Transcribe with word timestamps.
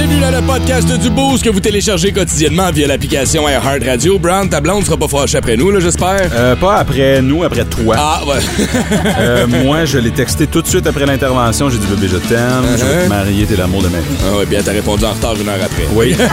Bienvenue 0.00 0.20
dans 0.22 0.30
le 0.30 0.40
podcast 0.46 0.88
du 0.98 1.10
Boost 1.10 1.44
que 1.44 1.50
vous 1.50 1.60
téléchargez 1.60 2.10
quotidiennement 2.10 2.70
via 2.72 2.86
l'application 2.86 3.46
Heart 3.46 3.84
Radio. 3.84 4.18
Brown, 4.18 4.48
ta 4.48 4.62
blonde 4.62 4.86
sera 4.86 4.96
pas 4.96 5.08
fâchée 5.08 5.36
après 5.36 5.58
nous, 5.58 5.70
là, 5.70 5.78
j'espère. 5.78 6.30
Euh, 6.34 6.56
pas 6.56 6.76
après 6.76 7.20
nous, 7.20 7.44
après 7.44 7.66
toi. 7.66 7.96
Ah, 7.98 8.22
ouais. 8.26 8.36
Euh, 9.18 9.46
moi, 9.46 9.84
je 9.84 9.98
l'ai 9.98 10.10
texté 10.10 10.46
tout 10.46 10.62
de 10.62 10.66
suite 10.66 10.86
après 10.86 11.04
l'intervention. 11.04 11.68
J'ai 11.68 11.76
dit, 11.76 11.86
bébé, 11.86 12.08
je 12.10 12.16
t'aime. 12.16 12.62
Je 12.78 12.84
veux 12.84 12.90
Uh-huh. 12.90 13.04
te 13.04 13.08
marier, 13.08 13.44
t'es 13.44 13.56
l'amour 13.56 13.82
de 13.82 13.88
ma 13.88 13.98
vie. 13.98 14.04
Ah 14.26 14.38
ouais, 14.38 14.46
bien, 14.46 14.60
t'as 14.64 14.72
répondu 14.72 15.04
en 15.04 15.12
retard 15.12 15.34
une 15.38 15.48
heure 15.48 15.58
après. 15.62 15.84
Oui. 15.92 16.14
Elle 16.18 16.24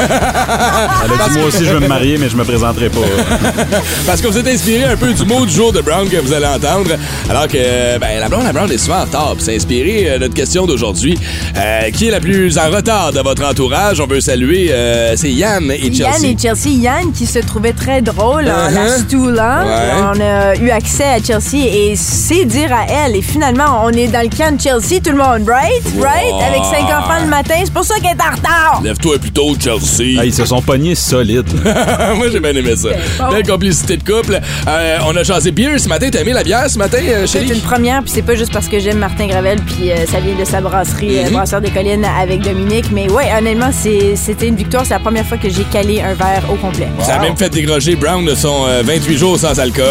a 1.12 1.28
dit, 1.30 1.38
moi 1.38 1.48
aussi, 1.48 1.66
je 1.66 1.72
veux 1.74 1.80
me 1.82 1.88
marier, 1.88 2.18
mais 2.18 2.30
je 2.30 2.38
me 2.38 2.44
présenterai 2.46 2.90
pas. 2.90 3.00
Parce 4.06 4.22
que 4.22 4.28
vous 4.28 4.38
êtes 4.38 4.48
inspiré 4.48 4.86
un 4.86 4.96
peu 4.96 5.12
du 5.14 5.26
mot 5.26 5.46
du 5.46 5.52
jour 5.54 5.74
de 5.74 5.82
Brown 5.82 6.08
que 6.08 6.18
vous 6.18 6.32
allez 6.32 6.46
entendre. 6.46 6.92
Alors 7.30 7.48
que, 7.50 7.98
ben, 8.00 8.20
la 8.20 8.30
blonde, 8.30 8.44
la 8.46 8.54
Brown 8.54 8.72
est 8.72 8.78
souvent 8.78 9.00
en 9.00 9.06
retard. 9.06 9.36
C'est 9.40 9.56
inspiré 9.58 10.06
euh, 10.10 10.20
notre 10.20 10.34
question 10.34 10.66
d'aujourd'hui. 10.66 11.18
Euh, 11.58 11.90
qui 11.92 12.08
est 12.08 12.12
la 12.12 12.22
plus 12.22 12.58
en 12.58 12.70
retard 12.70 13.12
de 13.12 13.20
votre 13.20 13.44
entourage? 13.58 14.00
On 14.00 14.06
veut 14.06 14.22
saluer, 14.22 14.68
euh, 14.72 15.16
c'est 15.16 15.32
Yann 15.32 15.72
et 15.72 15.92
Chelsea. 15.92 15.98
Yann 16.12 16.26
et 16.26 16.38
Chelsea. 16.40 16.70
Yann 16.80 17.12
qui 17.12 17.26
se 17.26 17.40
trouvait 17.40 17.74
très 17.74 18.02
drôle 18.04 18.44
en 18.46 18.70
la 18.70 18.88
Uh-huh. 18.88 19.00
stoulant. 19.00 19.66
Ouais. 19.66 20.14
On 20.16 20.20
a 20.22 20.56
eu 20.58 20.70
accès 20.70 21.04
à 21.06 21.18
Chelsea 21.24 21.66
et 21.66 21.96
c'est 21.96 22.46
dire 22.46 22.72
à 22.72 22.86
elle. 22.88 23.16
Et 23.16 23.22
finalement, 23.24 23.82
on 23.84 23.90
est 23.90 24.08
dans 24.08 24.22
le 24.22 24.30
camp 24.36 24.56
de 24.56 24.62
Chelsea, 24.62 25.02
tout 25.04 25.12
le 25.12 25.18
monde, 25.18 25.48
right? 25.50 25.84
Right? 26.00 26.34
Avec 26.48 26.62
cinq 26.66 26.86
enfants 26.86 27.24
le 27.24 27.30
matin. 27.30 27.56
C'est 27.64 27.74
pour 27.74 27.84
ça 27.84 27.96
qu'elle 27.96 28.12
est 28.18 28.22
en 28.22 28.36
retard. 28.36 28.82
Lève-toi 28.84 29.18
plus 29.18 29.32
tôt, 29.32 29.56
Chelsea. 29.60 30.18
Ah, 30.20 30.26
ils 30.26 30.34
se 30.34 30.46
sont 30.46 30.62
pognés 30.62 30.94
solides. 30.96 31.52
Moi, 32.16 32.28
j'ai 32.32 32.40
bien 32.40 32.56
aimé 32.56 32.76
ça. 32.76 32.90
bon. 33.20 33.32
Belle 33.32 33.48
complicité 33.48 33.98
de 33.98 34.04
couple. 34.04 34.40
Euh, 34.68 34.98
on 35.08 35.16
a 35.16 35.24
chasé 35.24 35.52
bière 35.52 35.80
ce 35.80 35.90
matin. 35.90 36.10
T'as 36.12 36.22
aimé 36.22 36.34
la 36.34 36.44
bière 36.44 36.70
ce 36.70 36.78
matin, 36.78 37.00
euh, 37.08 37.26
C'est 37.26 37.46
une 37.48 37.62
première, 37.62 38.04
puis 38.04 38.12
c'est 38.14 38.22
pas 38.22 38.36
juste 38.36 38.54
parce 38.54 38.68
que 38.68 38.80
j'aime 38.80 39.00
Martin 39.00 39.28
Gravel, 39.28 39.60
puis 39.66 39.92
euh, 39.92 40.06
ça 40.06 40.20
vient 40.20 40.36
de 40.36 40.46
sa 40.46 40.62
brasserie, 40.62 41.20
euh, 41.26 41.30
Brasseur 41.32 41.62
des 41.62 41.72
Collines 41.72 42.06
avec 42.06 42.42
Dominique. 42.42 42.86
Mais 42.92 43.10
ouais, 43.10 43.30
honnêtement, 43.52 43.72
c'est- 43.72 44.16
c'était 44.16 44.48
une 44.48 44.56
victoire. 44.56 44.84
C'est 44.86 44.94
la 44.94 45.00
première 45.00 45.26
fois 45.26 45.38
que 45.38 45.50
j'ai 45.50 45.64
calé 45.64 46.02
un 46.02 46.14
verre 46.14 46.44
au 46.52 46.56
complet. 46.56 46.88
Ça 47.02 47.16
a 47.16 47.20
même 47.20 47.38
fait 47.38 47.50
dégroger 47.50 47.96
Brown 47.96 48.26
de 48.26 48.36
son 48.36 48.66
euh, 48.68 48.82
28 48.84 49.18
jours 49.18 49.40
sans 49.40 49.58
alcool. 49.60 49.86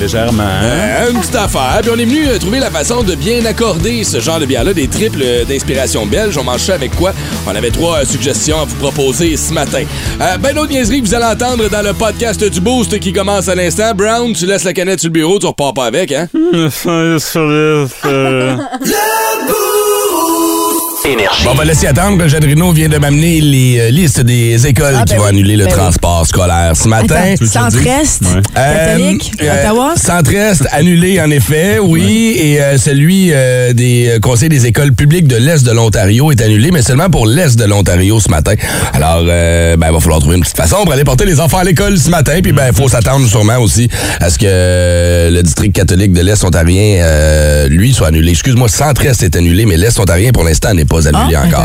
Légèrement. 0.00 0.42
Euh, 0.62 1.10
une 1.10 1.20
petite 1.20 1.34
affaire. 1.34 1.78
Puis 1.82 1.90
on 1.94 1.98
est 1.98 2.04
venu 2.04 2.26
euh, 2.28 2.38
trouver 2.38 2.58
la 2.60 2.70
façon 2.70 3.02
de 3.02 3.14
bien 3.14 3.44
accorder 3.44 4.04
ce 4.04 4.20
genre 4.20 4.38
de 4.38 4.46
bière-là, 4.46 4.72
des 4.72 4.88
triples 4.88 5.22
euh, 5.22 5.44
d'inspiration 5.44 6.06
belge. 6.06 6.36
On 6.38 6.44
mange 6.44 6.60
ça 6.60 6.74
avec 6.74 6.94
quoi? 6.96 7.12
On 7.46 7.54
avait 7.54 7.70
trois 7.70 7.98
euh, 7.98 8.04
suggestions 8.04 8.60
à 8.60 8.64
vous 8.64 8.76
proposer 8.76 9.36
ce 9.36 9.52
matin. 9.52 9.82
Euh, 10.20 10.36
ben 10.38 10.54
d'autres 10.54 10.70
niaiseries 10.72 11.02
que 11.02 11.06
vous 11.06 11.14
allez 11.14 11.24
entendre 11.26 11.68
dans 11.68 11.82
le 11.82 11.92
podcast 11.92 12.42
du 12.44 12.60
Boost 12.60 12.98
qui 13.00 13.12
commence 13.12 13.48
à 13.48 13.54
l'instant. 13.54 13.92
Brown, 13.94 14.32
tu 14.32 14.46
laisses 14.46 14.64
la 14.64 14.72
canette 14.72 15.00
sur 15.00 15.08
le 15.08 15.12
bureau, 15.14 15.38
tu 15.38 15.46
repars 15.46 15.74
pas 15.74 15.86
avec, 15.86 16.12
hein? 16.12 16.28
Énergie. 21.10 21.44
Bon, 21.44 21.50
on 21.52 21.54
va 21.54 21.64
laisser 21.64 21.88
attendre. 21.88 22.24
Jadrino 22.28 22.70
vient 22.72 22.88
de 22.88 22.96
m'amener 22.96 23.40
les 23.40 23.80
euh, 23.80 23.90
listes 23.90 24.20
des 24.20 24.64
écoles 24.68 24.94
Ah, 24.96 25.04
qui 25.04 25.14
ben 25.14 25.18
vont 25.18 25.24
oui. 25.24 25.30
annuler 25.30 25.56
le 25.56 25.64
Ben 25.64 25.72
oui. 25.72 25.76
transport 25.78 26.24
scolaire 26.26 26.72
ce 26.76 26.86
matin. 26.86 27.34
Centre-Est, 27.44 28.22
catholique, 28.54 29.32
Euh, 29.42 29.44
euh, 29.48 29.60
Ottawa? 29.60 29.94
Centre-Est 29.96 30.66
annulé, 30.70 31.20
en 31.20 31.30
effet, 31.30 31.78
oui. 31.80 32.36
Et 32.38 32.60
euh, 32.60 32.78
celui 32.78 33.30
euh, 33.32 33.72
des 33.72 34.08
euh, 34.08 34.18
conseils 34.20 34.48
des 34.48 34.66
écoles 34.66 34.92
publiques 34.92 35.26
de 35.26 35.34
l'Est 35.36 35.64
de 35.66 35.72
l'Ontario 35.72 36.30
est 36.30 36.40
annulé, 36.40 36.70
mais 36.70 36.82
seulement 36.82 37.10
pour 37.10 37.26
l'Est 37.26 37.58
de 37.58 37.64
l'Ontario 37.64 38.20
ce 38.20 38.28
matin. 38.30 38.54
Alors, 38.92 39.24
euh, 39.26 39.76
ben, 39.76 39.88
il 39.88 39.92
va 39.92 40.00
falloir 40.00 40.20
trouver 40.20 40.36
une 40.36 40.42
petite 40.42 40.56
façon 40.56 40.76
pour 40.84 40.92
aller 40.92 41.04
porter 41.04 41.24
les 41.24 41.40
enfants 41.40 41.58
à 41.58 41.64
l'école 41.64 41.98
ce 41.98 42.08
matin. 42.10 42.38
Puis, 42.40 42.52
ben, 42.52 42.68
il 42.68 42.76
faut 42.76 42.88
s'attendre 42.88 43.26
sûrement 43.26 43.58
aussi 43.58 43.88
à 44.20 44.30
ce 44.30 44.38
que 44.38 44.44
euh, 44.46 45.30
le 45.30 45.42
district 45.42 45.74
catholique 45.74 46.12
de 46.12 46.20
l'Est 46.20 46.44
ontarien, 46.44 47.02
euh, 47.02 47.66
lui, 47.68 47.92
soit 47.92 48.08
annulé. 48.08 48.30
Excuse-moi, 48.30 48.68
Centre-Est 48.68 49.24
est 49.24 49.34
annulé, 49.34 49.66
mais 49.66 49.76
l'Est 49.76 49.98
ontarien, 49.98 50.30
pour 50.30 50.44
l'instant, 50.44 50.72
n'est 50.72 50.84
pas 50.84 50.99
annulé 51.06 51.36
Ah, 51.36 51.46
encore. 51.46 51.64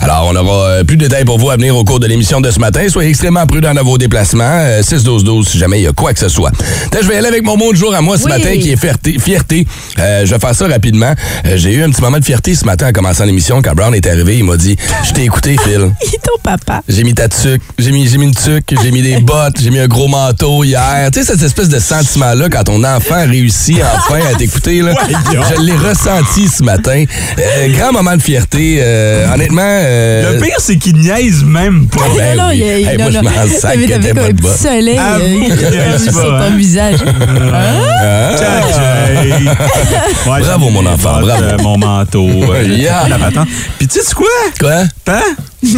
Alors, 0.00 0.30
on 0.32 0.36
aura 0.36 0.64
euh, 0.68 0.84
plus 0.84 0.96
de 0.96 1.02
détails 1.06 1.24
pour 1.24 1.38
vous 1.38 1.50
à 1.50 1.56
venir 1.56 1.76
au 1.76 1.84
cours 1.84 2.00
de 2.00 2.06
l'émission 2.06 2.40
de 2.40 2.50
ce 2.50 2.58
matin. 2.58 2.82
Soyez 2.88 3.10
extrêmement 3.10 3.46
prudents 3.46 3.74
dans 3.74 3.82
vos 3.84 3.98
déplacements. 3.98 4.44
Euh, 4.44 4.82
6-12-12 4.82 5.48
si 5.48 5.58
jamais 5.58 5.80
il 5.80 5.84
y 5.84 5.86
a 5.86 5.92
quoi 5.92 6.12
que 6.12 6.20
ce 6.20 6.28
soit. 6.28 6.50
Tiens, 6.90 7.00
Je 7.02 7.08
vais 7.08 7.16
aller 7.16 7.28
avec 7.28 7.44
mon 7.44 7.56
mot 7.56 7.72
de 7.72 7.76
jour 7.78 7.94
à 7.94 8.00
moi 8.00 8.16
ce 8.18 8.24
Oui. 8.24 8.30
matin 8.30 8.52
qui 8.60 8.70
est 8.70 8.76
fierté. 8.76 9.18
fierté. 9.18 9.66
Euh, 9.98 10.24
je 10.26 10.34
vais 10.34 10.38
faire 10.40 10.54
ça 10.54 10.66
rapidement. 10.66 11.12
Euh, 11.46 11.56
J'ai 11.56 11.72
eu 11.74 11.82
un 11.82 11.90
petit 11.90 12.00
moment 12.02 12.18
de 12.18 12.24
fierté 12.24 12.54
ce 12.54 12.64
matin 12.64 12.88
en 12.88 12.92
commençant 12.92 13.24
l'émission. 13.24 13.60
Quand 13.62 13.74
Brown 13.74 13.94
est 13.94 14.06
arrivé, 14.06 14.38
il 14.38 14.44
m'a 14.44 14.56
dit 14.56 14.76
«Je 15.04 15.12
t'ai 15.12 15.24
écouté, 15.24 15.56
Phil. 15.64 15.92
Il 16.02 16.14
est 16.14 16.18
ton 16.22 16.38
papa. 16.42 16.82
J'ai 16.88 17.04
mis 17.04 17.14
ta 17.14 17.28
tuque, 17.28 17.62
j'ai 17.78 17.90
mis, 17.92 18.06
j'ai 18.08 18.18
mis 18.18 18.24
une 18.26 18.34
tuque, 18.34 18.74
j'ai 18.82 18.90
mis 18.90 19.02
des 19.02 19.18
bottes, 19.18 19.56
j'ai 19.62 19.70
mis 19.70 19.78
un 19.78 19.86
gros 19.88 20.08
manteau 20.08 20.64
hier. 20.64 21.08
Tu 21.12 21.20
sais, 21.20 21.26
cette 21.32 21.42
espèce 21.42 21.68
de 21.68 21.78
sentiment-là 21.78 22.48
quand 22.50 22.64
ton 22.64 22.82
enfant 22.84 23.24
réussit 23.26 23.78
enfin 23.82 24.20
à 24.32 24.34
t'écouter, 24.36 24.80
là. 24.80 24.92
je 25.56 25.60
l'ai 25.62 25.72
ressenti 25.76 26.48
ce 26.48 26.62
matin. 26.62 27.04
Euh, 27.38 27.68
grand 27.76 27.92
moment 27.92 28.16
de 28.16 28.22
fierté. 28.22 28.53
Euh, 28.56 29.32
honnêtement... 29.34 29.62
euh, 29.64 30.34
Le 30.34 30.40
pire, 30.40 30.56
c'est 30.58 30.76
qu'il 30.76 30.96
niaise 30.96 31.42
même 31.44 31.86
pas. 31.88 32.02
ben 32.16 32.36
non, 32.36 32.48
oui. 32.50 32.58
il 32.58 32.66
y 32.82 32.86
a- 32.86 32.92
Hey, 32.92 32.98
non, 32.98 33.10
moi, 33.10 33.12
je 33.12 33.18
m'en 33.18 33.58
sac 33.58 33.76
un 33.76 34.34
petit 34.34 34.62
soleil 34.62 34.98
Ah, 34.98 35.16
euh, 35.20 35.98
sur 35.98 36.12
ton 36.12 36.34
hein. 36.34 36.56
visage. 36.56 36.98
Bravo, 40.26 40.70
mon 40.70 40.86
enfant, 40.86 41.20
bravo. 41.20 41.42
euh, 41.42 41.56
mon 41.62 41.78
manteau. 41.78 42.28
euh, 42.28 42.62
Yeah. 42.68 43.08
la 43.08 43.18
patente. 43.18 43.48
Puis 43.78 43.88
tu 43.88 44.00
sais 44.00 44.14
quoi? 44.14 44.26
Quoi? 44.58 44.84
Hein? 45.06 45.22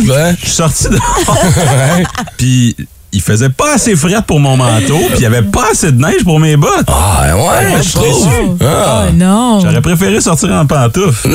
Quoi? 0.07 0.33
Je 0.33 0.37
suis 0.47 0.51
sorti 0.51 0.85
dehors. 0.89 1.27
Puis 2.39 2.77
il 3.17 3.23
faisait 3.23 3.49
pas 3.49 3.75
assez 3.75 3.97
frais 3.97 4.15
pour 4.27 4.39
mon 4.41 4.57
manteau, 4.59 4.99
puis 5.09 5.17
il 5.17 5.23
y 5.23 5.27
avait 5.27 5.41
pas 5.43 5.69
assez 5.73 5.91
de 5.91 5.99
neige 6.01 6.23
pour 6.25 6.39
mes 6.39 6.57
bottes. 6.57 6.87
Ah, 6.89 7.35
ouais, 7.35 7.73
je 7.79 7.79
je 7.79 7.83
suis 7.89 7.93
trouve. 7.95 8.25
déçu. 8.29 8.37
Ah. 8.63 9.05
Oh 9.09 9.13
non. 9.15 9.61
J'aurais 9.61 9.81
préféré 9.81 10.21
sortir 10.21 10.51
en 10.53 10.67
pantoufles. 10.67 11.31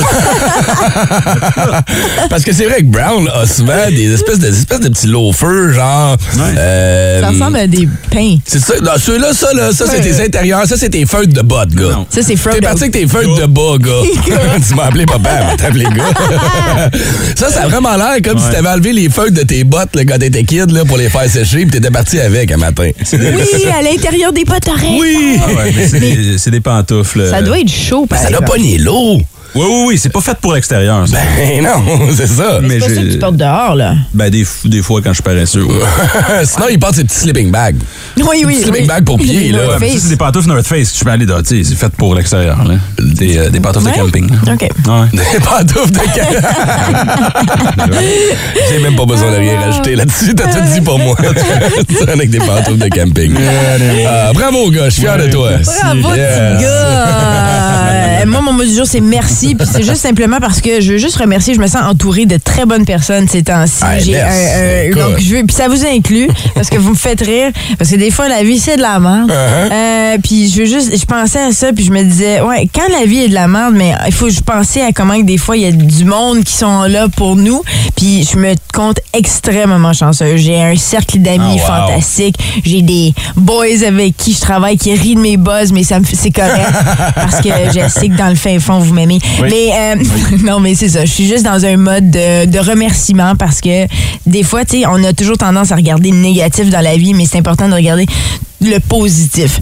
Parce 2.30 2.44
que 2.44 2.52
c'est 2.52 2.66
vrai 2.66 2.78
que 2.78 2.84
Brown 2.86 3.28
a 3.34 3.46
souvent 3.46 3.88
des 3.88 4.12
espèces 4.12 4.38
de, 4.38 4.48
des 4.48 4.58
espèces 4.58 4.80
de 4.80 4.88
petits 4.88 5.06
loafers, 5.08 5.72
genre. 5.74 6.16
Ouais. 6.36 6.54
euh, 6.56 7.20
Ça 7.20 7.28
ressemble 7.30 7.56
à 7.58 7.66
des 7.66 7.88
pains. 8.10 8.36
C'est 8.44 8.60
ça. 8.60 8.74
Non, 8.82 8.92
ceux-là, 8.98 9.32
ça, 9.32 9.52
là, 9.54 9.72
ça, 9.72 9.84
c'est 9.88 10.00
tes 10.00 10.24
intérieurs. 10.24 10.66
Ça, 10.66 10.76
c'est 10.76 10.90
tes 10.90 11.06
feuilles 11.06 11.28
de 11.28 11.42
bottes, 11.42 11.74
gars. 11.74 11.90
Non. 11.92 12.06
Ça, 12.08 12.22
c'est. 12.22 12.34
T'es 12.34 12.60
parti 12.60 12.82
avec 12.82 12.92
tes 12.92 13.06
feuilles 13.06 13.34
de 13.38 13.46
bas, 13.46 13.76
gars. 13.78 14.02
tu 14.68 14.74
m'as 14.74 14.84
appelé 14.84 15.06
papa, 15.06 15.30
mais 15.50 15.56
t'appelé 15.56 15.84
gars. 15.84 16.90
ça, 17.36 17.50
ça 17.50 17.62
a 17.64 17.68
vraiment 17.68 17.96
l'air 17.96 18.16
comme 18.24 18.38
si 18.38 18.46
Ouais. 18.46 18.52
t'avais 18.52 18.68
enlevé 18.70 18.92
les 18.92 19.08
feuilles 19.08 19.30
de 19.32 19.42
tes 19.42 19.62
bottes 19.64 19.94
là, 19.94 20.04
quand 20.04 20.18
t'étais 20.18 20.42
kid 20.44 20.70
là, 20.72 20.84
pour 20.84 20.96
les 20.96 21.08
faire 21.08 21.28
sécher, 21.30 21.64
t'étais 21.72 21.90
parti 21.90 22.20
avec 22.20 22.52
un 22.52 22.58
matin. 22.58 22.90
Oui, 23.12 23.66
à 23.76 23.82
l'intérieur 23.82 24.32
des 24.32 24.44
potes 24.44 24.68
oreilles. 24.68 24.98
Oui! 25.00 25.38
Ah 25.42 25.52
ouais, 25.54 25.72
mais 25.74 25.88
c'est 25.88 26.00
des, 26.00 26.38
c'est 26.38 26.50
des 26.50 26.60
pantoufles. 26.60 27.28
Ça 27.28 27.42
doit 27.42 27.58
être 27.58 27.70
chaud, 27.70 28.06
par 28.06 28.18
Ça 28.18 28.30
n'a 28.30 28.42
pas 28.42 28.58
nié 28.58 28.78
l'eau. 28.78 29.20
Oui, 29.54 29.64
oui, 29.68 29.84
oui, 29.88 29.98
c'est 29.98 30.08
pas 30.08 30.20
fait 30.22 30.36
pour 30.40 30.54
l'extérieur. 30.54 31.06
ça. 31.06 31.18
Ben 31.36 31.62
non, 31.62 32.08
c'est 32.16 32.26
ça. 32.26 32.60
Mais 32.62 32.74
C'est 32.74 32.78
pas 32.80 32.88
ça 32.88 32.94
que 32.94 33.06
j'ai- 33.06 33.12
tu 33.12 33.18
portes 33.18 33.36
dehors, 33.36 33.74
là. 33.74 33.94
Ben, 34.14 34.30
des, 34.30 34.44
f- 34.44 34.66
des 34.66 34.80
fois, 34.82 35.00
quand 35.02 35.10
je 35.10 35.14
suis 35.14 35.22
paresseux. 35.22 35.62
ouais. 35.64 35.74
Sinon, 36.44 36.66
il 36.70 36.78
porte 36.78 36.94
ses 36.94 37.04
petits 37.04 37.18
sleeping 37.18 37.50
bags. 37.50 37.76
Oui, 38.16 38.44
oui. 38.46 38.60
Sleeping 38.62 38.82
oui. 38.82 38.86
bag 38.88 39.04
pour 39.04 39.18
pieds, 39.18 39.52
là. 39.52 39.58
North 39.66 39.70
Ouais, 39.72 39.76
mais 39.80 39.90
ça, 39.92 39.98
c'est 40.04 40.08
des 40.08 40.16
pantoufles 40.16 40.48
North 40.48 40.66
Face. 40.66 40.98
Je 40.98 41.04
peux 41.04 41.10
aller 41.10 41.26
dans, 41.26 41.42
tu 41.42 41.62
sais, 41.62 41.68
c'est 41.70 41.76
fait 41.76 41.90
pour 41.90 42.14
l'extérieur. 42.14 42.64
là. 42.64 42.74
Des, 42.98 43.36
euh, 43.38 43.50
des 43.50 43.60
pantoufles 43.60 43.86
Ouais? 43.86 43.92
de 43.92 43.98
camping. 43.98 44.30
là. 44.46 44.52
OK. 44.54 44.60
Ouais. 44.62 44.68
Des 45.32 45.40
pantoufles 45.40 45.90
de 45.92 45.98
camping. 45.98 46.40
J'ai 48.70 48.78
même 48.78 48.96
pas 48.96 49.04
besoin 49.06 49.30
de 49.32 49.36
rien 49.36 49.60
rajouter 49.60 49.96
là-dessus. 49.96 50.34
T'as 50.34 50.46
tout 50.52 50.72
dit 50.72 50.80
pour 50.80 50.98
moi. 50.98 51.14
Tu 51.88 52.08
avec 52.10 52.30
des 52.30 52.38
pantoufles 52.38 52.78
de 52.78 52.88
camping. 52.88 53.34
Ah, 54.08 54.32
bravo, 54.32 54.70
gars. 54.70 54.86
Je 54.86 54.90
suis 54.94 55.02
fier 55.02 55.18
de 55.18 55.26
toi. 55.30 55.50
Bravo, 55.82 56.14
Yes. 56.14 56.56
petit 56.58 56.64
gars! 56.64 57.81
Euh, 58.22 58.26
moi, 58.26 58.40
mon 58.40 58.52
mot 58.52 58.62
du 58.64 58.74
jour, 58.74 58.86
c'est 58.86 59.00
merci. 59.00 59.54
Puis 59.54 59.66
c'est 59.70 59.82
juste 59.82 59.96
simplement 60.02 60.38
parce 60.40 60.60
que 60.60 60.80
je 60.80 60.92
veux 60.92 60.98
juste 60.98 61.16
remercier. 61.16 61.54
Je 61.54 61.60
me 61.60 61.66
sens 61.66 61.82
entourée 61.88 62.26
de 62.26 62.36
très 62.36 62.64
bonnes 62.66 62.84
personnes 62.84 63.28
ces 63.28 63.42
temps-ci. 63.42 63.80
Ah, 63.82 63.98
J'ai 63.98 64.12
merci. 64.12 64.38
un- 64.38 64.58
un- 64.58 64.82
Écoute. 64.84 64.98
donc, 65.02 65.18
je 65.20 65.34
veux, 65.36 65.42
puis 65.44 65.54
ça 65.56 65.68
vous 65.68 65.84
inclut 65.86 66.28
parce 66.54 66.68
que 66.70 66.76
vous 66.78 66.90
me 66.90 66.96
faites 66.96 67.20
rire. 67.20 67.50
Parce 67.78 67.90
que 67.90 67.96
des 67.96 68.10
fois, 68.10 68.28
la 68.28 68.42
vie, 68.44 68.58
c'est 68.58 68.76
de 68.76 68.82
la 68.82 68.98
merde. 68.98 69.30
Uh-huh. 69.30 69.72
Euh, 69.72 70.18
puis 70.22 70.48
je 70.50 70.60
veux 70.60 70.66
juste, 70.66 70.96
je 70.96 71.04
pensais 71.04 71.40
à 71.40 71.52
ça, 71.52 71.72
puis 71.72 71.84
je 71.84 71.90
me 71.90 72.02
disais, 72.02 72.40
ouais, 72.40 72.68
quand 72.74 72.88
la 72.98 73.04
vie 73.06 73.18
est 73.24 73.28
de 73.28 73.34
la 73.34 73.48
merde, 73.48 73.74
mais 73.76 73.92
il 74.06 74.12
faut 74.12 74.26
que 74.26 74.32
je 74.32 74.40
pensais 74.40 74.82
à 74.82 74.92
comment 74.92 75.18
que 75.18 75.24
des 75.26 75.38
fois, 75.38 75.56
il 75.56 75.62
y 75.62 75.66
a 75.66 75.72
du 75.72 76.04
monde 76.04 76.44
qui 76.44 76.52
sont 76.52 76.82
là 76.84 77.06
pour 77.08 77.36
nous. 77.36 77.62
Puis 77.96 78.28
je 78.30 78.36
me 78.38 78.54
compte 78.72 78.98
extrêmement 79.12 79.92
chanceux. 79.92 80.36
J'ai 80.36 80.60
un 80.60 80.76
cercle 80.76 81.18
d'amis 81.18 81.58
Ah, 81.66 81.86
wow. 81.86 81.88
fantastique. 81.88 82.36
J'ai 82.64 82.82
des 82.82 83.14
boys 83.36 83.82
avec 83.86 84.16
qui 84.16 84.32
je 84.32 84.40
travaille 84.40 84.76
qui 84.76 84.92
rient 84.94 85.14
de 85.16 85.20
mes 85.20 85.36
buzz, 85.36 85.72
mais 85.72 85.82
ça 85.84 85.98
me 85.98 86.04
fait- 86.04 86.16
c'est 86.16 86.30
correct 86.30 86.70
parce 87.14 87.40
que 87.40 87.48
je 87.74 87.88
sais 87.88 88.08
que 88.08 88.11
dans 88.16 88.28
le 88.28 88.34
fin 88.34 88.58
fond, 88.58 88.78
vous 88.78 88.94
m'aimez. 88.94 89.18
Oui. 89.42 89.48
Mais 89.50 89.70
euh, 89.72 90.02
non, 90.44 90.60
mais 90.60 90.74
c'est 90.74 90.88
ça. 90.88 91.04
Je 91.04 91.10
suis 91.10 91.26
juste 91.26 91.44
dans 91.44 91.64
un 91.64 91.76
mode 91.76 92.10
de, 92.10 92.46
de 92.46 92.58
remerciement 92.58 93.34
parce 93.36 93.60
que 93.60 93.86
des 94.26 94.42
fois, 94.42 94.64
tu 94.64 94.80
sais, 94.80 94.86
on 94.86 95.02
a 95.04 95.12
toujours 95.12 95.38
tendance 95.38 95.72
à 95.72 95.76
regarder 95.76 96.10
le 96.10 96.18
négatif 96.18 96.70
dans 96.70 96.80
la 96.80 96.96
vie, 96.96 97.14
mais 97.14 97.26
c'est 97.26 97.38
important 97.38 97.68
de 97.68 97.74
regarder 97.74 98.06
le 98.60 98.78
positif. 98.78 99.60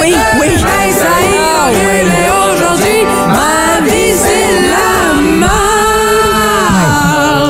Oui, 0.00 0.14
oui. 0.40 0.48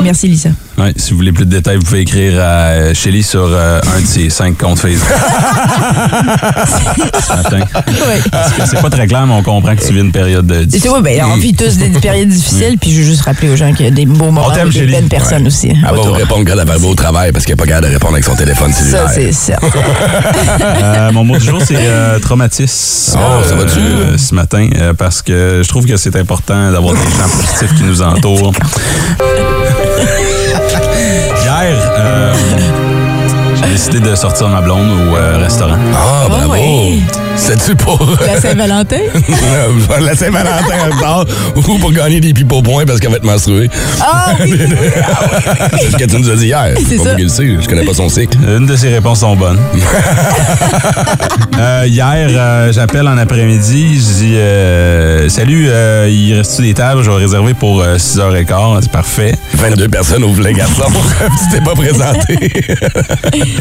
Merci, 0.02 0.28
Lisa. 0.28 0.50
Ouais, 0.78 0.92
si 0.96 1.10
vous 1.10 1.18
voulez 1.18 1.32
plus 1.32 1.44
de 1.44 1.50
détails, 1.50 1.76
vous 1.76 1.82
pouvez 1.84 2.00
écrire 2.00 2.40
à 2.40 2.70
euh, 2.70 2.94
Shelly 2.94 3.22
sur 3.22 3.44
euh, 3.44 3.78
un 3.94 4.00
de 4.00 4.06
ses 4.06 4.30
cinq 4.30 4.56
comptes 4.56 4.78
Facebook. 4.78 5.06
Ce 7.20 7.32
matin. 7.34 7.60
Parce 8.30 8.52
que 8.52 8.66
c'est 8.66 8.80
pas 8.80 8.88
très 8.90 9.06
clair, 9.06 9.26
mais 9.26 9.34
on 9.34 9.42
comprend 9.42 9.76
que 9.76 9.86
tu 9.86 9.92
vis 9.92 10.00
une 10.00 10.12
période 10.12 10.46
de 10.46 10.66
C'est 10.70 10.88
oui, 10.88 11.00
ben, 11.02 11.24
on 11.26 11.36
vit 11.36 11.52
tous 11.54 11.76
des 11.76 11.90
périodes 12.00 12.30
difficiles, 12.30 12.78
puis 12.80 12.90
je 12.90 13.00
veux 13.00 13.04
juste 13.04 13.20
rappeler 13.22 13.50
aux 13.50 13.56
gens 13.56 13.72
qu'il 13.74 13.84
y 13.84 13.88
a 13.88 13.92
des 13.92 14.06
beaux 14.06 14.30
moments 14.30 14.50
et 14.54 14.64
des 14.70 14.86
belles 14.86 15.08
personnes 15.08 15.46
aussi. 15.46 15.68
Elle 15.68 15.82
va 15.82 15.92
vous 15.92 16.12
répondre 16.12 16.44
quand 16.46 16.58
elle 16.58 16.66
va 16.66 16.78
au 16.88 16.94
travail 16.94 17.32
parce 17.32 17.44
qu'elle 17.44 17.54
n'est 17.56 17.64
pas 17.64 17.66
capable 17.66 17.88
de 17.88 17.92
répondre 17.92 18.14
avec 18.14 18.24
son 18.24 18.34
téléphone 18.34 18.72
cellulaire. 18.72 19.08
Ça, 19.08 19.14
c'est 19.14 19.32
ça. 19.32 19.58
Euh, 20.82 21.12
mon 21.12 21.24
mot 21.24 21.36
du 21.36 21.44
jour, 21.44 21.60
c'est 21.64 21.74
euh, 21.76 22.18
traumatisme. 22.18 23.18
Oh, 23.18 23.42
ça 23.46 23.54
va-tu? 23.54 23.78
euh, 23.78 24.16
ce 24.18 24.34
matin, 24.34 24.68
euh, 24.76 24.94
parce 24.94 25.22
que 25.22 25.60
je 25.62 25.68
trouve 25.68 25.86
que 25.86 25.96
c'est 25.96 26.16
important 26.16 26.70
d'avoir 26.72 26.94
des 26.94 27.00
gens 27.00 27.28
positifs 27.28 27.74
qui 27.76 27.84
nous 27.84 28.02
entourent. 28.02 28.52
Euh, 32.02 32.34
j'ai 33.54 33.70
décidé 33.70 34.00
de 34.00 34.14
sortir 34.14 34.48
ma 34.48 34.60
blonde 34.60 34.90
au 34.90 35.16
euh, 35.16 35.38
restaurant. 35.38 35.76
Ah, 35.94 36.26
bravo! 36.28 36.52
ouais. 36.52 37.00
C'est-tu 37.36 37.74
pour 37.74 38.16
La 38.26 38.40
Saint-Valentin? 38.40 38.96
la 40.00 40.14
Saint-Valentin 40.16 40.90
en 40.90 40.96
ou 41.56 41.78
pour 41.78 41.92
gagner 41.92 42.20
des 42.20 42.32
pipes 42.32 42.52
au 42.52 42.62
point 42.62 42.84
parce 42.84 43.00
qu'elle 43.00 43.10
va 43.10 43.16
être 43.16 43.24
menstruée? 43.24 43.68
Ah 44.00 44.34
oui! 44.40 44.54
C'est 45.80 45.90
ce 45.90 45.96
que 45.96 46.04
tu 46.04 46.16
nous 46.18 46.30
as 46.30 46.36
dit 46.36 46.46
hier. 46.46 46.74
C'est 46.88 46.96
pas 46.96 47.04
ça. 47.04 47.14
moi 47.16 47.28
sais, 47.28 47.46
je 47.60 47.68
connais 47.68 47.84
pas 47.84 47.94
son 47.94 48.08
cycle. 48.08 48.36
Une 48.46 48.66
de 48.66 48.76
ses 48.76 48.88
réponses 48.88 49.20
sont 49.20 49.36
bonnes. 49.36 49.60
Euh, 51.58 51.84
hier, 51.86 52.28
euh, 52.30 52.72
j'appelle 52.72 53.06
en 53.06 53.16
après-midi, 53.18 53.94
je 53.94 54.24
dis 54.24 54.36
euh, 54.36 55.28
Salut, 55.28 55.66
euh, 55.68 56.08
il 56.10 56.34
reste-tu 56.34 56.62
des 56.62 56.74
tables? 56.74 57.02
Je 57.02 57.10
vais 57.10 57.18
réserver 57.18 57.54
pour 57.54 57.82
euh, 57.82 57.96
6h15. 57.98 58.78
C'est 58.82 58.90
parfait. 58.90 59.34
22 59.54 59.88
personnes 59.88 60.24
au 60.24 60.32
volet 60.32 60.54
garçon. 60.54 60.84
tu 61.20 61.56
t'es 61.56 61.62
pas 61.62 61.74
présenté. 61.74 62.64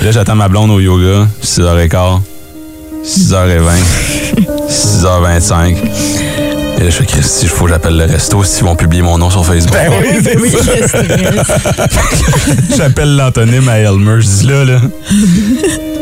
Là, 0.03 0.11
j'attends 0.11 0.35
ma 0.35 0.47
blonde 0.47 0.71
au 0.71 0.79
yoga, 0.79 1.27
6h15, 1.43 2.21
6h20, 3.03 3.61
6h25. 4.69 5.75
Et 6.77 6.83
là, 6.83 6.89
je 6.89 6.95
fais 6.95 7.05
Christy, 7.05 7.43
il 7.43 7.49
faut 7.49 7.65
que 7.65 7.71
j'appelle 7.71 7.97
le 7.97 8.05
resto 8.05 8.41
s'ils 8.43 8.63
vont 8.63 8.75
publier 8.75 9.03
mon 9.03 9.17
nom 9.17 9.29
sur 9.29 9.45
Facebook. 9.45 9.73
ben 9.73 9.91
oui, 10.01 10.07
c'est 10.23 10.37
Oui. 10.39 10.51
J'appelle 12.77 13.15
l'antonyme 13.15 13.67
à 13.69 13.77
Elmer, 13.77 14.19
je 14.21 14.27
dis 14.27 14.47
là, 14.47 14.65
là. 14.65 14.81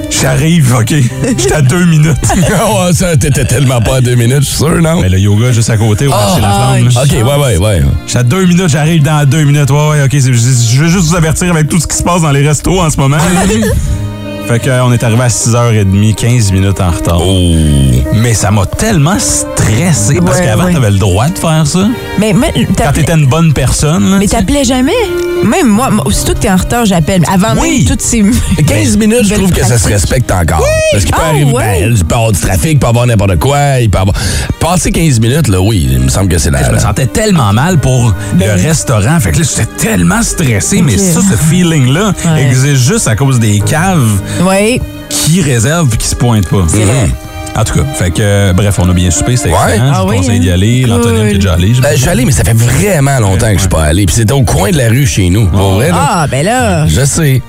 J'arrive, 0.10 0.74
OK? 0.80 0.94
J'étais 1.38 1.54
à 1.54 1.62
deux 1.62 1.86
minutes. 1.86 2.16
oh, 2.69 2.88
ça, 2.94 3.16
t'étais 3.18 3.45
tellement 3.45 3.81
pas 3.81 3.98
à 3.98 4.02
deux 4.02 4.16
minutes, 4.16 4.42
je 4.42 4.45
suis 4.48 4.57
sûr, 4.57 4.81
non? 4.81 5.02
Mais 5.02 5.10
le 5.10 5.19
yoga 5.19 5.52
juste 5.52 5.69
à 5.69 5.78
côté, 5.78 6.07
au 6.07 6.12
marché 6.12 6.42
La 6.42 6.50
Flamme. 6.50 6.88
OK, 6.88 7.12
ouais, 7.12 7.24
ouais, 7.44 7.57
ouais. 7.57 7.81
J'étais 8.06 8.19
à 8.19 8.24
deux 8.24 8.45
minutes, 8.45 8.69
j'arrive 8.69 9.04
dans 9.04 9.28
deux 9.28 9.44
minutes. 9.44 9.69
Ouais, 9.72 9.90
ouais, 9.90 10.04
OK. 10.04 10.12
je 10.13 10.31
veux 10.81 10.88
juste 10.88 11.06
vous 11.07 11.16
avertir 11.16 11.52
avec 11.52 11.68
tout 11.68 11.80
ce 11.80 11.88
qui 11.88 11.98
se 11.98 12.04
passe 12.04 12.22
dans 12.22 12.31
les 12.31 12.48
restos 12.48 12.80
en 12.80 12.90
ce 12.90 12.98
moment. 12.98 13.18
fait 14.50 14.60
qu'on 14.60 14.92
est 14.92 15.04
arrivé 15.04 15.22
à 15.22 15.28
6h30, 15.28 16.16
15 16.16 16.51
minutes 16.51 16.81
en 16.81 16.90
retard. 16.90 17.22
Oh. 17.22 17.54
Mais 18.16 18.34
ça 18.34 18.50
m'a 18.50 18.66
tellement 18.66 19.18
stressé 19.19 20.19
parce 20.25 20.40
Ouais, 20.40 20.46
qu'avant, 20.46 20.66
ouais. 20.66 20.74
t'avais 20.74 20.90
le 20.92 20.98
droit 20.98 21.28
de 21.30 21.38
faire 21.38 21.66
ça. 21.68 21.88
Mais, 22.18 22.34
mais 22.34 22.51
Quand 22.78 22.92
t'étais 22.94 23.13
une 23.13 23.28
bonne 23.28 23.54
personne. 23.54 24.10
là, 24.12 24.18
mais 24.19 24.28
t'appelais 24.28 24.63
jamais? 24.63 24.92
Même 25.44 25.68
moi, 25.68 25.90
moi, 25.90 26.06
aussitôt 26.06 26.34
que 26.34 26.40
t'es 26.40 26.50
en 26.50 26.57
retard, 26.57 26.86
j'appelle. 26.86 27.24
Avant 27.31 27.62
Oui. 27.62 27.80
même 27.80 27.88
toutes 27.88 28.01
ces... 28.01 28.22
15 28.68 28.98
minutes, 28.98 29.24
je 29.25 29.36
trouve 29.36 29.51
que 29.51 29.63
ça 29.66 29.78
se 29.78 29.88
respecte 29.88 30.30
encore. 30.31 30.62
Parce 30.92 31.06
qu'il 31.06 31.13
peut 31.13 31.22
Ah, 31.24 31.30
arriver, 31.30 31.52
ouais. 31.52 31.81
ben, 31.81 31.94
il 31.95 32.04
peut 32.06 32.12
y 32.12 32.18
avoir 32.18 32.31
du 32.31 32.40
trafic, 32.40 32.72
il 32.74 32.80
peut 32.80 32.88
y 32.88 32.90
avoir 32.90 33.06
n'importe 33.06 33.38
quoi, 33.40 33.80
il 33.80 33.90
peut 33.90 34.00
avoir... 34.00 34.16
Passer 34.60 34.92
15 34.92 35.19
minutes, 35.22 35.48
là, 35.48 35.62
oui, 35.62 35.88
il 35.92 36.00
me 36.00 36.10
semble 36.10 36.28
que 36.28 36.38
c'est 36.38 36.52
la... 36.52 36.63
Je 36.63 36.72
me 36.72 36.80
sentais 36.80 37.06
tellement 37.06 37.54
mal 37.54 37.78
pour 37.78 38.13
Ben 38.34 38.48
le 38.57 38.62
restaurant. 38.68 39.18
Fait 39.22 39.31
que 39.31 39.40
là, 39.40 39.44
j'étais 39.50 39.69
tellement 39.78 40.22
stressé. 40.24 40.81
Mais 40.81 40.98
ça, 40.98 41.22
ce 41.22 41.36
feeling-là 41.38 42.13
Ouais. 42.25 42.44
existe 42.44 42.75
juste 42.90 43.07
à 43.07 43.16
cause 43.16 43.40
des 43.40 43.60
caves 43.62 44.19
Oui. 44.42 44.82
qui 45.10 45.42
réservent 45.42 45.94
et 45.94 45.98
qui 45.98 46.08
se 46.08 46.16
pointent 46.16 46.48
pas? 46.48 46.66
En 47.56 47.64
tout 47.64 47.74
cas, 47.74 47.84
fait 47.96 48.12
que, 48.12 48.22
euh, 48.22 48.54
bref, 48.54 48.80
on 48.80 48.88
a 48.90 48.94
bien 48.94 49.12
soupé, 49.12 49.36
c'était 49.36 49.50
Ouais. 49.50 49.56
excellent. 49.74 49.92
Ah 49.92 49.94
je 49.98 50.02
vous 50.04 50.10
oui, 50.10 50.18
conseille 50.18 50.38
hein? 50.38 50.40
d'y 50.40 50.52
aller. 50.52 50.82
L'Antonine 50.86 51.28
qui 51.28 51.32
est 51.32 51.40
déjà 51.40 51.54
allé. 51.54 51.74
Ben, 51.82 51.90
je 51.94 52.00
suis 52.02 52.10
allé, 52.10 52.24
mais 52.26 52.32
ça 52.32 52.44
fait 52.44 52.54
vraiment 52.58 53.20
longtemps 53.20 53.48
que 53.48 53.56
je 53.56 53.60
suis 53.62 53.68
pas 53.70 53.84
allé. 53.84 54.06
Puis 54.06 54.16
c'était 54.16 54.34
au 54.34 54.44
coin 54.44 54.72
de 54.72 54.78
la 54.78 54.88
rue 54.88 55.06
chez 55.06 55.30
nous. 55.30 55.48
Pour 55.48 55.74
vrai, 55.74 55.90
là. 55.90 55.96
Ah, 56.10 56.28
ben 56.30 56.46
là. 56.46 56.88
Je 56.88 57.04
sais. 57.04 57.42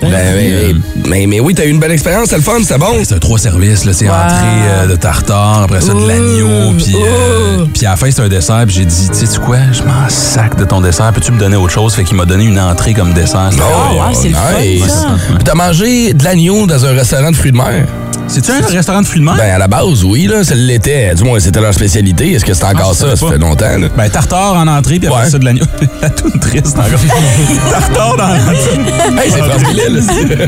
Ben, 0.00 0.10
mais, 0.10 0.74
mais, 1.08 1.26
mais 1.26 1.40
oui, 1.40 1.54
t'as 1.54 1.64
eu 1.64 1.70
une 1.70 1.80
belle 1.80 1.90
expérience, 1.90 2.24
c'était 2.26 2.36
le 2.36 2.42
fun, 2.42 2.58
c'était 2.62 2.78
bon. 2.78 2.92
C'est 3.02 3.14
un 3.14 3.18
trois 3.18 3.38
services, 3.38 3.84
là. 3.84 3.92
C'est 3.92 4.06
Wow. 4.08 4.14
entrée 4.14 4.68
euh, 4.68 4.86
de 4.86 4.96
tartare, 4.96 5.62
après 5.64 5.80
ça 5.80 5.92
de 5.92 6.06
l'agneau, 6.06 6.72
puis 6.78 6.94
euh, 7.04 7.64
puis 7.74 7.84
à 7.86 7.90
la 7.90 7.96
fin, 7.96 8.08
c'est 8.10 8.22
un 8.22 8.28
dessert. 8.28 8.62
Puis 8.66 8.76
j'ai 8.76 8.84
dit, 8.84 9.08
tu 9.08 9.26
sais 9.26 9.38
quoi, 9.38 9.56
je 9.72 9.82
m'en 9.82 10.08
sac 10.08 10.56
de 10.56 10.64
ton 10.64 10.80
dessert. 10.80 11.12
Peux-tu 11.12 11.32
me 11.32 11.38
donner 11.38 11.56
autre 11.56 11.72
chose? 11.72 11.94
Fait 11.94 12.04
qu'il 12.04 12.16
m'a 12.16 12.24
donné 12.26 12.44
une 12.44 12.60
entrée 12.60 12.94
comme 12.94 13.12
dessert. 13.12 13.50
Oh, 13.54 13.94
wow, 13.94 14.14
c'est 14.14 14.28
le 14.28 14.34
fun, 14.34 14.60
nice. 14.60 14.84
ça. 14.86 15.08
Puis 15.34 15.44
t'as 15.44 15.54
mangé 15.54 16.12
de 16.14 16.22
l'agneau 16.24 16.66
dans 16.66 16.84
un 16.86 16.92
restaurant 16.92 17.30
de 17.30 17.36
fruits 17.36 17.52
de 17.52 17.56
mer? 17.56 17.84
C'est-tu 18.26 18.50
un 18.50 18.60
restaurant 18.66 19.00
de 19.00 19.06
fruits 19.06 19.20
de 19.20 19.24
mer? 19.24 19.36
Ben, 19.36 19.54
à 19.54 19.58
la 19.58 19.68
base, 19.68 20.04
oui, 20.04 20.26
là, 20.26 20.44
ça 20.44 20.54
l'était. 20.54 21.14
Du 21.14 21.24
moins, 21.24 21.40
c'était 21.40 21.60
leur 21.60 21.72
spécialité. 21.72 22.32
Est-ce 22.32 22.44
que 22.44 22.52
c'est 22.52 22.64
encore 22.64 22.90
Ah, 22.92 22.94
je 22.94 23.06
ça? 23.10 23.16
Ça 23.16 23.26
pas. 23.26 23.32
fait 23.32 23.38
longtemps, 23.38 23.78
là. 23.78 23.88
Ben, 23.96 24.10
tartare 24.10 24.54
en 24.54 24.66
entrée, 24.66 24.98
puis 24.98 25.08
après 25.08 25.24
Ouais. 25.24 25.30
ça, 25.30 25.38
de 25.38 25.44
l'agneau. 25.44 25.64
La 26.02 26.10
toute 26.10 26.38
triste 26.40 26.76
encore. 26.78 26.90
tartare 27.70 28.16
dans 28.16 28.28
l'entrée. 28.28 29.24
Hey, 29.24 29.30
c'est 29.30 29.40
là. 29.40 30.46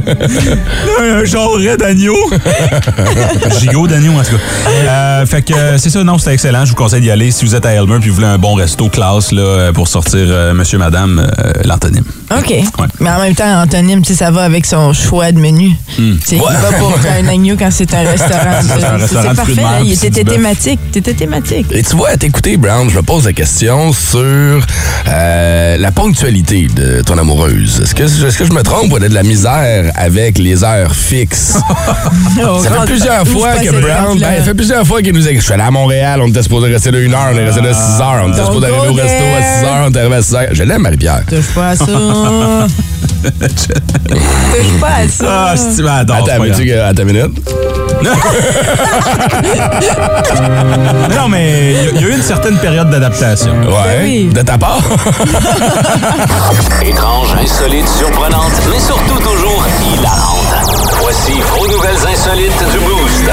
un 1.20 1.24
jarret 1.24 1.76
d'agneau. 1.76 2.16
Gigot 3.60 3.86
d'agneau, 3.86 4.12
en 4.18 4.22
tout 4.22 4.36
cas. 4.36 4.70
Euh, 4.88 5.26
fait 5.26 5.42
que 5.42 5.54
euh, 5.54 5.78
c'est 5.78 5.90
ça, 5.90 6.02
non, 6.04 6.16
c'était 6.18 6.32
excellent. 6.34 6.64
Je 6.64 6.70
vous 6.70 6.76
conseille 6.76 7.00
d'y 7.02 7.10
aller 7.10 7.30
si 7.30 7.44
vous 7.44 7.54
êtes 7.54 7.66
à 7.66 7.72
Elmer 7.72 7.98
puis 8.00 8.08
vous 8.08 8.16
voulez 8.16 8.26
un 8.26 8.38
bon 8.38 8.54
resto 8.54 8.88
classe 8.88 9.32
là, 9.32 9.42
euh, 9.42 9.72
pour 9.72 9.88
sortir 9.88 10.20
euh, 10.22 10.54
monsieur, 10.54 10.78
madame, 10.78 11.18
euh, 11.18 11.52
l'antonyme. 11.64 12.04
OK. 12.36 12.54
Mais 13.00 13.10
en 13.10 13.20
même 13.20 13.34
temps, 13.34 13.60
Antonyme, 13.62 14.02
tu 14.02 14.12
sais, 14.14 14.18
ça 14.24 14.30
va 14.30 14.42
avec 14.42 14.64
son 14.66 14.92
choix 14.92 15.32
de 15.32 15.38
menu. 15.38 15.72
Tu 15.96 16.16
sais, 16.24 16.36
Il 16.36 16.42
va 16.42 16.48
pour 17.00 17.10
un 17.10 17.28
agneau 17.28 17.56
quand 17.58 17.70
c'est 17.70 17.92
un 17.94 18.02
restaurant. 18.02 18.60
C'est 19.08 19.34
parfait. 19.34 19.54
bœuf. 19.54 20.24
thématique. 20.24 20.80
T'étais 20.92 21.14
thématique. 21.14 21.66
Et 21.70 21.82
tu 21.82 21.96
vois, 21.96 22.10
à 22.10 22.16
t'écouter, 22.16 22.56
Brown, 22.56 22.88
je 22.90 22.96
me 22.96 23.02
pose 23.02 23.26
la 23.26 23.32
question 23.32 23.92
sur 23.92 24.20
euh, 25.08 25.76
la 25.76 25.92
ponctualité 25.92 26.68
de 26.74 27.02
ton 27.02 27.18
amoureuse. 27.18 27.80
Est-ce 27.82 27.94
que, 27.94 28.44
je 28.44 28.52
me 28.52 28.62
trompe 28.62 28.92
ou 28.92 28.96
elle 28.96 29.04
a 29.04 29.08
de 29.08 29.14
la 29.14 29.22
misère 29.22 29.92
avec 29.94 30.38
les 30.38 30.64
heures 30.64 30.94
fixes? 30.94 31.56
Ça 32.36 32.70
fait 32.70 32.86
plusieurs 32.86 33.26
fois 33.26 33.54
que 33.54 33.70
Brown, 33.80 34.18
ben, 34.18 34.38
ça 34.38 34.42
fait 34.44 34.54
plusieurs 34.54 34.86
fois 34.86 35.02
qu'il 35.02 35.12
nous 35.14 35.26
a 35.26 35.32
Je 35.32 35.40
suis 35.40 35.52
allé 35.52 35.62
à 35.62 35.70
Montréal, 35.70 36.20
on 36.22 36.28
était 36.28 36.42
supposé 36.42 36.72
rester 36.72 36.90
là 36.90 37.00
une 37.00 37.14
heure, 37.14 37.30
on 37.32 37.36
est 37.36 37.44
resté 37.44 37.60
là 37.60 37.72
six 37.72 38.00
heures, 38.00 38.22
on 38.24 38.32
était 38.32 38.44
supposé 38.44 38.66
arriver 38.66 38.88
au 38.88 38.94
resto 38.94 39.24
à 39.38 39.42
six 39.42 39.64
heures, 39.64 39.86
on 39.86 39.92
est 39.92 39.98
arrivé 39.98 40.14
à 40.14 40.22
six 40.22 40.34
heures. 40.34 40.48
Je 40.52 40.62
l'aime, 40.62 40.82
Marie-Pierre. 40.82 41.22
Touche 41.28 41.54
pas 41.54 41.70
à 41.70 41.76
ça. 41.76 41.86
Touche 43.22 44.80
pas 44.80 44.94
à 44.94 45.08
ça. 45.08 45.24
Ah, 45.28 45.54
ben, 45.78 45.88
adore, 45.88 46.16
c'est 46.16 46.32
Attends, 46.32 46.42
pas 46.42 46.46
veux-tu 46.46 46.64
une 46.98 47.04
minute? 47.04 47.50
Non, 51.14 51.28
mais 51.28 51.74
il 51.74 51.84
y 51.84 51.88
a- 51.88 51.90
il 51.90 52.00
y, 52.00 52.04
a 52.04 52.08
eu 52.08 52.12
une 52.16 52.22
certaine 52.22 52.56
période 52.58 52.88
d'adaptation. 52.90 53.52
Ouais. 53.66 54.00
oui. 54.02 54.24
De 54.32 54.42
ta 54.42 54.56
part? 54.56 54.78
Étrange, 56.82 57.34
insolite, 57.42 57.88
surprenante, 57.88 58.52
mais 58.70 58.78
surtout 58.80 59.18
toujours 59.18 59.64
hilarante. 59.92 60.54
Voici 61.00 61.40
vos 61.40 61.66
nouvelles 61.66 62.06
insolites 62.12 62.64
du 62.72 62.78
Boost. 62.78 63.30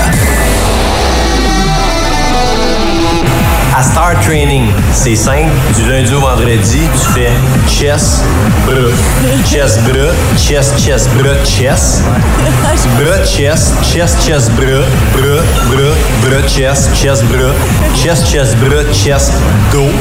À 3.78 3.84
Star 3.84 4.20
Training, 4.22 4.64
c'est 4.92 5.16
simple. 5.16 5.52
Du 5.76 5.88
lundi 5.88 6.12
au 6.12 6.20
vendredi, 6.20 6.80
tu 6.94 7.14
fais 7.14 7.30
chest, 7.70 8.24
bras. 8.66 8.76
Chest, 9.46 9.80
bras. 9.84 10.14
Chest, 10.36 10.74
chest, 10.80 11.08
bras, 11.16 11.36
chest. 11.46 12.02
Bras, 13.00 13.24
chest. 13.24 13.74
Chest, 13.84 14.18
chest, 14.26 14.50
bras. 14.54 14.84
Bras, 15.14 15.44
bras, 15.70 15.94
bras, 16.24 16.48
chest. 16.48 16.90
Chest, 16.96 17.24
bras. 17.26 17.54
Chest, 17.96 18.26
chest, 18.26 18.56
bras, 18.58 18.84
chest, 18.92 19.34
dos. 19.72 19.92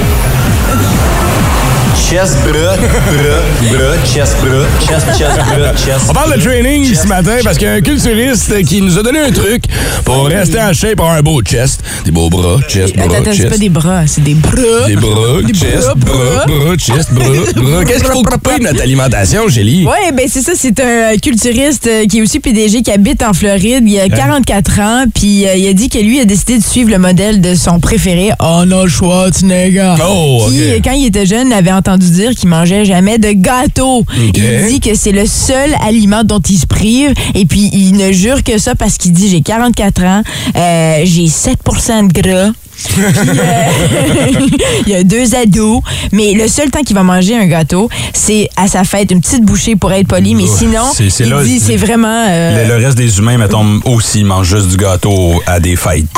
Chest, 2.08 2.36
bras, 2.44 2.76
bras, 2.76 3.42
bras, 3.72 3.96
chest, 4.06 4.36
bras. 4.40 4.64
Chest, 4.86 5.06
chest, 5.18 5.36
bras, 5.36 5.74
chest. 5.74 6.06
On 6.08 6.12
parle 6.12 6.36
de 6.36 6.40
training 6.40 6.84
chest, 6.84 7.02
ce 7.02 7.08
matin 7.08 7.38
parce 7.42 7.58
qu'il 7.58 7.66
y 7.66 7.70
a 7.70 7.74
un 7.74 7.80
culturiste 7.80 8.64
qui 8.64 8.80
nous 8.80 8.96
a 8.96 9.02
donné 9.02 9.18
un 9.18 9.32
truc 9.32 9.64
pour 10.04 10.26
rester 10.26 10.60
en 10.60 10.72
shape 10.72 10.96
pour 10.96 11.10
un 11.10 11.20
beau 11.20 11.42
chest. 11.42 11.82
Des 12.04 12.12
beaux 12.12 12.30
bras, 12.30 12.60
chest, 12.68 12.94
bras, 12.94 13.24
chest. 13.32 13.58
Des 13.66 13.70
bras, 13.70 14.06
c'est 14.06 14.22
des 14.22 14.34
bras. 14.34 14.86
Des 14.86 14.94
bras, 14.94 15.42
Des 15.44 15.52
chest, 15.52 15.88
bras, 15.96 16.46
bras, 16.46 16.76
chest, 16.76 17.12
bras, 17.12 17.24
bras. 17.56 17.84
Qu'est-ce 17.84 18.04
qu'il 18.04 18.12
faut 18.12 18.22
couper 18.22 18.58
de 18.58 18.62
notre 18.62 18.80
alimentation, 18.80 19.48
Gélie? 19.48 19.84
Oui, 19.84 20.12
ben 20.16 20.28
c'est 20.28 20.40
ça, 20.42 20.52
c'est 20.54 20.78
un 20.78 21.16
culturiste 21.16 21.88
euh, 21.88 22.06
qui 22.06 22.18
est 22.18 22.22
aussi 22.22 22.38
PDG 22.38 22.82
qui 22.82 22.92
habite 22.92 23.24
en 23.24 23.32
Floride. 23.32 23.82
Il 23.84 23.98
a 23.98 24.08
44 24.08 24.80
ans, 24.80 25.04
puis 25.12 25.48
euh, 25.48 25.56
il 25.56 25.66
a 25.66 25.72
dit 25.72 25.88
que 25.88 25.98
lui 25.98 26.20
a 26.20 26.24
décidé 26.24 26.58
de 26.58 26.62
suivre 26.62 26.90
le 26.90 26.98
modèle 26.98 27.40
de 27.40 27.56
son 27.56 27.80
préféré, 27.80 28.30
Arnold 28.38 28.88
Schwarzenegger. 28.88 29.94
Oh, 30.08 30.44
OK. 30.46 30.52
Qui, 30.52 30.62
euh, 30.62 30.78
quand 30.84 30.92
il 30.92 31.06
était 31.06 31.26
jeune, 31.26 31.52
avait 31.52 31.72
entendu 31.72 32.08
dire 32.08 32.30
qu'il 32.36 32.48
mangeait 32.48 32.84
jamais 32.84 33.18
de 33.18 33.32
gâteau. 33.32 34.04
Il 34.16 34.66
dit 34.68 34.78
que 34.78 34.94
c'est 34.94 35.10
le 35.12 35.26
seul 35.26 35.74
aliment 35.84 36.22
dont 36.22 36.40
il 36.40 36.58
se 36.58 36.66
prive, 36.66 37.12
et 37.34 37.46
puis 37.46 37.68
il 37.72 37.96
ne 37.96 38.12
jure 38.12 38.44
que 38.44 38.58
ça 38.58 38.76
parce 38.76 38.96
qu'il 38.96 39.12
dit 39.12 39.28
j'ai 39.28 39.40
44 39.40 40.04
ans, 40.04 40.22
euh, 40.54 41.00
j'ai 41.02 41.26
7% 41.26 42.06
de 42.06 42.12
gras. 42.12 42.52
Puis, 42.84 43.02
euh, 43.02 44.48
il 44.86 44.92
y 44.92 44.94
a 44.94 45.02
deux 45.04 45.34
ados, 45.34 45.80
mais 46.12 46.34
le 46.34 46.46
seul 46.48 46.70
temps 46.70 46.82
qu'il 46.82 46.94
va 46.94 47.02
manger 47.02 47.36
un 47.36 47.46
gâteau, 47.46 47.88
c'est 48.12 48.48
à 48.56 48.68
sa 48.68 48.84
fête, 48.84 49.10
une 49.10 49.20
petite 49.20 49.44
bouchée 49.44 49.76
pour 49.76 49.92
être 49.92 50.08
poli, 50.08 50.34
mais 50.34 50.46
sinon, 50.46 50.82
c'est- 50.94 51.10
c'est 51.10 51.24
il 51.24 51.30
là- 51.30 51.42
dit 51.42 51.58
c'est 51.60 51.76
vraiment... 51.76 52.26
euh, 52.28 52.64
Le, 52.68 52.78
le 52.78 52.84
reste 52.84 52.98
des 52.98 53.18
humains, 53.18 53.38
mettons, 53.38 53.80
aussi 53.84 54.24
mangent 54.24 54.48
juste 54.56 54.68
du 54.68 54.76
gâteau 54.76 55.42
à 55.46 55.60
des 55.60 55.76
fêtes. 55.76 56.04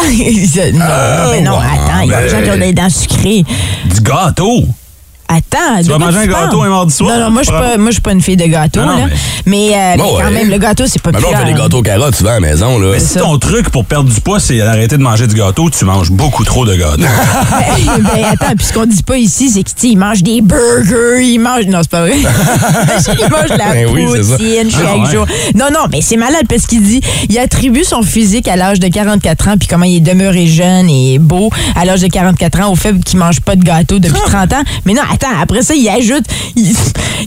non, 0.74 1.30
mais 1.32 1.40
non, 1.40 1.58
attends, 1.58 2.00
il 2.04 2.10
y 2.10 2.14
a 2.14 2.22
des 2.22 2.28
gens 2.28 2.42
qui 2.42 2.50
ont 2.50 2.56
des 2.58 2.72
dents 2.72 2.90
sucrées. 2.90 3.44
Du 3.94 4.00
gâteau? 4.00 4.64
Attends, 5.30 5.82
de 5.82 5.88
vas 5.88 5.98
manger 5.98 6.18
un 6.20 6.26
gâteau 6.26 6.62
un 6.62 6.68
mardi 6.70 6.94
soir? 6.94 7.14
Non, 7.18 7.24
non, 7.26 7.30
moi, 7.30 7.42
je 7.42 7.50
je 7.88 7.90
suis 7.92 8.00
pas 8.00 8.12
une 8.12 8.20
fille 8.22 8.36
de 8.36 8.46
gâteau, 8.46 8.80
Non, 8.80 8.86
non, 8.86 8.96
là. 9.06 9.12
Mais, 9.44 9.70
euh, 9.74 9.96
Bon, 9.96 10.04
mais 10.04 10.22
quand 10.22 10.28
ouais. 10.28 10.34
même, 10.34 10.50
le 10.50 10.58
gâteau, 10.58 10.84
c'est 10.86 11.02
pas 11.02 11.10
Mais 11.12 11.18
on 11.24 11.36
fait 11.36 11.44
des 11.44 11.54
gâteaux 11.54 11.78
aux 11.78 11.82
carottes 11.82 12.14
souvent 12.14 12.30
à 12.30 12.34
la 12.34 12.40
maison, 12.40 12.78
là. 12.78 12.88
Mais 12.92 13.00
si 13.00 13.16
ton 13.18 13.38
truc 13.38 13.68
pour 13.70 13.84
perdre 13.84 14.08
du 14.12 14.20
poids, 14.20 14.40
c'est 14.40 14.56
d'arrêter 14.58 14.96
de 14.96 15.02
manger 15.02 15.26
du 15.26 15.34
gâteau, 15.34 15.68
tu 15.70 15.84
manges 15.84 16.10
beaucoup 16.10 16.44
trop 16.44 16.64
de 16.64 16.74
gâteau. 16.74 16.96
ben, 17.02 18.02
ben, 18.02 18.24
attends, 18.32 18.54
puis 18.56 18.64
ce 18.66 18.72
qu'on 18.72 18.86
dit 18.86 19.02
pas 19.02 19.16
ici, 19.18 19.50
c'est 19.50 19.62
que, 19.62 19.68
tu 19.68 19.74
sais, 19.76 19.88
ils 19.88 19.96
mangent 19.98 20.22
des 20.22 20.40
burgers, 20.40 21.22
ils 21.22 21.38
mangent. 21.38 21.66
Non, 21.66 21.80
c'est 21.82 21.90
pas 21.90 22.00
vrai. 22.02 22.16
ils 22.18 23.30
mangent 23.30 23.50
de 23.50 23.58
la 23.58 23.72
Ben 23.72 23.86
oui, 23.92 24.06
poutine 24.06 24.70
chaque 24.70 24.80
Ah, 24.86 24.96
ouais. 24.98 25.10
jour. 25.12 25.26
Non, 25.54 25.66
non, 25.72 25.86
mais 25.92 26.00
c'est 26.00 26.16
malade 26.16 26.44
parce 26.48 26.66
qu'il 26.66 26.82
dit, 26.82 27.00
il 27.28 27.38
attribue 27.38 27.84
son 27.84 28.02
physique 28.02 28.48
à 28.48 28.56
l'âge 28.56 28.80
de 28.80 28.88
44 28.88 29.48
ans, 29.48 29.54
puis 29.58 29.68
comment 29.68 29.84
il 29.84 29.96
est 29.96 30.00
demeuré 30.00 30.46
jeune 30.46 30.88
et 30.88 31.18
beau 31.18 31.50
à 31.76 31.84
l'âge 31.84 32.00
de 32.00 32.06
44 32.08 32.60
ans 32.62 32.72
au 32.72 32.76
fait 32.76 32.94
qu'il 33.04 33.18
mange 33.18 33.40
pas 33.40 33.56
de 33.56 33.62
gâteau 33.64 33.98
depuis 33.98 34.20
Ah. 34.26 34.30
30 34.46 34.52
ans. 34.54 34.62
Mais 34.84 34.94
non, 34.94 35.02
attends, 35.20 35.40
après 35.42 35.62
ça, 35.62 35.74
il 35.74 35.88
ajoute, 35.88 36.24
il, 36.56 36.74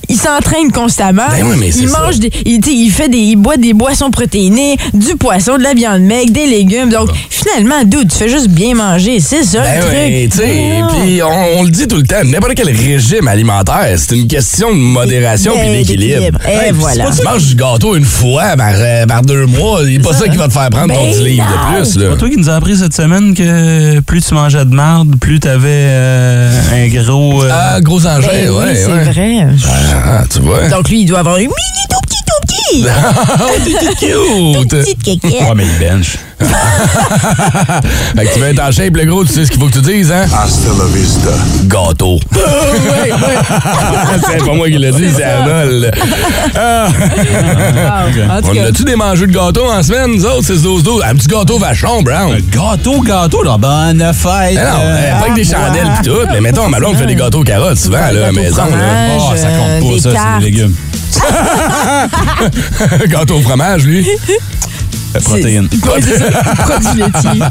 il 0.09 0.15
s'entraîne 0.17 0.71
constamment. 0.71 1.23
Ben 1.29 1.45
oui, 1.45 1.55
mais 1.59 1.71
c'est 1.71 1.81
il 1.83 1.89
ça. 1.89 1.99
mange 2.01 2.19
des, 2.19 2.31
il, 2.45 2.59
tu 2.61 2.69
sais, 2.71 2.75
il 2.75 2.89
fait 2.91 3.09
des, 3.09 3.17
il 3.17 3.35
boit 3.35 3.57
des 3.57 3.73
boissons 3.73 4.09
protéinées, 4.11 4.77
du 4.93 5.15
poisson, 5.15 5.57
de 5.57 5.63
la 5.63 5.73
viande 5.73 6.01
maigre, 6.01 6.31
des 6.31 6.45
légumes. 6.47 6.89
Donc, 6.89 7.09
finalement, 7.29 7.83
dude, 7.85 8.09
tu 8.11 8.17
fais 8.17 8.29
juste 8.29 8.49
bien 8.49 8.75
manger. 8.75 9.19
C'est 9.19 9.43
ça, 9.43 9.61
Ben 9.61 9.75
le 9.77 9.81
truc. 9.81 9.93
oui, 9.95 10.29
tu 10.29 10.37
sais, 10.37 10.79
Non. 10.79 10.87
puis 11.01 11.21
on, 11.23 11.59
on 11.59 11.63
le 11.63 11.69
dit 11.69 11.87
tout 11.87 11.97
le 11.97 12.03
temps, 12.03 12.23
n'importe 12.23 12.53
quel 12.55 12.69
régime 12.75 13.27
alimentaire, 13.27 13.93
c'est 13.97 14.15
une 14.15 14.27
question 14.27 14.69
de 14.71 14.77
modération 14.79 15.53
Ben, 15.55 15.61
puis 15.83 15.95
d'équilibre. 15.95 16.39
Et 16.47 16.71
voilà. 16.71 17.11
Si 17.11 17.19
tu 17.19 17.25
manges 17.25 17.45
du 17.47 17.55
gâteau 17.55 17.95
une 17.95 18.05
fois 18.05 18.55
par, 18.57 18.73
euh, 18.75 19.05
par 19.05 19.21
deux 19.23 19.45
mois, 19.45 19.81
c'est 19.85 19.99
pas 20.01 20.13
ça 20.13 20.27
qui 20.27 20.37
va 20.37 20.47
te 20.47 20.53
faire 20.53 20.69
prendre 20.69 20.93
ton 20.93 21.03
Ben 21.03 21.11
10 21.11 21.19
livres 21.23 21.45
non. 21.45 21.79
de 21.79 21.83
plus. 21.83 21.91
C'est 21.93 22.17
toi 22.17 22.29
qui 22.29 22.37
nous 22.37 22.49
as 22.49 22.55
appris 22.55 22.77
cette 22.77 22.93
semaine 22.95 23.33
que 23.33 23.99
plus 24.01 24.21
tu 24.21 24.33
mangeais 24.33 24.65
de 24.65 24.73
merde, 24.73 25.15
plus 25.19 25.39
t'avais 25.39 25.67
euh, 25.71 26.51
un 26.73 26.87
gros... 27.03 27.43
euh, 27.43 27.49
Ah, 27.51 27.80
gros 27.81 28.05
engin, 28.05 28.27
Ben 28.27 28.49
oui, 28.49 28.55
ouais, 28.57 28.75
c'est 28.75 28.85
ouais. 28.91 29.03
vrai. 29.03 29.47
Ah, 30.05 30.23
tu 30.29 30.39
vois. 30.39 30.67
Donc, 30.69 30.89
lui, 30.89 31.01
il 31.01 31.05
doit 31.05 31.19
avoir 31.19 31.35
un 31.35 31.39
mini 31.39 31.49
tout 31.89 32.01
petit, 32.07 32.23
tout 32.25 32.47
petit. 32.47 32.85
Oh, 33.39 34.53
cute. 34.59 34.69
Petite. 34.69 35.23
Ouais, 35.23 35.53
mais 35.55 35.63
il 35.65 35.79
bench. 35.79 36.17
fait 38.15 38.25
que 38.25 38.33
tu 38.33 38.39
veux 38.39 38.47
être 38.47 38.61
en 38.61 38.71
shape, 38.71 38.95
le 38.95 39.05
gros, 39.05 39.23
tu 39.23 39.33
sais 39.33 39.45
ce 39.45 39.51
qu'il 39.51 39.59
faut 39.59 39.67
que 39.67 39.73
tu 39.73 39.81
dises, 39.81 40.11
hein? 40.11 40.25
Hasta 40.25 40.69
la 40.77 40.85
vista. 40.85 41.29
Gâteau. 41.65 42.19
c'est 44.27 44.45
pas 44.45 44.53
moi 44.53 44.69
qui 44.69 44.77
l'ai 44.77 44.91
dit, 44.91 45.09
c'est 45.15 45.23
Arnold. 45.23 45.91
Ah. 46.55 46.87
Tout 48.41 48.49
On 48.49 48.63
a-tu 48.63 48.83
des 48.83 48.95
mangeux 48.95 49.27
de 49.27 49.33
gâteau 49.33 49.65
en 49.69 49.83
semaine, 49.83 50.15
nous 50.15 50.25
autres, 50.25 50.43
c'est 50.43 50.61
12 50.61 50.83
12 50.83 51.03
Un 51.05 51.15
petit 51.15 51.27
gâteau 51.27 51.57
vachon, 51.57 52.01
Brown. 52.01 52.33
Un 52.33 52.39
gâteau, 52.39 53.01
gâteau, 53.01 53.43
là, 53.43 53.57
bonne 53.57 54.11
fête. 54.13 54.57
Ah 54.59 54.71
non, 54.71 54.79
euh, 54.81 55.11
pas 55.11 55.19
avec 55.19 55.33
des 55.33 55.43
chandelles 55.43 55.91
pis 55.97 56.09
tout, 56.09 56.25
mais 56.31 56.41
mettons, 56.41 56.67
ma 56.69 56.79
blonde 56.79 56.97
fait 56.97 57.05
des 57.05 57.15
gâteaux 57.15 57.41
aux 57.41 57.43
carottes 57.43 57.77
souvent, 57.77 57.97
là, 57.97 58.07
à 58.07 58.11
la 58.11 58.31
maison. 58.31 58.65
Là. 58.65 59.17
Oh, 59.17 59.35
ça 59.35 59.47
euh, 59.47 59.79
compte 59.79 59.89
pas, 59.89 59.95
des 59.95 60.01
ça, 60.01 60.09
c'est 60.09 60.39
des 60.39 60.45
légumes. 60.45 60.75
gâteau 63.07 63.35
au 63.35 63.41
fromage, 63.41 63.83
lui. 63.83 64.07
Euh, 65.15 65.19
Protéines. 65.21 65.67
Ouais, 65.83 65.99
c'est 66.01 66.17
ça. 66.19 66.29
Produits 66.55 67.01
laitiers. 67.01 67.41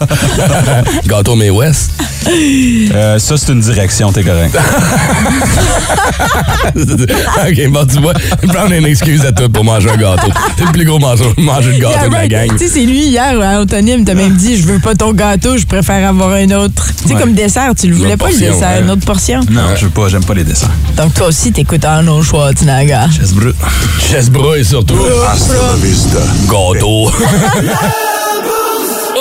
gâteau 1.06 1.34
May 1.36 1.50
West. 1.50 1.90
Euh, 2.28 3.18
ça, 3.18 3.36
c'est 3.36 3.52
une 3.52 3.60
direction, 3.60 4.12
t'es 4.12 4.22
correct. 4.22 4.54
ok, 6.76 7.68
bon, 7.70 7.86
tu 7.86 8.00
vois, 8.00 8.12
prendre 8.48 8.72
une 8.72 8.86
excuse 8.86 9.24
à 9.24 9.32
tout 9.32 9.48
pour 9.48 9.64
manger 9.64 9.90
un 9.90 9.96
gâteau. 9.96 10.30
C'est 10.56 10.64
le 10.66 10.72
plus 10.72 10.84
gros 10.84 10.98
mangeur, 10.98 11.32
manger 11.38 11.72
de 11.72 11.78
gâteau 11.80 11.90
Yeah, 11.98 12.08
de 12.08 12.12
la 12.14 12.28
gang. 12.28 12.50
Tu 12.52 12.58
sais, 12.58 12.68
c'est 12.68 12.84
lui 12.84 13.06
hier 13.08 13.40
à 13.40 13.60
Anthony, 13.60 13.92
il 13.98 14.04
t'a 14.04 14.14
même 14.14 14.34
dit 14.34 14.60
Je 14.60 14.66
veux 14.66 14.78
pas 14.78 14.94
ton 14.94 15.12
gâteau, 15.12 15.56
je 15.56 15.66
préfère 15.66 16.08
avoir 16.08 16.32
un 16.32 16.50
autre. 16.52 16.86
Tu 17.02 17.08
sais, 17.08 17.14
Ouais. 17.14 17.20
comme 17.20 17.34
dessert, 17.34 17.72
tu 17.78 17.88
le 17.88 17.96
voulais 17.96 18.16
pas 18.16 18.28
le 18.30 18.38
dessert, 18.38 18.76
ouais. 18.76 18.82
une 18.82 18.90
autre 18.90 19.04
portion. 19.04 19.40
Non, 19.50 19.62
je 19.76 19.86
veux 19.86 19.90
pas, 19.90 20.08
j'aime 20.08 20.24
pas 20.24 20.34
les 20.34 20.44
desserts. 20.44 20.70
Donc, 20.96 21.14
toi 21.14 21.28
aussi, 21.28 21.52
t'écoutes 21.52 21.84
Arnold 21.84 22.24
Schwarzenegger. 22.24 23.06
Brute. 23.34 23.56
Chaise 23.98 24.30
brouille 24.30 24.64
surtout. 24.64 24.94
Hasta 25.30 25.54
la 25.54 25.76
vista. 25.76 26.18
Gâteau. 26.46 27.10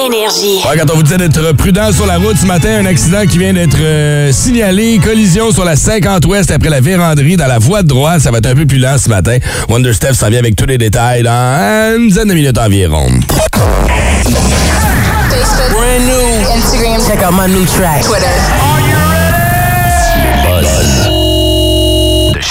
Énergie. 0.05 0.59
Ouais, 0.67 0.77
quand 0.77 0.91
on 0.91 0.95
vous 0.95 1.03
disait 1.03 1.17
d'être 1.17 1.51
prudent 1.53 1.91
sur 1.91 2.05
la 2.05 2.17
route 2.17 2.37
ce 2.39 2.45
matin, 2.45 2.69
un 2.79 2.85
accident 2.85 3.25
qui 3.29 3.37
vient 3.37 3.53
d'être 3.53 3.77
euh, 3.79 4.31
signalé. 4.31 4.99
Collision 5.03 5.51
sur 5.51 5.65
la 5.65 5.75
50 5.75 6.25
Ouest 6.25 6.51
après 6.51 6.69
la 6.69 6.79
véranderie 6.79 7.35
dans 7.37 7.47
la 7.47 7.59
voie 7.59 7.83
de 7.83 7.87
droite. 7.87 8.21
Ça 8.21 8.31
va 8.31 8.37
être 8.37 8.45
un 8.47 8.55
peu 8.55 8.65
plus 8.65 8.77
lent 8.77 8.97
ce 8.97 9.09
matin. 9.09 9.37
Wonder 9.67 9.93
Steph 9.93 10.13
s'en 10.13 10.29
vient 10.29 10.39
avec 10.39 10.55
tous 10.55 10.65
les 10.65 10.77
détails 10.77 11.23
dans 11.23 11.95
une 11.97 12.07
dizaine 12.07 12.27
de 12.29 12.33
minutes 12.33 12.57
environ. 12.57 13.09
Brand 15.71 16.01
new. 16.05 16.55
Instagram. 16.55 17.01
Check 17.05 17.21
out 17.23 17.33
my 17.33 17.47
new 17.47 17.65
track. 17.65 18.03
Twitter. 18.03 18.68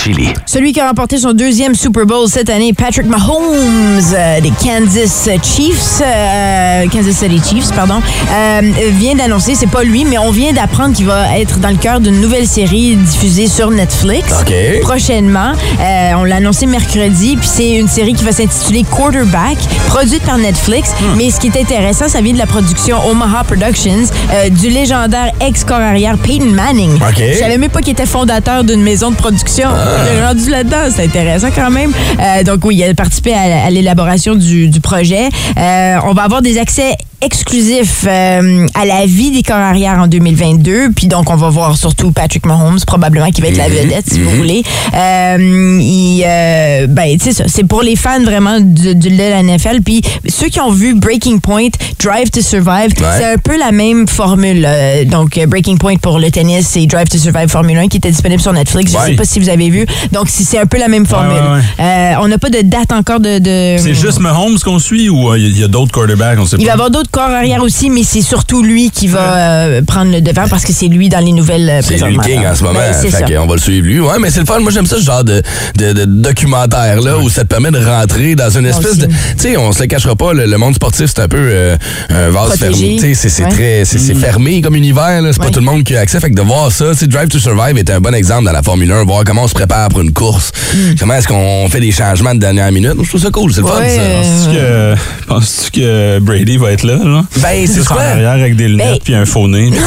Chili. 0.08 0.32
Celui 0.46 0.72
qui 0.72 0.80
a 0.80 0.88
remporté 0.88 1.18
son 1.18 1.32
deuxième 1.32 1.74
Super 1.74 2.06
Bowl 2.06 2.28
cette 2.28 2.48
année, 2.48 2.72
Patrick 2.72 3.06
Mahomes 3.06 4.00
euh, 4.14 4.40
des 4.40 4.50
Kansas 4.50 5.28
Chiefs, 5.42 6.00
euh, 6.00 6.86
Kansas 6.90 7.16
City 7.16 7.40
Chiefs, 7.46 7.74
pardon, 7.74 8.00
euh, 8.32 8.60
vient 8.92 9.14
d'annoncer, 9.14 9.54
c'est 9.54 9.66
pas 9.66 9.82
lui, 9.84 10.04
mais 10.04 10.16
on 10.18 10.30
vient 10.30 10.52
d'apprendre 10.52 10.94
qu'il 10.94 11.04
va 11.06 11.38
être 11.38 11.58
dans 11.58 11.68
le 11.68 11.76
cœur 11.76 12.00
d'une 12.00 12.20
nouvelle 12.20 12.46
série 12.46 12.96
diffusée 12.96 13.48
sur 13.48 13.70
Netflix 13.70 14.32
OK. 14.40 14.80
prochainement. 14.80 15.52
Euh, 15.80 16.12
on 16.16 16.24
l'a 16.24 16.36
annoncé 16.36 16.66
mercredi, 16.66 17.36
puis 17.36 17.48
c'est 17.48 17.70
une 17.76 17.88
série 17.88 18.14
qui 18.14 18.24
va 18.24 18.32
s'intituler 18.32 18.84
Quarterback, 18.84 19.58
produite 19.88 20.22
par 20.22 20.38
Netflix. 20.38 20.92
Mais 21.16 21.30
ce 21.30 21.38
qui 21.40 21.48
est 21.48 21.60
intéressant, 21.60 22.08
ça 22.08 22.20
vient 22.20 22.32
de 22.32 22.38
la 22.38 22.46
production 22.46 22.96
Omaha 23.08 23.44
Productions 23.44 24.04
euh, 24.32 24.48
du 24.48 24.70
légendaire 24.70 25.32
ex-corps 25.40 25.80
arrière 25.80 26.16
Peyton 26.18 26.46
Manning. 26.46 26.94
OK. 26.94 27.18
Je 27.18 27.38
savais 27.38 27.58
même 27.58 27.70
pas 27.70 27.80
qu'il 27.80 27.92
était 27.92 28.06
fondateur 28.06 28.64
d'une 28.64 28.82
maison 28.82 29.10
de 29.10 29.16
production. 29.16 29.68
Ah. 29.70 29.97
Il 30.06 30.16
est 30.16 30.24
rendu 30.24 30.50
là-dedans, 30.50 30.88
c'est 30.90 31.04
intéressant 31.04 31.48
quand 31.54 31.70
même. 31.70 31.92
Euh, 32.20 32.42
donc 32.42 32.64
oui, 32.64 32.76
il 32.76 32.84
a 32.84 32.94
participé 32.94 33.32
à, 33.34 33.70
l'élaboration 33.70 34.34
du, 34.34 34.68
du 34.68 34.80
projet. 34.80 35.28
Euh, 35.56 35.96
on 36.04 36.12
va 36.12 36.22
avoir 36.22 36.42
des 36.42 36.58
accès 36.58 36.96
exclusifs 37.20 38.04
euh, 38.06 38.66
à 38.74 38.84
la 38.84 39.06
vie 39.06 39.30
des 39.30 39.42
corps 39.42 39.56
arrière 39.56 39.98
en 39.98 40.06
2022. 40.06 40.90
Puis 40.94 41.06
donc, 41.06 41.30
on 41.30 41.36
va 41.36 41.48
voir 41.50 41.76
surtout 41.76 42.12
Patrick 42.12 42.46
Mahomes, 42.46 42.78
probablement, 42.86 43.30
qui 43.30 43.40
va 43.40 43.48
être 43.48 43.56
la 43.56 43.68
vedette, 43.68 44.08
si 44.12 44.20
vous 44.20 44.30
voulez. 44.30 44.62
Euh, 44.94 45.78
il, 45.80 46.22
euh, 46.24 46.86
ben, 46.88 47.18
tu 47.18 47.24
sais, 47.26 47.32
ça, 47.32 47.44
c'est 47.48 47.64
pour 47.64 47.82
les 47.82 47.96
fans 47.96 48.22
vraiment 48.22 48.60
de, 48.60 48.92
de 48.92 49.08
la 49.16 49.42
NFL. 49.42 49.80
Puis 49.84 50.02
ceux 50.28 50.48
qui 50.48 50.60
ont 50.60 50.70
vu 50.70 50.94
Breaking 50.94 51.38
Point, 51.38 51.68
Drive 52.02 52.30
to 52.30 52.40
Survive, 52.40 52.90
c'est 52.96 53.24
un 53.32 53.38
peu 53.38 53.58
la 53.58 53.72
même 53.72 54.06
formule. 54.06 54.64
euh, 54.66 55.04
donc, 55.04 55.36
euh, 55.38 55.46
Breaking 55.46 55.76
Point 55.76 55.96
pour 55.96 56.18
le 56.18 56.30
tennis, 56.30 56.66
c'est 56.68 56.86
Drive 56.86 57.08
to 57.08 57.18
Survive 57.18 57.48
Formule 57.48 57.78
1 57.78 57.88
qui 57.88 57.96
était 57.98 58.10
disponible 58.10 58.40
sur 58.40 58.52
Netflix. 58.52 58.92
Je 58.92 58.98
Ouais. 58.98 59.06
sais 59.06 59.14
pas 59.16 59.24
si 59.24 59.38
vous 59.40 59.48
avez 59.48 59.70
vu. 59.70 59.86
Donc, 60.12 60.28
si 60.28 60.44
c'est 60.44 60.58
un 60.58 60.66
peu 60.66 60.78
la 60.78 60.88
même 60.88 61.06
formule. 61.06 61.32
ouais, 61.32 61.56
ouais. 61.58 61.84
Euh, 61.84 62.14
on 62.20 62.28
n'a 62.28 62.38
pas 62.38 62.50
de 62.50 62.60
date 62.62 62.92
encore 62.92 63.20
de. 63.20 63.38
de- 63.38 63.76
C'est 63.82 63.94
juste 63.94 64.20
Mahomes 64.20 64.58
qu'on 64.64 64.78
suit 64.78 65.08
ou 65.08 65.30
euh, 65.30 65.38
il 65.38 65.58
y 65.58 65.64
a 65.64 65.68
d'autres 65.68 65.92
quarterbacks, 65.92 66.38
on 66.40 66.46
sait 66.46 66.56
Il 66.58 66.64
va 66.64 66.70
y 66.70 66.72
avoir 66.72 66.90
d'autres 66.90 67.07
corps 67.10 67.30
arrière 67.30 67.62
aussi, 67.62 67.90
mais 67.90 68.02
c'est 68.04 68.22
surtout 68.22 68.62
lui 68.62 68.90
qui 68.90 69.08
va 69.08 69.36
euh, 69.36 69.82
prendre 69.82 70.12
le 70.12 70.20
devant 70.20 70.46
parce 70.48 70.64
que 70.64 70.72
c'est 70.72 70.86
lui 70.88 71.08
dans 71.08 71.20
les 71.24 71.32
nouvelles 71.32 71.68
euh, 71.68 71.80
C'est 71.82 71.96
lui 72.04 72.16
le 72.16 72.22
king 72.22 72.44
en 72.46 72.54
ce 72.54 72.62
moment. 72.62 72.78
Ben, 72.78 72.92
c'est 72.92 73.10
Fait 73.10 73.18
ça. 73.18 73.22
qu'on 73.26 73.46
va 73.46 73.54
le 73.54 73.60
suivre 73.60 73.86
lui. 73.86 74.00
Ouais, 74.00 74.18
mais 74.20 74.30
c'est 74.30 74.40
le 74.40 74.46
fun. 74.46 74.60
Moi, 74.60 74.70
j'aime 74.72 74.86
ça, 74.86 74.96
ce 74.96 75.02
genre 75.04 75.24
de, 75.24 75.42
de, 75.76 75.92
de 75.92 76.04
documentaire 76.04 77.00
là 77.00 77.18
où 77.18 77.28
ça 77.28 77.42
te 77.42 77.48
permet 77.48 77.70
de 77.70 77.78
rentrer 77.84 78.34
dans 78.34 78.50
une 78.50 78.66
espèce 78.66 78.92
aussi. 78.92 78.98
de. 79.00 79.06
Tu 79.06 79.14
sais, 79.38 79.56
on 79.56 79.72
se 79.72 79.80
le 79.80 79.86
cachera 79.86 80.14
pas, 80.16 80.32
le, 80.32 80.46
le 80.46 80.58
monde 80.58 80.74
sportif, 80.74 81.06
c'est 81.14 81.20
un 81.22 81.28
peu 81.28 81.36
euh, 81.38 81.76
un 82.10 82.30
vase 82.30 82.58
Protégé. 82.58 82.72
fermé. 82.74 82.96
Tu 83.00 83.14
sais, 83.14 83.28
c'est 83.28 83.42
Ouais. 83.44 83.50
très. 83.50 83.84
C'est 83.84 83.98
c'est 83.98 84.14
fermé 84.14 84.60
comme 84.60 84.74
univers, 84.76 85.22
là. 85.22 85.30
C'est 85.32 85.38
pas 85.38 85.46
Ouais. 85.46 85.50
tout 85.50 85.60
le 85.60 85.66
monde 85.66 85.84
qui 85.84 85.96
a 85.96 86.00
accès. 86.00 86.20
Fait 86.20 86.30
que 86.30 86.34
de 86.36 86.42
voir 86.42 86.70
ça, 86.72 86.86
Drive 87.02 87.28
to 87.28 87.38
Survive 87.38 87.78
est 87.78 87.90
un 87.90 88.00
bon 88.00 88.14
exemple 88.14 88.44
dans 88.44 88.52
la 88.52 88.62
Formule 88.62 88.90
1, 88.92 89.04
voir 89.04 89.24
comment 89.24 89.44
on 89.44 89.48
se 89.48 89.54
prépare 89.54 89.88
pour 89.88 90.00
une 90.00 90.12
course. 90.12 90.52
Comment 90.98 91.14
est-ce 91.14 91.28
qu'on 91.28 91.68
fait 91.70 91.80
des 91.80 91.92
changements 91.92 92.34
de 92.34 92.40
dernière 92.40 92.70
minute. 92.72 92.92
Je 93.02 93.08
trouve 93.08 93.20
ça 93.22 93.30
cool, 93.30 93.52
c'est 93.52 93.60
le 93.60 93.66
fun, 93.66 93.74
ça. 93.78 94.02
Penses-tu 94.02 94.50
que, 94.56 94.94
penses-tu 95.26 95.70
que 95.80 96.18
Brady 96.20 96.56
va 96.58 96.72
être 96.72 96.82
là, 96.82 96.97
là? 97.04 97.22
Ben, 97.38 97.66
c'est 97.66 97.90
en 97.92 97.96
arrière 97.96 98.30
avec 98.32 98.56
des 98.56 98.68
lunettes 98.68 98.86
Ben- 98.92 98.98
puis 99.04 99.14
un 99.14 99.26
faux 99.26 99.48
nez. 99.48 99.70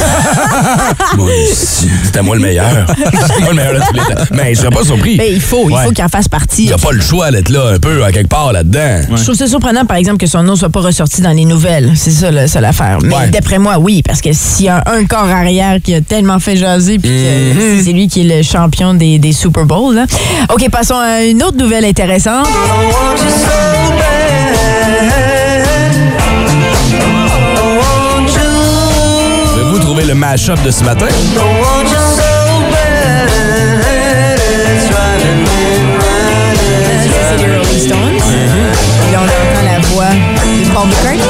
C'était 2.04 2.22
moi 2.22 2.36
le 2.36 2.42
meilleur. 2.42 2.86
C'était 2.98 3.40
moi 3.42 3.50
le 3.50 3.56
meilleur 3.56 3.74
de 3.74 3.80
tous 3.80 3.94
les 3.94 4.00
temps. 4.16 4.22
Mais 4.32 4.54
je 4.56 4.60
serais 4.62 4.70
pas 4.70 4.84
surpris. 4.84 5.18
Ben, 5.18 5.28
il 5.32 5.42
faut, 5.42 5.70
il 5.70 5.74
Ouais. 5.76 5.86
faut 5.86 5.92
qu'il 5.92 6.04
en 6.04 6.10
fasse 6.10 6.28
partie. 6.28 6.66
Il 6.66 6.74
a 6.74 6.78
pas 6.78 6.92
le 6.92 7.02
choix 7.02 7.32
d'être 7.32 7.50
là 7.50 7.72
un 7.76 7.80
peu, 7.80 8.04
à 8.04 8.12
quelque 8.12 8.30
part 8.30 8.52
là-dedans. 8.54 9.02
Je 9.16 9.24
trouve 9.24 9.36
ça 9.36 9.48
surprenant, 9.48 9.86
par 9.86 9.98
exemple, 9.98 10.18
que 10.18 10.28
son 10.28 10.44
nom 10.44 10.56
soit 10.56 10.70
pas 10.70 10.82
ressorti 10.82 11.22
dans 11.22 11.32
les 11.32 11.46
nouvelles. 11.46 11.92
C'est 11.96 12.12
ça, 12.12 12.32
la 12.32 12.48
seule 12.48 12.66
affaire. 12.66 12.98
Mais 13.04 13.16
Ouais. 13.16 13.30
d'après 13.30 13.60
moi, 13.60 13.78
oui, 13.80 14.02
parce 14.06 14.22
que 14.22 14.30
s'il 14.34 14.66
y 14.66 14.70
a 14.70 14.84
un 14.88 15.06
corps 15.06 15.30
arrière 15.30 15.78
qui 15.84 15.94
a 15.94 16.02
tellement 16.02 16.40
fait 16.40 16.56
jaser, 16.56 17.00
puis 17.00 17.10
que 17.10 17.54
Mhm. 17.78 17.84
c'est 17.84 17.94
lui 17.94 18.08
qui 18.08 18.22
est 18.22 18.38
le 18.38 18.44
champion 18.44 18.94
des, 18.94 19.20
des 19.20 19.34
Super 19.34 19.66
Bowls. 19.66 19.96
là. 19.96 20.06
OK, 20.54 20.70
passons 20.70 20.96
à 20.98 21.24
une 21.24 21.44
autre 21.44 21.58
nouvelle 21.58 21.86
intéressante. 21.86 22.48
Pouvez-vous 22.48 23.72
le 30.06 30.16
mash-up 30.16 30.62
de 30.64 30.72
ce 30.72 30.84
matin? 30.84 31.08
Ça, 35.92 37.20
c'est 37.30 37.38
les 37.38 37.58
Rolling 37.58 37.80
Stones. 37.80 38.18
Et 39.08 39.12
là, 39.12 39.20
on 39.20 39.26
entend 39.26 39.66
la 39.66 39.80
voix 39.90 40.06
de 40.10 40.74
Paul 40.74 40.88
McCartney. 40.88 41.22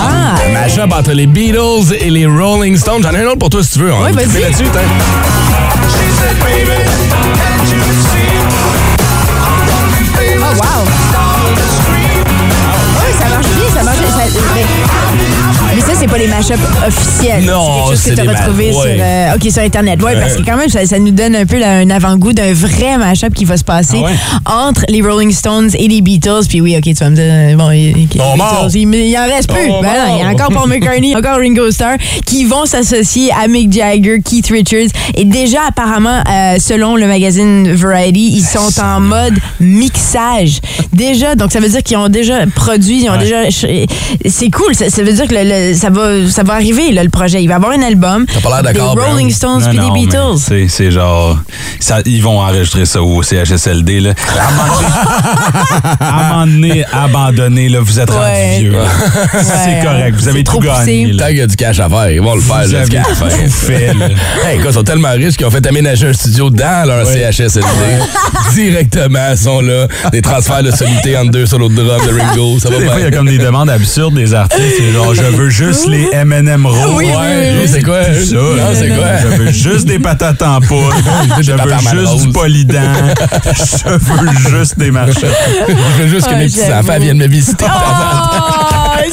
Ah! 0.00 0.34
Mash-up 0.52 0.92
entre 0.92 1.12
les 1.12 1.26
Beatles 1.26 1.94
et 2.00 2.10
les 2.10 2.26
Rolling 2.26 2.76
Stones. 2.76 3.02
J'en 3.02 3.12
ai 3.14 3.22
un 3.22 3.26
autre 3.26 3.38
pour 3.38 3.50
toi 3.50 3.62
si 3.62 3.70
tu 3.72 3.78
veux. 3.80 3.92
On 3.92 4.02
Ouais, 4.02 4.12
va 4.12 4.22
vas-y. 4.22 4.40
là-dessus, 4.42 4.64
mais, 15.74 15.80
ça, 15.80 15.92
c'est 15.98 16.06
pas 16.06 16.18
les 16.18 16.26
mashups 16.26 16.58
officiels. 16.86 17.44
Non, 17.44 17.86
c'est 17.94 18.14
quelque 18.14 18.16
chose 18.16 18.16
que 18.16 18.20
tu 18.20 18.20
as 18.20 18.40
retrouvé 18.44 18.66
ouais. 18.66 18.72
sur, 18.72 18.82
euh, 18.84 19.50
sur 19.50 19.62
Internet. 19.62 19.98
Oui, 20.02 20.12
parce 20.18 20.36
que 20.36 20.42
quand 20.44 20.56
même, 20.56 20.68
ça, 20.68 20.84
ça 20.86 20.98
nous 20.98 21.10
donne 21.10 21.34
un 21.36 21.46
peu 21.46 21.58
là, 21.58 21.78
un 21.78 21.90
avant-goût 21.90 22.32
d'un 22.32 22.52
vrai 22.52 22.98
mashup 22.98 23.34
qui 23.34 23.44
va 23.44 23.56
se 23.56 23.64
passer 23.64 23.98
Ah 24.00 24.06
ouais? 24.06 24.62
entre 24.68 24.84
les 24.88 25.02
Rolling 25.02 25.32
Stones 25.32 25.70
et 25.78 25.88
les 25.88 26.00
Beatles. 26.00 26.46
Puis 26.48 26.60
oui, 26.60 26.76
OK, 26.76 26.84
tu 26.84 26.94
vas 26.94 27.10
me 27.10 27.16
dire, 27.16 27.24
euh, 27.26 27.56
bon, 27.56 27.70
il, 27.70 27.96
il- 27.96 28.08
les 28.12 29.16
en 29.18 29.24
reste 29.24 29.52
plus. 29.52 29.68
Ben 29.68 29.82
non, 29.82 30.16
il 30.16 30.20
y 30.20 30.22
a 30.22 30.28
encore 30.28 30.50
Paul 30.50 30.68
McCartney, 30.68 31.16
encore 31.16 31.38
Ringo 31.38 31.70
Starr, 31.70 31.96
qui 32.26 32.44
vont 32.44 32.64
s'associer 32.66 33.30
à 33.32 33.48
Mick 33.48 33.72
Jagger, 33.72 34.20
Keith 34.24 34.48
Richards. 34.48 34.90
Et 35.14 35.24
déjà, 35.24 35.60
apparemment, 35.68 36.22
euh, 36.30 36.56
selon 36.58 36.96
le 36.96 37.06
magazine 37.06 37.72
Variety, 37.72 38.32
ils 38.36 38.44
sont 38.44 38.80
en 38.80 39.00
mode 39.00 39.34
mixage. 39.60 40.60
Déjà, 40.92 41.34
donc 41.34 41.52
ça 41.52 41.60
veut 41.60 41.68
dire 41.68 41.82
qu'ils 41.82 41.96
ont 41.96 42.08
déjà 42.08 42.46
produit, 42.54 43.04
ils 43.04 43.10
ont 43.10 43.16
déjà. 43.16 43.42
C'est 44.28 44.50
cool. 44.50 44.74
Ça, 44.74 44.88
ça 44.90 45.02
veut 45.02 45.12
dire 45.12 45.26
que 45.26 45.34
le- 45.34 45.70
le- 45.70 45.74
ça, 45.74 45.90
va, 45.90 46.28
ça 46.30 46.42
va 46.42 46.54
arriver, 46.54 46.92
là, 46.92 47.02
le 47.02 47.10
projet. 47.10 47.42
Il 47.42 47.46
va 47.48 47.54
y 47.54 47.56
avoir 47.56 47.72
un 47.72 47.82
album. 47.82 48.24
T'as 48.32 48.40
pas 48.40 48.48
l'air 48.50 48.62
d'accord, 48.72 48.90
Des 48.94 49.00
Brown. 49.00 49.10
Rolling 49.12 49.30
Stones 49.30 49.62
puis 49.68 49.78
des 49.78 49.90
Beatles. 49.90 50.38
C'est, 50.38 50.68
c'est 50.68 50.90
genre. 50.90 51.38
ça- 51.80 52.00
ils 52.04 52.22
vont 52.22 52.40
enregistrer 52.40 52.84
ça 52.84 53.02
au 53.02 53.22
CHSLD. 53.22 54.00
Là. 54.00 54.14
À 56.00 56.06
un 56.08 56.28
moment 56.28 56.46
donné- 56.46 56.84
abandonné, 56.92 57.68
là, 57.68 57.80
vous 57.80 57.98
êtes 57.98 58.10
Ouais. 58.10 58.16
rendu 58.56 58.70
vieux. 58.70 58.74
c'est 59.32 59.84
correct, 59.84 60.14
vous 60.16 60.28
avez 60.28 60.44
tout 60.44 60.52
trop 60.52 60.60
gagné. 60.60 61.16
Tant 61.16 61.26
qu'il 61.28 61.36
y 61.38 61.40
a 61.40 61.46
du 61.46 61.56
cash 61.56 61.80
à 61.80 61.88
faire, 61.88 62.10
ils 62.10 62.20
vont 62.20 62.34
le 62.34 62.40
faire, 62.40 62.62
Vous 62.66 62.72
là, 62.72 62.84
du 62.86 62.96
avez 62.96 63.04
cash 63.04 63.06
à 63.10 63.14
faire. 63.28 63.44
tout 63.44 63.50
fait, 63.50 63.94
là. 63.94 64.08
Hey, 64.46 64.56
écoute, 64.58 64.66
ils 64.70 64.74
sont 64.74 64.82
tellement 64.84 65.12
riches 65.12 65.36
qu'ils 65.36 65.46
ont 65.46 65.50
fait 65.50 65.66
aménager 65.66 66.08
un 66.08 66.12
studio 66.12 66.50
dans 66.50 66.86
leur 66.88 67.06
CHSLD. 67.06 67.66
Directement, 68.54 69.30
ils 69.32 69.38
sont 69.38 69.60
là. 69.60 69.86
Des 70.10 70.22
transferts 70.22 70.62
de 70.62 70.70
solité 70.70 71.16
entre 71.16 71.30
deux 71.30 71.46
solos 71.46 71.68
de 71.68 71.74
drum 71.82 72.00
de 72.06 72.20
Ringo. 72.20 72.58
Ça 72.58 72.68
va 72.70 72.76
fois, 72.80 72.94
il 72.98 73.04
y 73.04 73.06
a 73.06 73.10
comme 73.10 73.26
des 73.28 73.38
demandes 73.38 73.70
absurdes 73.70 74.01
des 74.10 74.34
artistes. 74.34 74.62
C'est 74.78 74.92
genre, 74.92 75.14
je 75.14 75.22
veux 75.22 75.50
juste 75.50 75.86
les 75.88 76.08
M&M 76.12 76.66
roses. 76.66 76.78
Oui, 76.96 77.06
oui, 77.08 77.12
Ouais, 77.14 77.54
oui, 77.62 77.68
c'est 77.68 77.82
quoi? 77.82 78.02
Ça, 78.04 78.34
Non, 78.34 78.74
c'est 78.74 78.88
quoi? 78.88 79.06
Je 79.22 79.28
veux 79.36 79.52
juste 79.52 79.86
des 79.86 79.98
patates 79.98 80.42
en 80.42 80.60
poudre. 80.60 80.94
Je 81.42 81.52
veux 81.52 81.78
juste 82.04 82.26
du 82.26 82.32
polydent. 82.32 82.80
Je 83.46 83.88
veux 83.90 84.58
juste 84.58 84.78
des 84.78 84.90
marchettes. 84.90 85.36
Je 85.68 86.02
veux 86.02 86.08
juste 86.08 86.26
que 86.26 86.32
Ah, 86.34 86.38
mes 86.38 86.46
petits-enfants 86.46 86.82
j'avoue. 86.86 87.02
viennent 87.04 87.18
me 87.18 87.26
visiter. 87.28 87.64
Oh, 88.94 89.06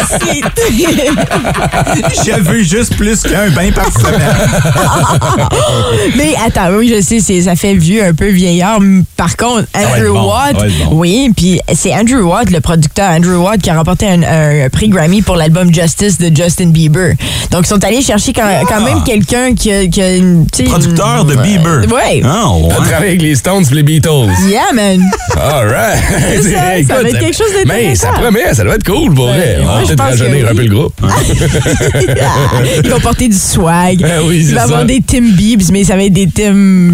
Je 2.26 2.40
veux 2.42 2.64
juste 2.64 2.96
plus 2.96 3.22
qu'un 3.24 3.50
bain 3.52 3.72
par 3.72 3.92
semaine. 3.92 4.20
Mais 6.16 6.34
attends, 6.46 6.70
oui, 6.78 6.92
je 6.96 7.02
sais, 7.02 7.20
c'est- 7.20 7.42
ça 7.42 7.56
fait 7.56 7.74
vieux, 7.76 8.04
un 8.04 8.14
peu 8.14 8.28
vieillard. 8.30 8.80
Par 9.18 9.36
contre, 9.38 9.68
Andrew 9.76 10.14
bon, 10.14 10.30
Watt, 10.30 10.56
bon. 10.56 10.70
oui, 10.92 11.32
puis 11.36 11.60
c'est 11.74 11.94
Andrew 11.94 12.22
Watt, 12.24 12.50
le 12.52 12.60
producteur 12.60 13.10
Andrew 13.10 13.36
Watt, 13.44 13.62
qui 13.62 13.70
a 13.70 13.76
remporté 13.78 14.08
un, 14.08 14.22
un 14.24 14.70
prix 14.70 14.90
Grammy 14.90 15.22
pour 15.22 15.36
l'album 15.36 15.74
Justice 15.74 16.18
de 16.18 16.36
Justin 16.36 16.68
Bieber. 16.68 17.14
Donc, 17.52 17.62
ils 17.66 17.68
sont 17.68 17.84
allés 17.84 18.02
chercher 18.02 18.34
quand, 18.34 18.48
quand 18.68 18.82
même 18.82 19.04
quelqu'un 19.04 19.54
qui 19.56 19.72
a, 19.72 19.88
qui 19.88 20.02
a 20.02 20.16
une, 20.16 20.46
tu 20.52 20.64
sais, 20.64 20.70
Ah! 20.70 20.72
Producteur 20.80 21.26
de 21.26 21.36
Bieber. 21.36 21.82
Ouais. 21.94 22.22
Ah, 22.24 22.50
ouais. 22.54 22.64
On 22.64 22.82
travaille 22.82 23.10
avec 23.10 23.22
les 23.22 23.36
Stones 23.36 23.66
et 23.72 23.76
les 23.76 23.84
Beatles. 23.84 24.30
Yeah, 24.48 24.72
man. 24.74 25.02
All 25.36 25.68
right. 25.68 26.00
Ça, 26.44 26.50
ça 26.88 27.02
va 27.02 27.10
être 27.10 27.20
quelque 27.20 27.36
chose 27.38 27.48
Mais 27.66 27.96
ça 27.96 28.08
d'intéressant. 28.08 28.22
promet, 28.22 28.54
ça 28.54 28.64
doit 28.64 28.76
être 28.76 28.86
cool 28.86 29.14
pour 29.14 29.28
vrai. 29.28 29.58
Ouais, 29.60 29.66
va 29.70 29.76
moi, 29.76 29.84
je 29.84 29.88
peut-être 29.88 30.02
rajeunir 30.02 30.50
un 30.50 30.56
peu 30.56 30.64
le 30.64 30.76
groupe. 30.76 30.94
Ils 32.84 32.90
vont 32.90 33.00
porter 33.00 33.28
du 33.28 33.38
swag. 33.38 34.00
Ben 34.02 34.22
oui, 34.26 34.44
c'est 34.44 34.50
Il 34.50 34.56
va 34.56 34.62
y 34.62 34.64
avoir 34.64 34.86
des 34.86 35.02
Tim 35.02 35.32
Biebs, 35.36 35.72
mais 35.72 35.84
ça 35.84 35.96
va 35.96 36.04
être 36.04 36.14
des 36.14 36.28
Tim... 36.28 36.94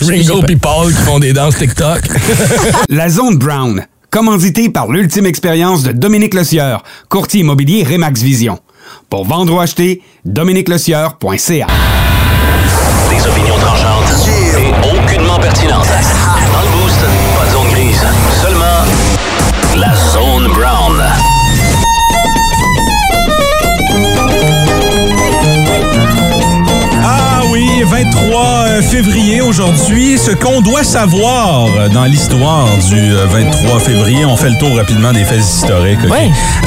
Ringo 0.00 0.42
et 0.48 0.56
Paul 0.56 0.92
qui 0.92 1.02
font 1.02 1.18
des 1.18 1.32
danses 1.32 1.56
TikTok. 1.56 2.00
La 2.88 3.08
Zone 3.08 3.36
Brown, 3.38 3.84
commandité 4.10 4.68
par 4.68 4.88
l'ultime 4.88 5.26
expérience 5.26 5.82
de 5.82 5.92
Dominique 5.92 6.34
Lecieur, 6.34 6.82
courtier 7.08 7.40
immobilier 7.40 7.84
Remax 7.84 8.22
Vision. 8.22 8.58
Pour 9.10 9.26
vendre 9.26 9.54
ou 9.54 9.60
acheter, 9.60 10.02
dominiquelecieur.ca. 10.24 11.66
Des 13.10 13.26
opinions 13.26 13.58
tranchantes 13.58 14.28
et 14.58 14.88
aucunement 14.88 15.38
pertinentes. 15.38 15.86
Dans 16.52 16.62
le 16.62 16.82
boost, 16.82 17.00
pas 17.38 17.46
de 17.46 17.52
zone 17.52 17.70
grise, 17.72 18.06
seulement 18.42 18.84
la 19.76 19.94
zone 20.12 20.52
23 28.04 28.80
février 28.82 29.40
aujourd'hui. 29.40 30.18
Ce 30.18 30.30
qu'on 30.30 30.60
doit 30.60 30.84
savoir 30.84 31.66
dans 31.92 32.04
l'histoire 32.04 32.68
du 32.88 32.94
euh, 32.96 33.26
23 33.26 33.80
février. 33.80 34.24
On 34.24 34.36
fait 34.36 34.50
le 34.50 34.56
tour 34.56 34.76
rapidement 34.76 35.12
des 35.12 35.24
faits 35.24 35.40
historiques. 35.40 35.98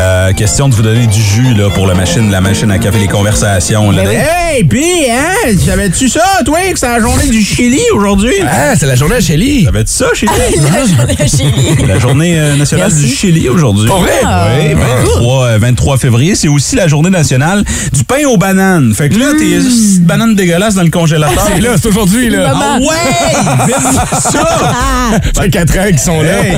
Euh, 0.01 0.33
question 0.33 0.67
de 0.67 0.75
vous 0.75 0.81
donner 0.81 1.07
du 1.07 1.21
jus 1.21 1.53
là, 1.53 1.69
pour 1.69 1.87
la 1.87 1.93
machine, 1.95 2.29
la 2.29 2.41
machine 2.41 2.69
à 2.69 2.79
café, 2.79 2.99
les 2.99 3.07
conversations. 3.07 3.91
là. 3.91 4.03
Oui. 4.05 4.13
Hey, 4.13 4.65
pis, 4.65 5.09
hein? 5.09 5.55
Savais-tu 5.65 6.09
ça, 6.09 6.21
toi, 6.45 6.59
que 6.73 6.77
c'est 6.77 6.89
la 6.89 6.99
journée 6.99 7.29
du 7.29 7.41
Chili 7.41 7.79
aujourd'hui? 7.95 8.33
Ah, 8.45 8.75
c'est 8.77 8.87
la 8.87 8.95
journée 8.95 9.15
à 9.15 9.21
Shelly. 9.21 9.63
Savais-tu 9.63 9.93
ça, 9.93 10.07
Chili? 10.13 10.31
La 10.73 10.85
journée 10.85 11.15
à 11.17 11.27
Chili. 11.27 11.87
La 11.87 11.99
journée 11.99 12.39
euh, 12.39 12.57
nationale 12.57 12.89
Merci. 12.91 13.05
du 13.07 13.15
Chili 13.15 13.47
aujourd'hui. 13.47 13.87
Pour 13.87 13.99
vrai? 14.01 14.11
Ah, 14.25 14.47
Oui, 14.59 14.73
ben 14.75 15.05
23, 15.05 15.45
euh, 15.45 15.57
23 15.59 15.97
février. 15.97 16.35
C'est 16.35 16.49
aussi 16.49 16.75
la 16.75 16.89
journée 16.89 17.09
nationale 17.09 17.63
du 17.93 18.03
pain 18.03 18.25
aux 18.27 18.37
bananes. 18.37 18.93
Fait 18.93 19.07
que 19.07 19.17
là, 19.17 19.27
tes 19.39 19.57
petites 19.59 20.03
bananes 20.03 20.35
dégueulasses 20.35 20.75
dans 20.75 20.83
le 20.83 20.89
congélateur. 20.89 21.20
C'est 21.47 21.59
là, 21.61 21.69
c'est 21.81 21.87
aujourd'hui, 21.87 22.29
là. 22.29 22.53
Ah 22.55 22.77
ouais! 22.79 23.65
Vite 23.67 23.99
ça! 24.21 24.47
Ah, 24.73 25.11
Ça 25.35 25.41
fait 25.43 25.49
4 25.49 25.77
ans 25.79 25.87
qu'ils 25.87 25.99
sont 25.99 26.21
là. 26.21 26.43
Hey! 26.43 26.57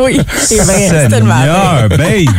oui, 0.00 0.20
c'est 0.38 0.56
vrai, 0.62 0.88
c'est 0.90 1.08
tellement 1.08 1.34
vrai. 1.40 1.88
babe! 1.88 2.30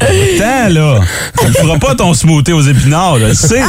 Attends, 0.00 0.68
là! 0.74 1.00
Tu 1.40 1.46
ne 1.46 1.52
feras 1.52 1.78
pas 1.78 1.94
ton 1.94 2.14
smoothie 2.14 2.52
aux 2.52 2.62
épinards, 2.62 3.18
je 3.18 3.24
le 3.26 3.34
sais! 3.34 3.62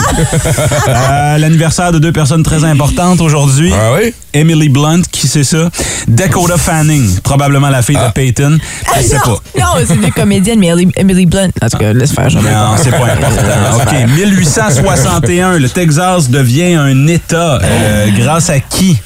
Euh, 0.88 1.38
L'anniversaire 1.38 1.92
de 1.92 2.00
deux 2.00 2.12
personnes 2.12 2.44
très 2.44 2.64
importantes 2.64 3.22
aujourd'hui. 3.22 3.72
Ah 3.74 3.94
oui? 3.94 4.14
Emily 4.34 4.70
Blunt, 4.70 5.02
qui 5.12 5.28
c'est 5.28 5.44
ça? 5.44 5.70
Dakota 6.08 6.58
Fanning, 6.58 7.20
probablement 7.22 7.70
la 7.70 7.82
fille 7.82 7.96
de 7.98 8.12
Peyton. 8.14 8.58
Je 8.98 9.02
sais 9.02 9.18
pas. 9.18 9.38
Non, 9.58 9.66
c'est 9.88 9.96
une 9.96 10.12
comédienne, 10.12 10.60
mais 10.60 10.72
Emily, 10.96 11.26
Blunt. 11.26 11.50
En 11.62 11.68
tout 11.70 11.78
cas, 11.78 11.94
laisse 11.94 12.12
faire, 12.14 12.30
j'en 12.30 12.40
ai 12.40 12.44
Non, 12.52 12.76
c'est 12.82 12.92
pas 12.92 13.06
important. 13.06 13.76
OK. 13.76 14.10
1861, 14.16 15.58
le 15.60 15.70
Texas 15.70 16.30
devient 16.30 16.76
un 16.76 17.08
État. 17.08 17.39
Euh, 17.40 18.08
grâce 18.18 18.50
à 18.50 18.60
qui? 18.60 19.02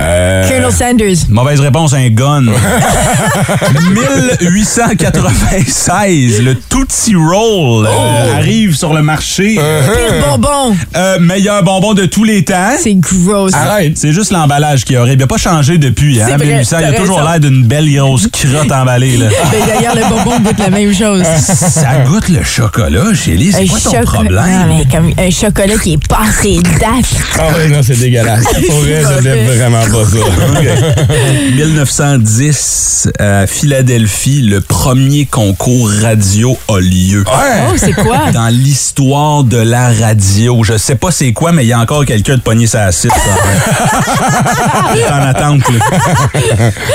Euh, 0.00 0.48
Colonel 0.48 0.72
Sanders. 0.72 1.16
Mauvaise 1.28 1.60
réponse, 1.60 1.92
un 1.94 2.08
gun. 2.08 2.44
1896, 3.92 6.42
le 6.42 6.54
Tootsie 6.56 7.14
Roll 7.14 7.86
euh, 7.86 8.36
arrive 8.36 8.74
sur 8.76 8.92
le 8.92 9.02
marché. 9.02 9.54
Pire 9.54 10.26
bonbon. 10.28 10.76
Euh, 10.96 11.18
meilleur 11.20 11.62
bonbon 11.62 11.94
de 11.94 12.06
tous 12.06 12.24
les 12.24 12.44
temps. 12.44 12.72
C'est 12.78 12.94
gross. 12.94 13.52
Arrête. 13.54 13.96
C'est 13.96 14.12
juste 14.12 14.32
l'emballage 14.32 14.84
qui 14.84 14.94
est 14.94 14.96
horrible. 14.96 15.16
Il 15.16 15.20
n'a 15.20 15.26
pas 15.26 15.36
changé 15.38 15.78
depuis. 15.78 16.20
Hein? 16.20 16.26
C'est 16.28 16.36
vrai, 16.36 16.46
1800, 16.46 16.76
il 16.80 16.84
a 16.84 16.92
t'as 16.92 16.98
toujours 16.98 17.18
raison. 17.18 17.30
l'air 17.30 17.40
d'une 17.40 17.64
belle 17.64 17.92
grosse 17.94 18.28
crotte 18.28 18.72
emballée. 18.72 19.16
Là. 19.16 19.26
Ben, 19.52 19.60
D'ailleurs, 19.66 19.94
le 19.94 20.02
bonbon 20.08 20.40
goûte 20.40 20.58
la 20.58 20.70
même 20.70 20.94
chose. 20.94 21.22
Ça 21.36 21.98
goûte 22.06 22.28
le 22.28 22.42
chocolat, 22.42 23.14
Chélie. 23.14 23.52
C'est 23.52 23.62
Un 23.62 23.66
quoi 23.66 23.78
ton 23.80 23.90
chocolat- 23.92 24.04
problème? 24.04 24.68
Non, 24.68 24.76
mais 24.78 24.84
comme 24.90 25.12
un 25.18 25.30
chocolat 25.30 25.74
qui 25.82 25.92
est 25.94 26.08
passé 26.08 26.58
date. 26.80 27.06
Ah 27.38 27.48
ouais, 27.56 27.68
non, 27.68 27.80
c'est 27.82 27.98
dégueulasse. 27.98 28.44
Pour 28.68 28.80
vrai, 28.80 29.02
je 29.02 29.56
vraiment 29.56 29.75
pas 29.84 30.04
ça. 30.04 30.18
1910, 31.54 33.08
à 33.18 33.46
Philadelphie, 33.46 34.42
le 34.42 34.60
premier 34.60 35.26
concours 35.26 35.90
radio 36.02 36.58
a 36.68 36.78
lieu. 36.80 37.24
Oh, 37.26 37.74
c'est 37.76 37.92
quoi? 37.92 38.30
Dans 38.32 38.48
l'histoire 38.48 39.44
de 39.44 39.58
la 39.58 39.90
radio. 39.92 40.62
Je 40.64 40.76
sais 40.78 40.96
pas 40.96 41.10
c'est 41.10 41.32
quoi, 41.32 41.52
mais 41.52 41.64
il 41.64 41.68
y 41.68 41.72
a 41.72 41.78
encore 41.80 42.04
quelqu'un 42.04 42.36
de 42.36 42.42
pogné 42.42 42.66
sa 42.66 42.88
est 42.88 43.08
en 45.10 45.22
attente. 45.22 45.62
là. 45.70 45.84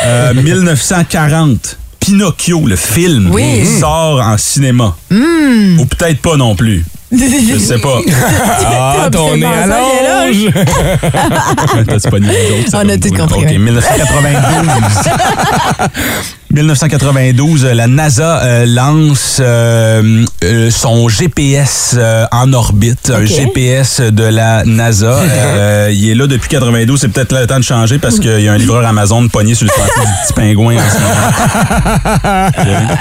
Euh, 0.06 0.34
1940. 0.34 1.78
Pinocchio, 2.00 2.66
le 2.66 2.76
film, 2.76 3.30
Oui. 3.32 3.64
sort 3.80 4.20
en 4.22 4.38
cinéma. 4.38 4.96
Ou 5.12 5.86
peut-être 5.86 6.20
pas 6.22 6.36
non 6.36 6.56
plus. 6.56 6.84
Je 7.12 7.60
sais 7.60 7.80
pas. 7.80 8.00
Ah, 8.64 9.10
ton 9.12 9.36
nez 9.36 9.46
à 9.46 9.68
l'ange. 9.68 10.38
On 12.74 12.90
a 12.90 12.98
tout 12.98 13.10
compris, 13.10 13.42
OK, 13.42 13.48
oui. 13.50 13.58
1992. 13.58 16.30
1992, 16.54 17.64
euh, 17.66 17.74
la 17.74 17.88
NASA 17.88 18.42
euh, 18.44 18.66
lance 18.66 19.38
euh, 19.40 20.26
euh, 20.44 20.70
son 20.70 21.08
GPS 21.08 21.96
euh, 21.98 22.26
en 22.32 22.52
orbite, 22.52 23.10
un. 23.16 23.24
GPS 23.26 24.02
de 24.02 24.24
la 24.24 24.64
NASA. 24.66 25.20
Euh, 25.52 25.90
il 25.94 26.10
est 26.10 26.16
là 26.16 26.28
depuis 26.28 26.50
92, 26.50 27.00
c'est 27.00 27.08
peut-être 27.08 27.34
le 27.38 27.48
temps 27.48 27.58
de 27.60 27.64
changer 27.64 28.00
parce 28.00 28.20
qu'il 28.20 28.40
y 28.42 28.48
a 28.48 28.54
un 28.54 28.58
livreur 28.58 28.86
Amazon 28.86 29.28
pogné 29.28 29.56
sur 29.56 29.66
le 29.66 29.72
sentier 29.72 30.02
du 30.02 30.12
petit 30.26 30.34
pingouin 30.34 30.76
en 30.76 30.90
ce 30.90 31.00
moment. 31.00 32.92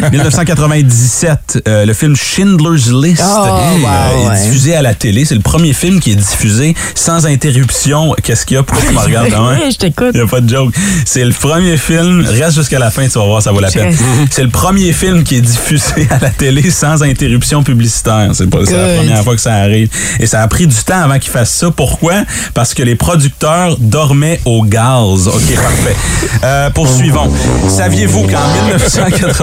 1997, 0.12 1.62
euh, 1.68 1.84
le 1.86 1.92
film 1.92 2.16
Schindler's 2.16 2.90
List 2.92 3.22
Oh, 3.24 3.46
wow, 3.46 4.24
est 4.24 4.28
ouais. 4.28 4.42
diffusé 4.44 4.74
à 4.74 4.82
la 4.82 4.94
télé. 4.94 5.24
C'est 5.24 5.34
le 5.34 5.40
premier 5.40 5.72
film 5.72 6.00
qui 6.00 6.12
est 6.12 6.16
diffusé 6.16 6.74
sans 6.94 7.26
interruption. 7.26 8.14
Qu'est-ce 8.22 8.46
qu'il 8.46 8.56
y 8.56 8.58
a? 8.58 8.62
Pourquoi 8.62 8.86
tu 8.88 8.94
me 8.94 8.98
regardes 9.00 9.28
demain? 9.30 9.58
Oui, 9.62 9.70
je 9.72 9.78
t'écoute. 9.78 10.10
Il 10.14 10.20
n'y 10.20 10.26
a 10.26 10.28
pas 10.28 10.40
de 10.40 10.48
joke. 10.48 10.74
C'est 11.04 11.24
le 11.24 11.32
premier 11.32 11.76
film, 11.76 12.24
reste 12.26 12.59
jusqu'à 12.60 12.78
la 12.78 12.90
fin, 12.90 13.06
tu 13.06 13.18
vas 13.18 13.24
voir, 13.26 13.42
ça 13.42 13.52
vaut 13.52 13.60
la 13.60 13.70
peine. 13.70 13.94
C'est 14.30 14.42
le 14.42 14.48
premier 14.50 14.92
film 14.92 15.22
qui 15.24 15.36
est 15.36 15.40
diffusé 15.40 16.06
à 16.10 16.18
la 16.18 16.30
télé 16.30 16.70
sans 16.70 17.02
interruption 17.02 17.62
publicitaire. 17.62 18.30
C'est 18.32 18.44
la 18.44 18.96
première 18.96 19.24
fois 19.24 19.34
que 19.34 19.40
ça 19.40 19.54
arrive. 19.54 19.88
Et 20.18 20.26
ça 20.26 20.42
a 20.42 20.48
pris 20.48 20.66
du 20.66 20.76
temps 20.76 21.02
avant 21.02 21.18
qu'ils 21.18 21.30
fassent 21.32 21.54
ça. 21.54 21.70
Pourquoi? 21.70 22.24
Parce 22.54 22.74
que 22.74 22.82
les 22.82 22.94
producteurs 22.94 23.76
dormaient 23.78 24.40
au 24.44 24.62
gaz. 24.62 25.28
OK, 25.28 25.54
parfait. 25.54 25.96
Euh, 26.44 26.70
poursuivons. 26.70 27.30
Saviez-vous 27.68 28.22
qu'en 28.22 28.54
1999, 28.66 29.40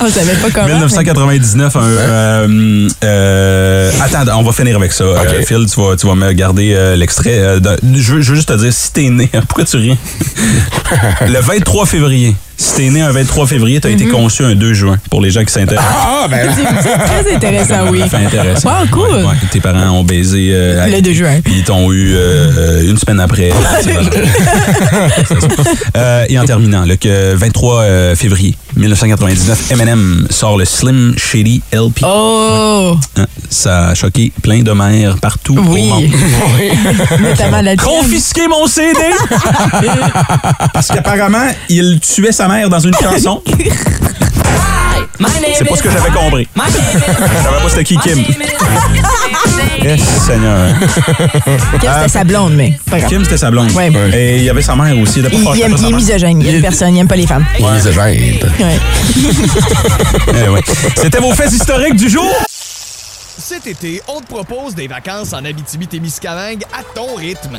On 0.00 0.08
savait 0.10 0.34
pas 0.34 0.48
comment. 0.52 0.66
1999, 0.66 1.76
un, 1.76 1.80
euh, 1.82 2.88
euh, 3.04 3.90
attends, 4.00 4.38
on 4.38 4.42
va 4.42 4.52
finir 4.52 4.76
avec 4.76 4.92
ça. 4.92 5.04
Phil, 5.46 5.66
tu 5.72 5.80
vas, 5.80 5.96
tu 5.96 6.06
vas 6.06 6.14
me 6.14 6.32
garder 6.32 6.94
l'extrait. 6.96 7.60
de- 7.60 7.78
je, 7.96 8.14
veux, 8.14 8.20
je 8.20 8.30
veux 8.30 8.36
juste 8.36 8.48
te 8.48 8.58
dire, 8.58 8.72
si 8.72 8.89
t'es 8.92 9.08
né, 9.10 9.28
pourquoi 9.48 9.64
tu 9.64 9.76
ris? 9.76 9.96
Le 11.26 11.40
23 11.40 11.86
février. 11.86 12.34
Si 12.56 12.74
t'es 12.74 12.90
né 12.90 13.00
un 13.00 13.10
23 13.10 13.46
février, 13.46 13.80
t'as 13.80 13.88
été 13.88 14.04
conçu 14.06 14.44
un 14.44 14.54
2 14.54 14.74
juin, 14.74 14.98
pour 15.08 15.22
les 15.22 15.30
gens 15.30 15.42
qui 15.42 15.50
s'intéressent. 15.52 15.90
Ah, 15.90 16.26
ben 16.28 16.46
mais- 16.46 16.52
C'est 16.54 16.82
c'est 16.82 16.98
très 16.98 17.34
intéressant, 17.34 17.88
oui. 17.90 18.02
Fait 18.06 18.18
intéressant. 18.18 18.68
Wow, 18.68 18.86
cool. 18.90 19.08
Ouais, 19.16 19.22
ouais, 19.22 19.34
tes 19.50 19.60
parents 19.60 19.98
ont 19.98 20.04
baisé 20.04 20.50
euh, 20.52 20.86
Le 20.86 21.00
2 21.00 21.12
juin. 21.14 21.40
Puis 21.42 21.54
ils 21.58 21.64
t'ont 21.64 21.90
eu 21.90 22.12
euh, 22.14 22.82
une 22.90 22.98
semaine 22.98 23.20
après. 23.20 23.50
C'est. 23.82 23.94
Euh, 25.96 26.26
et 26.28 26.38
en 26.38 26.44
terminant, 26.44 26.84
le 26.84 26.96
que 26.96 27.34
23 27.34 27.80
euh, 27.80 28.14
février 28.16 28.54
1999, 28.80 29.70
Eminem 29.72 30.26
sort 30.30 30.56
le 30.56 30.64
Slim 30.64 31.14
Shady 31.16 31.60
LP. 31.72 32.00
Oh! 32.02 32.96
Hein, 33.18 33.26
Ça 33.50 33.88
a 33.88 33.94
choqué 33.94 34.32
plein 34.42 34.62
de 34.62 34.72
mères 34.72 35.16
partout 35.18 35.58
au 35.58 35.72
Oui. 35.72 35.86
monde. 35.88 36.04
Notamment 37.20 37.60
la 37.60 37.76
tienne. 37.76 37.86
Confisquer 37.86 38.48
mon 38.48 38.66
CD! 38.66 38.98
Parce 40.72 40.88
qu'apparemment, 40.88 41.48
il 41.68 42.00
tuait 42.00 42.32
sa 42.32 42.48
mère 42.48 42.70
dans 42.70 42.80
une 42.80 42.94
chanson. 42.94 43.42
C'est 45.56 45.64
pas 45.64 45.76
ce 45.76 45.82
que 45.82 45.90
j'avais 45.90 46.10
compris. 46.10 46.48
Je 46.56 46.62
savais 47.42 47.62
pas 47.62 47.68
c'était 47.68 47.84
qui 47.84 47.98
Kim. 47.98 48.24
Yes, 49.82 50.00
Seigneur. 50.26 50.74
Kim, 51.80 51.90
c'était 51.94 52.08
sa 52.08 52.24
blonde, 52.24 52.54
mais. 52.54 52.78
Kim, 53.08 53.24
c'était 53.24 53.36
sa 53.36 53.50
blonde. 53.50 53.70
Ouais. 53.72 53.90
Et 54.14 54.36
il 54.38 54.44
y 54.44 54.50
avait 54.50 54.62
sa 54.62 54.74
mère 54.74 54.96
aussi. 54.98 55.20
Il 55.20 55.26
Il, 55.32 55.48
il 55.54 55.62
aime, 55.62 55.76
il 55.78 55.88
est 55.88 55.92
misogyne. 55.92 56.40
Il 56.40 56.54
aime 56.54 56.62
personne. 56.62 56.94
Il 56.96 57.00
aime 57.00 57.08
pas 57.08 57.16
les 57.16 57.26
femmes. 57.26 57.44
Ouais. 57.58 57.78
Eh 60.28 60.48
ouais. 60.48 60.62
C'était 60.96 61.18
vos 61.18 61.32
faits 61.32 61.52
historiques 61.52 61.96
du 61.96 62.08
jour. 62.08 62.30
Cet 63.38 63.66
été, 63.66 64.00
on 64.08 64.20
te 64.20 64.26
propose 64.26 64.74
des 64.74 64.86
vacances 64.86 65.32
en 65.32 65.44
Abitibi-Témiscamingue 65.44 66.62
à 66.72 66.82
ton 66.94 67.16
rythme. 67.16 67.58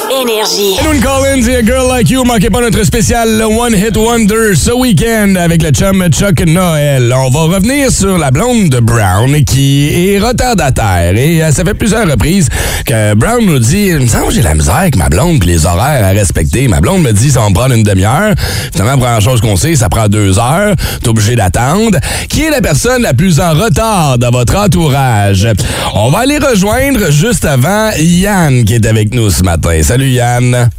Énergie. 0.11 0.75
Collins 1.01 1.47
et 1.47 1.55
A 1.55 1.61
Girl 1.63 1.87
Like 1.87 2.09
You, 2.09 2.23
manquez 2.25 2.49
pas 2.49 2.59
notre 2.59 2.83
spécial 2.83 3.41
One 3.43 3.73
Hit 3.73 3.95
Wonder 3.95 4.55
ce 4.55 4.71
week-end 4.71 5.35
avec 5.35 5.63
le 5.63 5.69
chum 5.69 6.05
Chuck 6.11 6.41
Noël. 6.45 7.13
On 7.15 7.29
va 7.29 7.55
revenir 7.55 7.89
sur 7.91 8.17
la 8.17 8.29
blonde 8.29 8.69
de 8.69 8.79
Brown 8.79 9.31
qui 9.45 9.89
est 10.09 10.19
retardataire 10.19 11.15
et 11.15 11.41
euh, 11.41 11.51
ça 11.51 11.63
fait 11.63 11.73
plusieurs 11.73 12.09
reprises 12.09 12.49
que 12.85 13.13
Brown 13.13 13.45
nous 13.45 13.59
dit 13.59 13.87
il 13.87 13.99
me 14.01 14.07
semble 14.07 14.27
que 14.27 14.33
j'ai 14.33 14.41
la 14.41 14.53
misère 14.53 14.75
avec 14.75 14.97
ma 14.97 15.07
blonde 15.07 15.39
puis 15.39 15.47
les 15.47 15.65
horaires 15.65 16.05
à 16.05 16.09
respecter. 16.09 16.67
Ma 16.67 16.81
blonde 16.81 17.03
me 17.03 17.13
dit 17.13 17.31
ça 17.31 17.39
va 17.39 17.49
me 17.49 17.53
prendre 17.53 17.73
une 17.73 17.83
demi-heure. 17.83 18.35
Finalement, 18.73 18.91
la 18.91 18.97
première 18.97 19.21
chose 19.21 19.39
qu'on 19.39 19.55
sait, 19.55 19.75
ça 19.75 19.87
prend 19.87 20.07
deux 20.07 20.37
heures. 20.37 20.75
T'es 21.01 21.07
obligé 21.09 21.35
d'attendre. 21.35 21.97
Qui 22.27 22.43
est 22.43 22.51
la 22.51 22.61
personne 22.61 23.01
la 23.01 23.13
plus 23.13 23.39
en 23.39 23.53
retard 23.53 24.17
dans 24.17 24.31
votre 24.31 24.57
entourage? 24.57 25.47
On 25.95 26.09
va 26.09 26.19
aller 26.19 26.37
rejoindre 26.37 27.11
juste 27.11 27.45
avant 27.45 27.91
Yann 27.97 28.65
qui 28.65 28.75
est 28.75 28.85
avec 28.85 29.13
nous 29.13 29.29
ce 29.29 29.43
matin. 29.43 29.81
Salut 29.81 30.00
Yann. 30.09 30.69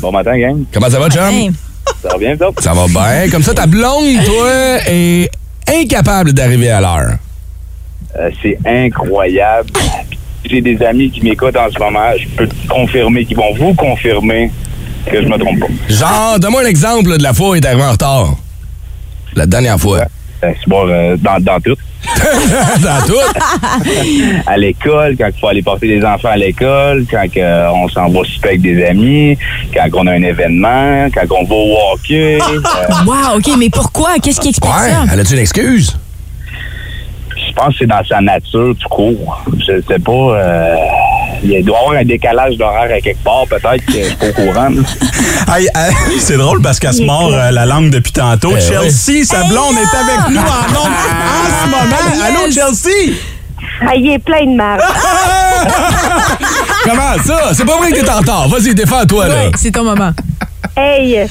Bon 0.00 0.12
matin, 0.12 0.38
gang. 0.38 0.64
Comment 0.72 0.90
ça 0.90 0.98
va? 0.98 1.06
Hey. 1.06 1.50
Ça 2.02 2.08
va 2.10 2.18
bien? 2.18 2.36
Ça 2.58 2.72
va 2.72 2.86
bien. 2.86 3.30
Comme 3.30 3.42
ça, 3.42 3.54
ta 3.54 3.66
blonde, 3.66 4.24
toi, 4.24 4.50
est 4.86 5.30
incapable 5.66 6.32
d'arriver 6.32 6.70
à 6.70 6.80
l'heure. 6.80 7.12
Euh, 8.18 8.30
c'est 8.42 8.58
incroyable. 8.66 9.70
J'ai 10.44 10.60
des 10.60 10.82
amis 10.82 11.10
qui 11.10 11.20
m'écoutent 11.22 11.56
en 11.56 11.70
ce 11.70 11.78
moment. 11.78 12.10
Je 12.16 12.28
peux 12.28 12.46
te 12.46 12.68
confirmer, 12.68 13.24
qui 13.24 13.34
vont 13.34 13.54
vous 13.54 13.74
confirmer 13.74 14.50
que 15.06 15.22
je 15.22 15.28
me 15.28 15.38
trompe 15.38 15.60
pas. 15.60 15.66
Genre, 15.88 16.38
donne-moi 16.38 16.62
un 16.62 16.66
exemple 16.66 17.10
là, 17.10 17.18
de 17.18 17.22
la 17.22 17.34
fois 17.34 17.50
où 17.50 17.54
il 17.54 17.64
est 17.64 17.66
arrivé 17.66 17.82
en 17.82 17.92
retard. 17.92 18.36
La 19.34 19.46
dernière 19.46 19.78
fois. 19.78 20.04
Euh, 20.44 20.52
c'est 20.58 20.68
bon, 20.68 20.88
euh, 20.88 21.16
dans, 21.16 21.42
dans 21.42 21.60
tout. 21.60 21.76
Dans 22.80 23.06
tout. 23.06 24.40
À 24.46 24.56
l'école, 24.56 25.16
quand 25.18 25.28
il 25.34 25.40
faut 25.40 25.48
aller 25.48 25.62
porter 25.62 25.86
les 25.88 26.04
enfants 26.04 26.28
à 26.30 26.36
l'école, 26.36 27.04
quand 27.10 27.26
euh, 27.36 27.68
on 27.74 27.88
s'en 27.88 28.08
va 28.08 28.20
super 28.24 28.50
avec 28.50 28.60
des 28.62 28.84
amis, 28.84 29.36
quand 29.74 29.88
on 29.94 30.06
a 30.06 30.12
un 30.12 30.22
événement, 30.22 31.08
quand 31.12 31.26
on 31.36 31.44
va 31.44 31.54
au 31.54 31.76
hockey. 31.92 32.38
euh, 32.40 32.60
Wow, 33.06 33.36
OK, 33.38 33.50
mais 33.58 33.68
pourquoi? 33.70 34.18
Qu'est-ce 34.22 34.40
qui 34.40 34.48
explique 34.50 34.72
Ouais, 34.72 34.90
ça? 34.90 35.04
elle 35.12 35.20
a-tu 35.20 35.32
une 35.34 35.40
excuse? 35.40 35.98
je 37.48 37.52
pense 37.54 37.72
que 37.72 37.78
c'est 37.80 37.86
dans 37.86 38.04
sa 38.04 38.20
nature, 38.20 38.74
tout 38.78 38.88
court. 38.88 39.44
Je 39.66 39.80
sais 39.88 39.98
pas. 39.98 40.12
euh, 40.12 40.76
il 41.42 41.64
doit 41.64 41.76
y 41.76 41.80
avoir 41.80 42.00
un 42.00 42.04
décalage 42.04 42.56
d'horaire 42.56 42.90
à 42.96 43.00
quelque 43.00 43.22
part, 43.22 43.44
peut-être 43.48 43.84
que 43.86 43.92
je 43.92 44.04
suis 44.04 44.16
pas 44.16 44.28
au 44.28 44.32
courant. 44.32 44.70
Hey, 45.50 45.66
hey, 45.74 45.94
c'est 46.20 46.36
drôle 46.36 46.60
parce 46.60 46.78
qu'elle 46.78 46.92
se 46.92 47.02
mord 47.02 47.32
euh, 47.32 47.50
la 47.50 47.64
langue 47.64 47.88
depuis 47.90 48.12
tantôt. 48.12 48.52
Eh 48.56 48.60
Chelsea, 48.60 49.24
sa 49.24 49.44
blonde, 49.44 49.76
est 49.76 49.96
avec 49.96 50.30
nous 50.30 50.40
en 50.40 50.42
en 50.42 50.88
ce 51.62 51.70
moment. 51.70 52.26
Allô. 52.26 52.52
Chelsea? 52.52 53.14
Ah, 53.80 53.94
il 53.96 54.10
est 54.10 54.18
plein 54.18 54.44
de 54.44 54.56
marre. 54.56 54.78
Comment 56.84 57.22
ça? 57.24 57.54
C'est 57.54 57.64
pas 57.64 57.76
vrai 57.78 57.92
que 57.92 58.00
t'es 58.00 58.10
en 58.10 58.18
retard. 58.18 58.48
Vas-y, 58.48 58.74
défends-toi, 58.74 59.28
là. 59.28 59.34
C'est 59.56 59.70
ton 59.70 59.84
moment. 59.84 60.10
Hey, 60.76 61.26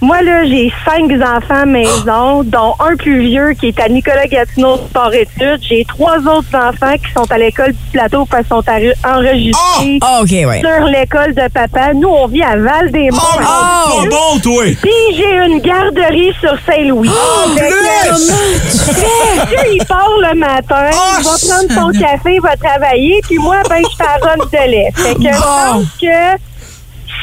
moi, 0.00 0.22
là, 0.22 0.44
j'ai 0.44 0.72
cinq 0.84 1.10
enfants 1.22 1.66
maison, 1.66 2.42
dont 2.44 2.74
un 2.80 2.96
plus 2.96 3.20
vieux 3.20 3.50
qui 3.52 3.68
est 3.68 3.80
à 3.80 3.88
Nicolas 3.88 4.26
Gatineau 4.26 4.76
Sport 4.76 5.12
Études. 5.12 5.60
J'ai 5.62 5.84
trois 5.86 6.18
autres 6.18 6.54
enfants 6.54 6.94
qui 6.96 7.12
sont 7.12 7.30
à 7.30 7.38
l'école 7.38 7.72
du 7.72 7.90
plateau 7.92 8.24
parce 8.26 8.42
qu'ils 8.46 8.56
sont 8.56 9.08
enregistrés 9.08 9.98
Ah, 10.02 10.20
OK, 10.22 10.30
ouais. 10.30 10.60
sur 10.60 10.86
l'école 10.86 11.34
de 11.34 11.48
papa. 11.52 11.92
Nous, 11.94 12.08
on 12.08 12.26
vit 12.28 12.42
à 12.42 12.56
Val-des-Monts. 12.56 13.18
Oh, 13.40 14.00
à 14.02 14.06
bon, 14.08 14.38
toi! 14.42 14.64
Puis 14.80 15.16
j'ai 15.16 15.34
une 15.46 15.60
garderie 15.60 16.32
sur 16.40 16.54
Saint-Louis. 16.66 17.10
Que, 17.10 18.12
Monsieur, 18.12 19.72
il 19.72 19.84
part 19.86 20.08
le 20.22 20.34
matin, 20.38 20.90
il 21.18 21.24
va 21.24 21.30
prendre 21.30 21.92
son 21.92 21.98
café, 22.00 22.34
il 22.34 22.40
va 22.40 22.56
travailler, 22.56 23.20
puis 23.22 23.38
moi, 23.38 23.56
ben, 23.68 23.82
je 23.82 23.96
fais 23.96 24.66
de 24.66 24.70
lait. 24.70 24.88
Fait 24.94 25.14
que 25.14 25.22
je 25.22 25.42
pense 25.42 25.84
que 26.00 26.49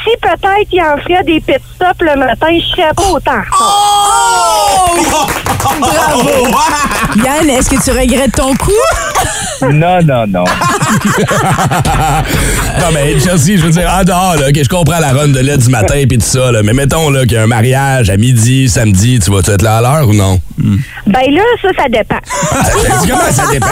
si 0.04 0.10
peut-être 0.20 0.68
il 0.72 0.80
en 0.82 0.96
ferait 0.98 1.24
des 1.24 1.40
pit 1.40 1.60
stops 1.74 2.00
le 2.00 2.16
matin, 2.16 2.48
je 2.52 2.66
serais 2.66 2.94
pas 2.94 3.02
autant. 3.10 3.32
retard. 3.32 3.44
Bravo! 5.80 6.48
Yann, 7.24 7.50
est-ce 7.50 7.70
que 7.70 7.82
tu 7.82 7.90
regrettes 7.90 8.32
ton 8.32 8.54
coup? 8.56 8.70
Non, 9.62 9.98
non, 10.04 10.26
non. 10.26 10.44
non, 12.80 12.86
mais 12.92 13.18
Chelsea, 13.20 13.58
je 13.58 13.64
veux 13.64 13.70
dire, 13.70 13.90
en 13.90 14.04
dehors, 14.04 14.36
là, 14.36 14.52
que 14.52 14.62
je 14.62 14.68
comprends 14.68 14.98
la 14.98 15.12
run 15.12 15.28
de 15.28 15.40
lait 15.40 15.58
du 15.58 15.68
matin 15.68 15.94
et 15.96 16.06
tout 16.06 16.20
ça, 16.20 16.52
là, 16.52 16.62
mais 16.62 16.72
mettons 16.72 17.10
là, 17.10 17.22
qu'il 17.22 17.32
y 17.32 17.36
a 17.36 17.42
un 17.42 17.46
mariage 17.46 18.10
à 18.10 18.16
midi, 18.16 18.68
samedi, 18.68 19.18
tu 19.18 19.30
vas-tu 19.30 19.50
être 19.50 19.62
là 19.62 19.78
à 19.78 19.80
l'heure 19.80 20.08
ou 20.08 20.14
non? 20.14 20.40
Ben 21.06 21.30
là, 21.30 21.42
ça, 21.62 21.68
ça 21.76 21.88
dépend. 21.88 22.18
Comment 23.08 23.32
ça 23.32 23.44
dépend? 23.50 23.66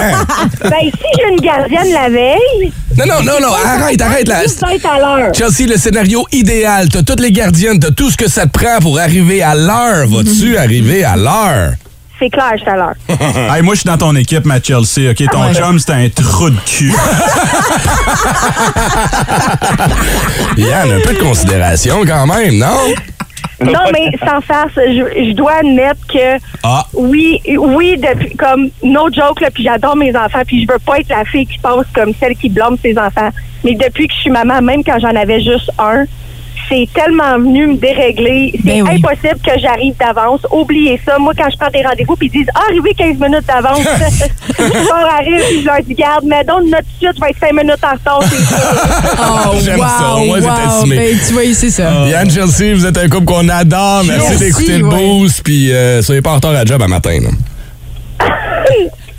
Ben, 0.63 0.91
si 0.91 1.09
j'ai 1.19 1.29
une 1.33 1.41
gardienne 1.41 1.93
la 1.93 2.09
veille... 2.09 2.73
Non, 2.97 3.05
non, 3.07 3.23
non, 3.23 3.41
non, 3.41 3.53
arrête, 3.53 4.01
arrête 4.01 4.29
là. 4.29 4.41
À 4.41 4.99
l'heure. 4.99 5.35
Chelsea, 5.35 5.69
le 5.69 5.77
scénario 5.77 6.25
idéal, 6.33 6.89
t'as 6.89 7.03
toutes 7.03 7.21
les 7.21 7.33
gardiennes, 7.33 7.79
t'as 7.79 7.91
tout 7.91 8.11
ce 8.11 8.17
que 8.17 8.29
ça 8.29 8.47
te 8.47 8.59
prend 8.59 8.79
pour 8.81 8.99
arriver 8.99 9.43
à 9.43 9.55
l'heure. 9.55 10.07
Vas-tu 10.09 10.57
arriver 10.57 11.05
à 11.05 11.17
l'heure? 11.17 11.73
C'est 12.19 12.31
clair, 12.31 12.53
je 12.55 12.61
suis 12.63 12.71
à 12.71 12.77
l'heure. 12.77 12.95
Hey, 13.55 13.63
moi, 13.63 13.75
je 13.75 13.81
suis 13.81 13.89
dans 13.89 13.99
ton 13.99 14.15
équipe, 14.17 14.45
ma 14.47 14.61
Chelsea. 14.63 15.11
OK, 15.11 15.23
ton 15.31 15.45
Ouais. 15.47 15.55
chum, 15.55 15.79
c'est 15.79 15.93
un 15.93 16.09
trou 16.09 16.49
de 16.51 16.57
cul. 16.65 16.93
Yann, 20.57 20.91
un 20.93 21.01
peu 21.01 21.15
de 21.15 21.21
considération 21.23 22.03
quand 22.07 22.27
même, 22.27 22.59
non? 22.59 22.77
Non, 23.61 23.81
mais 23.93 24.11
sans 24.19 24.41
farce, 24.43 24.73
je, 24.77 25.29
je 25.29 25.33
dois 25.33 25.55
admettre 25.61 26.01
que 26.09 26.39
Ah. 26.63 26.85
oui, 26.93 27.41
oui, 27.59 27.97
depuis 27.97 28.37
comme 28.37 28.69
no 28.83 29.09
joke, 29.11 29.41
là, 29.41 29.49
puis 29.53 29.63
j'adore 29.63 29.97
mes 29.97 30.15
enfants, 30.15 30.43
puis 30.47 30.67
je 30.67 30.73
veux 30.73 30.79
pas 30.79 30.99
être 30.99 31.09
la 31.09 31.25
fille 31.25 31.47
qui 31.47 31.59
pense 31.59 31.87
comme 31.95 32.13
celle 32.21 32.37
qui 32.37 32.51
blâme 32.51 32.77
ses 32.83 32.99
enfants. 32.99 33.31
Mais 33.65 33.75
depuis 33.75 34.09
que 34.09 34.15
je 34.15 34.21
suis 34.21 34.31
maman, 34.31 34.61
même 34.61 34.85
quand 34.85 34.99
j'en 35.01 35.15
avais 35.17 35.41
juste 35.43 35.71
un, 35.79 36.05
c'est 36.69 36.89
tellement 36.95 37.39
venu 37.39 37.67
me 37.69 37.77
dérégler. 37.77 38.53
C'est 38.57 38.63
Ben 38.65 38.83
oui. 38.83 38.97
impossible 39.03 39.41
que 39.45 39.59
j'arrive 39.61 39.95
d'avance. 39.99 40.41
Oubliez 40.51 41.01
ça. 41.05 41.19
Moi, 41.19 41.33
quand 41.37 41.49
je 41.51 41.57
prends 41.57 41.71
des 41.71 41.83
rendez-vous, 41.87 42.17
puis 42.17 42.31
ils 42.33 42.39
disent 42.39 42.51
ah, 42.55 42.61
arrivé 42.69 42.95
15 42.95 43.19
minutes 43.19 43.47
d'avance, 43.47 43.79
je 44.59 45.25
rire, 45.25 45.45
puis 45.49 45.61
je 45.61 45.67
leur 45.67 45.83
dis 45.83 45.95
garde, 45.95 46.25
mais 46.25 46.45
donc 46.45 46.63
notre 46.65 46.89
suite 46.99 47.19
va 47.21 47.31
être 47.31 47.39
5 47.41 47.53
minutes 47.53 47.83
en 47.83 47.95
retard. 47.95 48.23
c'est. 48.29 48.55
Oh, 49.19 49.55
J'aime 49.65 49.79
wow, 49.79 49.87
ça, 49.87 50.41
c'est 50.41 50.45
wow. 50.47 50.79
assumé. 50.79 50.97
Ben, 50.97 51.19
tu 51.27 51.33
vois, 51.33 51.43
c'est 51.55 51.71
ça. 51.71 51.91
Yann, 52.09 52.31
Chelsea, 52.31 52.75
vous 52.75 52.87
êtes 52.87 52.99
un 52.99 53.09
couple 53.09 53.25
qu'on 53.25 53.49
adore. 53.49 54.05
Merci, 54.05 54.27
Merci, 54.31 54.39
d'écouter 54.45 54.79
le 54.79 54.85
boost, 54.85 55.43
puis 55.43 55.73
euh, 55.73 56.03
soyez 56.03 56.23
pas 56.23 56.31
en 56.31 56.35
retard 56.37 56.55
à 56.55 56.65
job 56.65 56.81
à 56.83 56.89
matin. 56.89 57.19
là. 57.23 57.29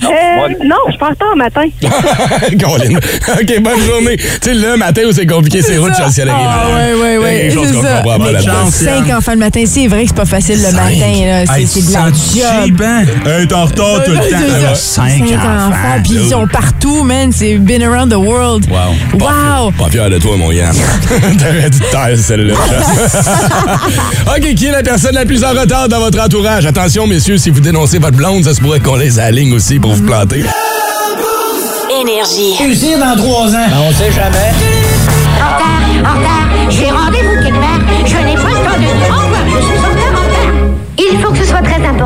Euh, 0.04 0.54
non, 0.64 0.76
je 0.92 0.98
pars 0.98 1.16
tard 1.18 1.30
le 1.34 1.38
matin. 1.38 1.64
OK, 3.42 3.62
bonne 3.62 3.82
journée. 3.82 4.18
Tu 4.18 4.26
sais, 4.42 4.54
le 4.54 4.78
matin 4.78 5.02
où 5.10 5.12
c'est 5.12 5.26
compliqué, 5.26 5.62
c'est 5.62 5.78
route, 5.78 5.92
elle 6.18 6.30
arrive. 6.30 6.48
Ah, 6.48 6.68
ouais, 6.70 6.96
ouais, 6.96 7.10
Il 7.10 7.14
y 7.14 7.16
a 7.16 7.20
ouais. 7.20 7.40
quelque 7.42 7.54
chose 7.56 7.68
C'est 7.82 7.82
ça. 7.88 8.04
pas 8.04 8.42
chance. 8.42 8.74
Cinq 8.76 9.10
enfants 9.18 9.32
le 9.34 9.38
matin, 9.40 9.64
c'est 9.66 9.88
vrai 9.88 10.04
que 10.04 10.10
c'est 10.10 10.16
pas 10.16 10.26
facile 10.26 10.62
le 10.62 10.72
matin. 10.72 11.46
C'est 11.66 11.82
de 11.88 11.94
la 11.94 12.66
job. 12.68 12.82
hein? 12.84 13.04
Hey, 13.26 13.48
t'es 13.48 13.54
en 13.56 13.66
retard 13.66 14.04
tout 14.06 14.12
le 14.12 14.18
temps. 14.18 14.76
Cinq 14.76 15.24
enfants. 15.24 16.02
Puis 16.04 16.14
ils 16.14 16.30
sont 16.30 16.48
partout, 16.48 17.04
man. 17.04 17.32
C'est 17.34 17.58
been 17.58 17.84
around 17.84 18.12
the 18.12 18.18
world. 18.18 18.68
Wow. 18.70 19.20
Wow. 19.20 19.72
Pas 19.72 19.90
fier 19.90 20.10
de 20.10 20.18
toi, 20.20 20.38
mon 20.38 20.52
Yann. 20.52 20.76
T'aurais 21.40 21.70
dû 21.70 21.80
te 21.80 21.92
taire, 21.92 22.18
celle-là. 22.18 22.54
OK, 24.38 24.54
qui 24.56 24.66
est 24.68 24.72
la 24.72 24.84
personne 24.84 25.16
la 25.16 25.26
plus 25.26 25.44
en 25.44 25.50
retard 25.52 25.88
dans 25.90 26.00
votre 26.00 26.20
entourage? 26.24 26.66
Attention, 26.66 27.08
messieurs, 27.08 27.38
si 27.38 27.50
vous 27.50 27.60
dénoncez 27.60 27.98
votre 28.00 28.16
blonde, 28.18 28.44
ça 28.44 28.54
se 28.54 28.62
pourrait 28.62 28.80
qu'on 28.80 28.96
les 28.96 29.20
aligne 29.20 29.54
aussi 29.54 29.80
pour 29.88 29.96
vous 29.96 30.06
planter. 30.06 30.44
Énergie. 32.02 32.56
Réussir 32.60 33.00
dans 33.00 33.16
trois 33.16 33.56
ans. 33.56 33.68
on 33.88 33.94
sait 33.94 34.12
jamais. 34.12 34.52
En 35.40 36.16
retard, 36.18 36.97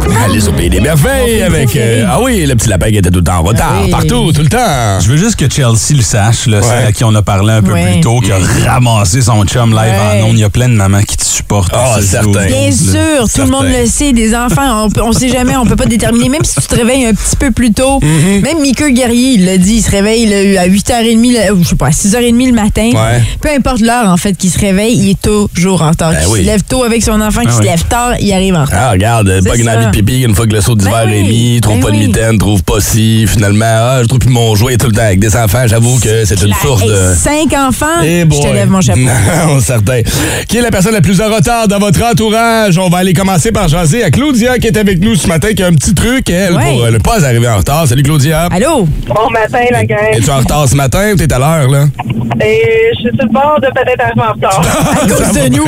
important. 0.02 0.22
Allez 0.26 0.48
au 0.48 0.52
pays 0.54 0.70
des 0.70 0.80
merveilles 0.80 1.42
avec... 1.42 1.76
euh, 1.76 2.06
ah 2.08 2.20
oui, 2.22 2.46
le 2.46 2.56
petit 2.56 2.70
lapin 2.70 2.90
qui 2.90 2.98
était 2.98 3.10
tout 3.10 3.20
le 3.20 3.24
temps 3.26 3.40
en 3.40 3.44
retard. 3.44 3.74
Oui. 3.84 3.92
Partout, 3.92 4.32
tout 4.32 4.42
le 4.42 4.50
temps. 4.50 5.00
Je 5.00 5.08
veux 5.10 5.18
juste 5.18 5.36
que 5.36 5.50
Chelsea 5.52 5.96
le 5.96 6.02
sache, 6.02 6.48
là, 6.48 6.62
celle 6.62 6.86
à 6.86 6.92
qui 6.92 7.04
on 7.04 7.14
a 7.16 7.22
parlé 7.22 7.54
un 7.54 7.62
peu 7.62 7.72
Ouais. 7.74 7.92
plus 7.94 8.02
tôt, 8.02 8.20
qui 8.20 8.32
a 8.32 8.38
ramassé 8.72 9.22
son 9.22 9.44
chum 9.46 9.72
live 9.72 9.80
Ouais. 9.92 10.22
en 10.22 10.26
ondes. 10.28 10.34
Il 10.38 10.40
y 10.40 10.44
a 10.44 10.50
plein 10.50 10.70
de 10.70 10.74
mamans 10.74 11.02
qui 11.04 11.18
te 11.18 11.24
supportent. 11.26 11.72
Ah, 11.74 11.96
C'est 12.00 12.06
certain. 12.08 12.46
Bien 12.46 12.72
sûr, 12.72 13.28
tout 13.34 13.42
le 13.42 13.48
monde 13.52 13.66
le 13.68 13.86
sait, 13.86 14.14
des 14.14 14.36
enfants, 14.36 14.86
on, 14.86 14.90
peut- 14.90 15.02
on 15.04 15.12
sait 15.12 15.30
jamais, 15.30 15.56
on 15.56 15.66
peut 15.66 15.76
pas 15.76 15.86
déterminer, 15.86 16.30
même 16.30 16.44
si 16.44 16.56
tu 16.56 16.68
te 16.68 16.76
réveilles 16.76 17.06
un 17.06 17.14
petit 17.14 17.36
peu 17.38 17.52
plus 17.52 17.72
tôt. 17.74 18.00
Mm-hmm. 18.00 18.42
Même 18.42 18.62
Mickey 18.62 18.92
Guerrier, 18.92 19.34
il 19.34 19.46
l'a 19.46 19.58
dit, 19.58 19.76
il 19.76 19.82
se 19.82 19.92
réveille 19.92 20.26
là, 20.28 20.62
à 20.62 20.68
8h30, 20.68 21.34
là, 21.34 21.54
ou 21.54 21.64
je 21.64 21.70
sais 21.70 21.76
pas, 21.76 21.88
à 21.88 21.92
6h30 21.92 22.48
le 22.48 22.54
matin. 22.54 22.90
Ouais. 22.94 23.22
Peu 23.42 23.50
importe 23.50 23.80
l'heure, 23.82 24.08
en 24.10 24.18
fait, 24.18 24.34
qu'il 24.34 24.50
se 24.50 24.60
réveille, 24.60 24.98
il 24.98 25.10
est 25.12 25.22
toujours 25.54 25.82
en 25.82 25.90
retard. 25.92 26.12
Ben 26.12 26.20
Qu'il 26.20 26.28
oui. 26.34 26.40
se 26.42 26.46
lève 26.46 26.64
tôt 26.64 26.84
avec 26.84 27.04
son 27.04 27.20
enfant, 27.22 27.42
qu'il 27.42 27.50
Ah 27.50 27.54
se 27.54 27.60
oui. 27.60 27.66
lève 27.66 27.84
tard, 27.86 28.14
il 28.20 28.32
arrive 28.34 28.56
en 28.56 28.66
retard. 28.66 28.80
Ah, 28.82 28.92
regarde, 28.92 29.40
C'est 29.44 29.64
ça. 29.64 29.91
Pipi 29.92 30.22
une 30.24 30.34
fois 30.36 30.48
que 30.48 30.54
le 30.54 30.62
saut 30.62 30.76
d'hiver 30.76 31.04
Ben 31.06 31.14
est 31.14 31.22
oui, 31.24 31.28
mis, 31.54 31.62
trouve 31.62 31.76
ben 31.76 31.82
pas 31.86 31.92
de 31.92 31.98
oui. 31.98 32.08
mitaine, 32.08 32.38
trouve 32.38 32.64
pas 32.64 32.80
si, 32.80 33.26
finalement, 33.28 33.66
ah, 33.68 34.00
je 34.02 34.08
trouve 34.08 34.20
plus 34.20 34.30
mon 34.30 34.56
jouet 34.56 34.78
tout 34.78 34.88
le 34.88 34.94
temps 34.94 35.02
avec 35.04 35.20
des 35.20 35.36
enfants. 35.36 35.64
J'avoue 35.68 36.00
que 36.00 36.26
c'est 36.26 36.42
une 36.42 36.54
source 36.56 36.84
de. 36.86 37.14
Cinq 37.16 37.54
enfants, 37.54 37.86
Eh 38.04 38.26
je 38.30 38.42
te 38.42 38.54
lève 38.54 38.70
mon 38.70 38.82
chapeau. 38.82 39.00
Non, 39.48 39.60
certain. 39.60 40.02
Qui 40.48 40.58
est 40.58 40.62
la 40.62 40.72
personne 40.72 40.94
la 40.94 41.02
plus 41.02 41.22
en 41.22 41.30
retard 41.34 41.68
dans 41.68 41.80
votre 41.80 42.02
entourage? 42.04 42.78
On 42.78 42.90
va 42.90 43.00
aller 43.00 43.14
commencer 43.14 43.52
par 43.52 43.68
jaser 43.68 44.04
à 44.04 44.12
Claudia 44.12 44.58
qui 44.60 44.68
est 44.68 44.78
avec 44.78 45.00
nous 45.02 45.16
ce 45.16 45.28
matin, 45.28 45.50
qui 45.56 45.64
a 45.64 45.68
un 45.68 45.74
petit 45.74 45.94
truc, 45.94 46.30
elle, 46.30 46.54
Ouais. 46.56 46.64
pour 46.72 46.84
euh, 46.84 46.92
ne 46.92 46.98
pas 46.98 47.24
arriver 47.26 47.48
en 47.48 47.58
retard. 47.58 47.88
Salut 47.88 48.04
Claudia. 48.04 48.48
Allô? 48.52 48.88
Bon 49.08 49.30
matin, 49.32 49.60
la 49.72 49.84
gang. 49.86 49.98
Es-tu 50.14 50.30
en 50.30 50.38
retard 50.40 50.68
ce 50.70 50.76
matin 50.76 51.12
ou 51.14 51.16
t'es 51.16 51.32
à 51.34 51.40
l'heure, 51.40 51.70
là? 51.70 51.86
Et 52.44 52.62
je 52.96 53.00
suis 53.02 53.10
sur 53.18 53.26
le 53.26 53.32
bord 53.34 53.58
de 53.62 53.68
peut-être 53.68 54.02
arriver 54.04 54.22
en 54.22 54.34
retard. 54.34 54.62
À 54.92 55.08
cause 55.08 55.34
de 55.34 55.50
nous. 55.56 55.66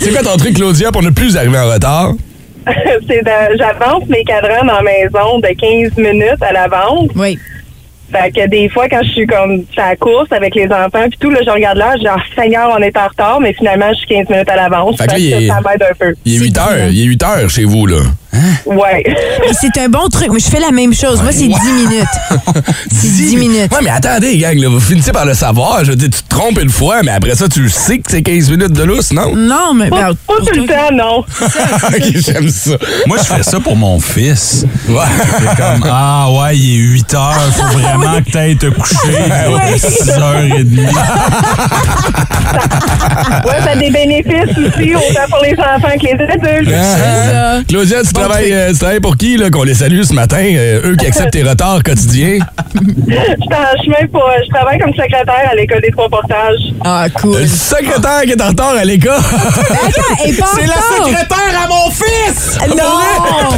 c'est 0.00 0.10
quoi 0.12 0.22
ton 0.22 0.36
truc, 0.36 0.54
Claudia, 0.54 0.92
pour 0.92 1.02
ne 1.02 1.10
plus 1.10 1.36
arriver 1.36 1.58
en 1.58 1.66
retard? 1.72 2.12
c'est 3.08 3.22
de- 3.24 3.56
j'avance 3.58 4.06
mes 4.08 4.24
cadrans 4.24 4.64
dans 4.66 4.74
la 4.74 4.82
maison 4.82 5.38
de 5.38 5.48
15 5.48 5.96
minutes 5.96 6.42
à 6.42 6.52
l'avance. 6.52 7.08
Oui. 7.14 7.38
Fait 8.12 8.30
que 8.30 8.46
des 8.48 8.68
fois, 8.68 8.88
quand 8.88 9.00
je 9.02 9.10
suis 9.10 9.26
comme 9.26 9.64
à 9.76 9.90
la 9.90 9.96
course 9.96 10.30
avec 10.30 10.54
les 10.54 10.66
enfants 10.66 11.08
puis 11.08 11.18
tout, 11.18 11.30
là, 11.30 11.40
je 11.44 11.50
regarde 11.50 11.76
là, 11.78 11.96
genre, 12.02 12.20
Seigneur, 12.36 12.72
on 12.76 12.80
est 12.80 12.96
en 12.96 13.08
retard, 13.08 13.40
mais 13.40 13.52
finalement, 13.52 13.88
je 13.90 13.98
suis 13.98 14.06
15 14.06 14.28
minutes 14.28 14.48
à 14.48 14.54
l'avance. 14.56 14.96
Fait 14.96 15.06
que 15.06 15.12
là, 15.12 15.18
il 15.18 15.30
que 15.32 15.36
est- 15.42 15.46
ça 15.48 15.60
m'aide 15.60 15.82
un 15.82 15.94
peu. 15.98 16.14
Il 16.24 16.34
est 16.36 16.38
8 16.44 16.56
heures. 16.58 16.88
Il 16.90 17.00
est 17.00 17.04
8 17.04 17.22
heures 17.24 17.50
chez 17.50 17.64
vous, 17.64 17.86
là. 17.86 17.96
Ouais. 18.66 19.02
Mais 19.40 19.52
C'est 19.60 19.80
un 19.80 19.88
bon 19.88 20.08
truc. 20.08 20.28
Moi, 20.28 20.38
je 20.38 20.48
fais 20.48 20.60
la 20.60 20.70
même 20.72 20.94
chose. 20.94 21.22
Moi, 21.22 21.32
c'est 21.32 21.48
10 21.48 21.48
minutes. 21.48 22.06
C'est 22.92 23.08
10 23.08 23.36
minutes. 23.36 23.72
Ouais, 23.72 23.80
mais 23.82 23.90
attendez, 23.90 24.36
gang, 24.38 24.58
là, 24.58 24.68
vous 24.68 24.80
finissez 24.80 25.12
par 25.12 25.24
le 25.26 25.34
savoir. 25.34 25.84
Je 25.84 25.90
veux 25.90 25.96
dire, 25.96 26.10
tu 26.10 26.22
te 26.22 26.28
trompes 26.28 26.60
une 26.60 26.70
fois, 26.70 27.02
mais 27.02 27.12
après 27.12 27.34
ça, 27.34 27.48
tu 27.48 27.60
le 27.62 27.68
sais 27.68 27.98
que 27.98 28.10
c'est 28.10 28.22
15 28.22 28.50
minutes 28.50 28.72
de 28.72 28.82
lousse, 28.82 29.12
non? 29.12 29.34
Non, 29.34 29.74
mais. 29.74 29.90
Pas, 29.90 30.08
ben, 30.08 30.14
pas 30.26 30.34
tout 30.44 30.60
le 30.60 30.66
temps, 30.66 30.92
non. 30.92 31.24
Ok, 31.88 32.02
j'aime 32.14 32.48
ça. 32.48 32.72
Moi, 33.06 33.18
je 33.18 33.24
fais 33.24 33.42
ça 33.42 33.60
pour 33.60 33.76
mon 33.76 34.00
fils. 34.00 34.64
Ouais. 34.88 34.96
Comme, 35.56 35.84
ah 35.90 36.28
ouais, 36.30 36.56
il 36.56 36.74
est 36.74 36.84
8 36.84 37.14
heures, 37.14 37.52
faut 37.52 37.78
vraiment 37.78 38.20
que 38.24 38.30
t'ailles 38.30 38.56
te 38.56 38.66
coucher. 38.66 38.96
Oui. 39.06 39.78
6h30. 39.78 40.66
Ouais, 43.44 43.60
ça 43.64 43.70
a 43.72 43.76
des 43.76 43.90
bénéfices 43.90 44.56
aussi, 44.56 44.94
autant 44.94 45.28
pour 45.30 45.40
les 45.42 45.52
enfants 45.52 45.96
que 46.00 46.06
les 46.06 46.24
adultes. 46.24 46.74
Ah, 46.74 47.60
Claudia, 47.68 48.02
tu, 48.02 48.12
travailles, 48.28 48.52
euh, 48.52 48.72
tu 48.72 48.78
travailles 48.78 49.00
pour 49.00 49.16
qui, 49.16 49.36
là, 49.36 49.50
qu'on 49.50 49.62
les 49.62 49.74
salue 49.74 50.02
ce 50.02 50.12
matin? 50.12 50.42
Euh, 50.42 50.90
eux 50.90 50.96
qui 50.96 51.06
acceptent 51.06 51.32
tes 51.32 51.42
retards 51.42 51.82
quotidiens? 51.82 52.38
Je 52.74 52.80
suis 52.80 53.14
en 53.14 53.82
chemin 53.84 54.06
pour. 54.12 54.28
Je 54.44 54.48
travaille 54.52 54.78
comme 54.78 54.92
secrétaire 54.92 55.48
à 55.50 55.54
l'école 55.54 55.80
des 55.80 55.90
trois 55.90 56.08
portages. 56.08 56.58
Ah, 56.84 57.06
cool. 57.20 57.38
Le 57.38 57.46
secrétaire 57.46 58.22
qui 58.24 58.32
est 58.32 58.42
en 58.42 58.48
retard 58.48 58.74
à 58.76 58.84
l'école. 58.84 59.12
Attends, 59.12 60.14
pas 60.16 60.46
C'est 60.54 60.66
la 60.66 61.06
secrétaire 61.06 61.62
à 61.64 61.68
mon 61.68 61.90
fils! 61.90 62.58
Non! 62.76 63.56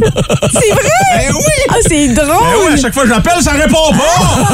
C'est 0.52 0.72
vrai? 0.72 0.90
Ben 1.16 1.34
oui! 1.34 1.42
Ah, 1.68 1.74
c'est 1.82 2.08
Ben 2.08 2.14
drôle! 2.14 2.36
oui, 2.66 2.74
à 2.74 2.76
chaque 2.76 2.94
fois 2.94 3.02
que 3.02 3.08
j'appelle, 3.08 3.42
ça 3.42 3.52
répond 3.52 3.90
pas! 3.92 4.44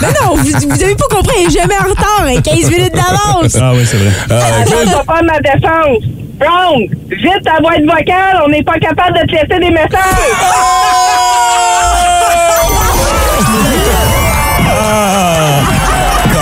Mais 0.00 0.08
non, 0.24 0.36
vous, 0.36 0.44
vous 0.44 0.82
avez 0.82 0.94
pas 0.94 1.04
compris, 1.10 1.36
elle 1.42 1.46
est 1.48 1.58
jamais 1.60 1.74
en 1.78 1.88
retard, 1.90 2.26
elle 2.26 2.38
est 2.38 2.42
15 2.42 2.70
minutes 2.70 2.94
d'avance. 2.94 3.56
Ah 3.60 3.72
oui, 3.74 3.84
c'est 3.84 3.96
vrai. 3.98 4.10
Attends, 4.30 4.70
je 4.70 4.88
vais 4.88 5.04
prendre 5.04 5.24
ma 5.24 5.40
défense. 5.40 6.27
Brown, 6.38 6.86
vite 7.08 7.42
ta 7.44 7.60
boîte 7.60 7.82
vocale, 7.82 8.40
on 8.44 8.48
n'est 8.48 8.62
pas 8.62 8.78
capable 8.78 9.18
de 9.18 9.26
te 9.26 9.32
laisser 9.32 9.58
des 9.60 9.70
messages. 9.70 9.98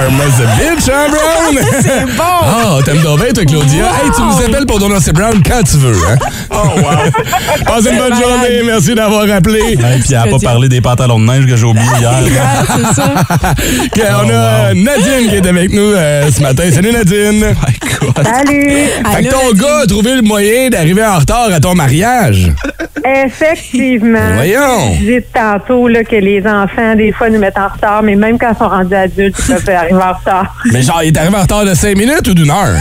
Ah! 0.09 0.27
A 0.27 0.57
bitch, 0.57 0.89
hein, 0.89 1.09
Brown? 1.11 1.65
C'est 1.81 2.05
bon. 2.17 2.23
Ah, 2.23 2.79
t'aimes 2.85 3.03
donc 3.03 3.21
bien, 3.21 3.33
toi, 3.33 3.45
Claudia? 3.45 3.85
Wow. 3.85 4.05
Hey, 4.05 4.11
tu 4.15 4.23
nous 4.23 4.45
appelles 4.45 4.67
pour 4.67 4.79
donner 4.79 4.95
Brown 5.13 5.43
quand 5.45 5.63
tu 5.65 5.77
veux, 5.79 5.97
hein? 6.09 6.17
Oh, 6.51 6.79
wow. 6.79 7.65
Passe 7.65 7.87
une 7.87 7.99
bonne 7.99 8.11
malade. 8.11 8.23
journée. 8.23 8.63
Merci 8.65 8.95
d'avoir 8.95 9.29
appelé. 9.31 9.73
Et 9.73 9.77
puis, 9.77 10.13
elle 10.13 10.17
n'a 10.17 10.27
pas 10.27 10.39
parlé 10.39 10.69
des 10.69 10.81
pantalons 10.81 11.19
de 11.19 11.25
neige 11.25 11.47
que 11.47 11.57
j'ai 11.57 11.65
oublié 11.65 11.87
hier. 11.99 12.13
Ouais, 12.27 12.67
c'est 12.77 12.95
ça. 12.95 13.15
On 14.25 14.29
a 14.29 14.33
euh, 14.33 14.75
Nadine 14.75 15.29
qui 15.29 15.37
est 15.37 15.47
avec 15.47 15.73
nous 15.73 15.93
euh, 15.93 16.31
ce 16.31 16.43
matin. 16.43 16.65
Salut, 16.71 16.93
Nadine. 16.93 17.45
Salut! 18.23 18.89
Fait 19.15 19.23
que 19.23 19.31
ton 19.31 19.39
Nadine. 19.39 19.61
gars 19.61 19.79
a 19.83 19.87
trouvé 19.87 20.15
le 20.17 20.23
moyen 20.23 20.69
d'arriver 20.69 21.05
en 21.05 21.19
retard 21.19 21.49
à 21.53 21.61
ton 21.61 21.75
mariage. 21.75 22.53
Effectivement. 23.05 24.35
Voyons. 24.35 24.95
Je 24.95 24.99
disais 24.99 25.27
tantôt 25.33 25.89
là, 25.89 26.05
que 26.05 26.17
les 26.17 26.47
enfants, 26.47 26.95
des 26.97 27.13
fois, 27.13 27.31
nous 27.31 27.39
mettent 27.39 27.59
en 27.59 27.69
retard, 27.69 28.03
mais 28.03 28.17
même 28.17 28.39
quand 28.39 28.53
ils 28.53 28.59
sont 28.59 28.69
rendus 28.69 28.95
adultes, 28.95 29.37
ils 29.49 29.55
peuvent 29.55 29.75
arriver 29.75 29.96
en 30.03 30.13
retard. 30.13 30.55
Mais 30.73 30.83
genre, 30.83 31.03
il 31.03 31.09
est 31.09 31.19
arrivé 31.19 31.37
en 31.37 31.43
retard 31.43 31.65
de 31.65 31.75
5 31.75 31.97
minutes 31.97 32.27
ou 32.29 32.35
d'une 32.35 32.51
heure? 32.51 32.77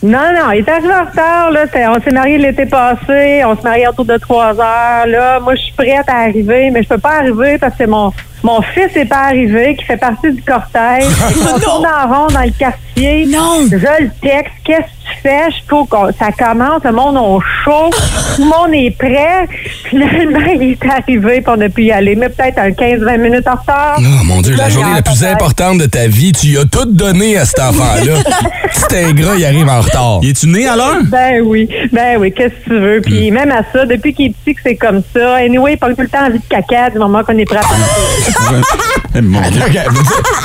Non, 0.00 0.30
non, 0.32 0.52
il 0.52 0.58
est 0.60 0.68
arrivé 0.68 0.94
en 0.94 1.04
retard. 1.10 1.50
Là, 1.50 1.64
C'est- 1.72 1.84
on 1.88 1.94
s'est 2.00 2.12
mariés 2.12 2.38
l'été 2.38 2.66
passé. 2.66 3.42
On 3.44 3.56
se 3.56 3.62
mariait 3.62 3.88
autour 3.88 4.04
de 4.04 4.16
trois 4.16 4.50
heures. 4.50 5.06
Là, 5.08 5.40
moi, 5.40 5.56
je 5.56 5.60
suis 5.62 5.72
prête 5.72 6.08
à 6.08 6.18
arriver, 6.18 6.70
mais 6.70 6.84
je 6.84 6.88
peux 6.88 6.98
pas 6.98 7.16
arriver 7.16 7.58
parce 7.58 7.74
que 7.76 7.82
mon, 7.84 8.12
mon 8.42 8.62
fils 8.62 8.94
n'est 8.94 9.04
pas 9.04 9.26
arrivé, 9.26 9.74
qui 9.76 9.84
fait 9.84 9.96
partie 9.96 10.32
du 10.32 10.42
cortège. 10.42 11.04
Qu'on 11.52 11.58
tourne 11.58 11.86
en 11.86 12.06
rond 12.06 12.26
dans 12.28 12.42
le 12.42 12.52
quartier. 12.56 13.26
Non. 13.26 13.62
Je 13.70 13.76
le 13.76 14.10
texte. 14.20 14.52
Qu'est-ce 14.64 14.78
que 14.78 15.12
tu 15.12 15.22
fais? 15.22 15.50
Je 15.50 15.66
trouve 15.66 15.88
que 15.88 15.96
ça 16.18 16.30
commence. 16.32 16.82
Le 16.84 16.92
monde 16.92 17.16
est 17.16 17.64
chaud. 17.64 17.90
Tout 18.36 18.42
le 18.42 18.48
monde 18.48 18.74
est 18.74 18.96
prêt. 18.96 19.48
Finalement, 19.88 20.52
il 20.54 20.72
est 20.72 20.84
arrivé, 20.84 21.40
puis 21.40 21.54
on 21.56 21.60
a 21.60 21.68
pu 21.68 21.84
y 21.84 21.92
aller. 21.92 22.14
Mais 22.14 22.28
peut-être 22.28 22.58
un 22.58 22.70
15-20 22.70 23.18
minutes 23.18 23.48
en 23.48 23.56
retard. 23.56 23.98
Oh 23.98 24.24
mon 24.24 24.40
Dieu, 24.40 24.54
la 24.56 24.68
journée 24.68 24.94
la 24.94 25.02
plus 25.02 25.24
importante 25.24 25.78
de 25.78 25.86
ta 25.86 26.06
vie, 26.06 26.32
tu 26.32 26.48
y 26.48 26.58
as 26.58 26.64
tout 26.64 26.86
donné 26.86 27.36
à 27.38 27.44
cet 27.44 27.60
enfant-là. 27.60 28.22
Petit 28.88 28.96
ingrat, 28.96 29.36
il 29.36 29.44
arrive 29.44 29.68
en 29.68 29.80
retard. 29.80 30.20
Es-tu 30.22 30.46
né 30.46 30.68
à 30.68 30.76
l'heure? 30.76 30.98
Ben 31.04 31.40
oui, 31.44 31.68
ben 31.92 32.18
oui, 32.18 32.32
qu'est-ce 32.32 32.54
que 32.54 32.64
tu 32.64 32.78
veux? 32.78 33.00
Puis 33.00 33.30
même 33.30 33.50
à 33.50 33.62
ça, 33.72 33.86
depuis 33.86 34.12
qu'il 34.12 34.26
est 34.26 34.34
petit 34.44 34.54
que 34.54 34.60
c'est 34.62 34.76
comme 34.76 35.02
ça. 35.12 35.36
Anyway, 35.36 35.72
il 35.74 35.78
prend 35.78 35.94
tout 35.94 36.02
le 36.02 36.08
temps 36.08 36.26
envie 36.26 36.38
de 36.38 36.44
caca 36.48 36.90
du 36.90 36.98
moment 36.98 37.24
qu'on 37.24 37.36
est 37.38 37.44
prêt 37.44 37.58
à 37.58 37.60
partir. 37.60 38.27
Vraiment. 38.34 38.97
Mon 39.14 39.40
Dieu. 39.50 39.62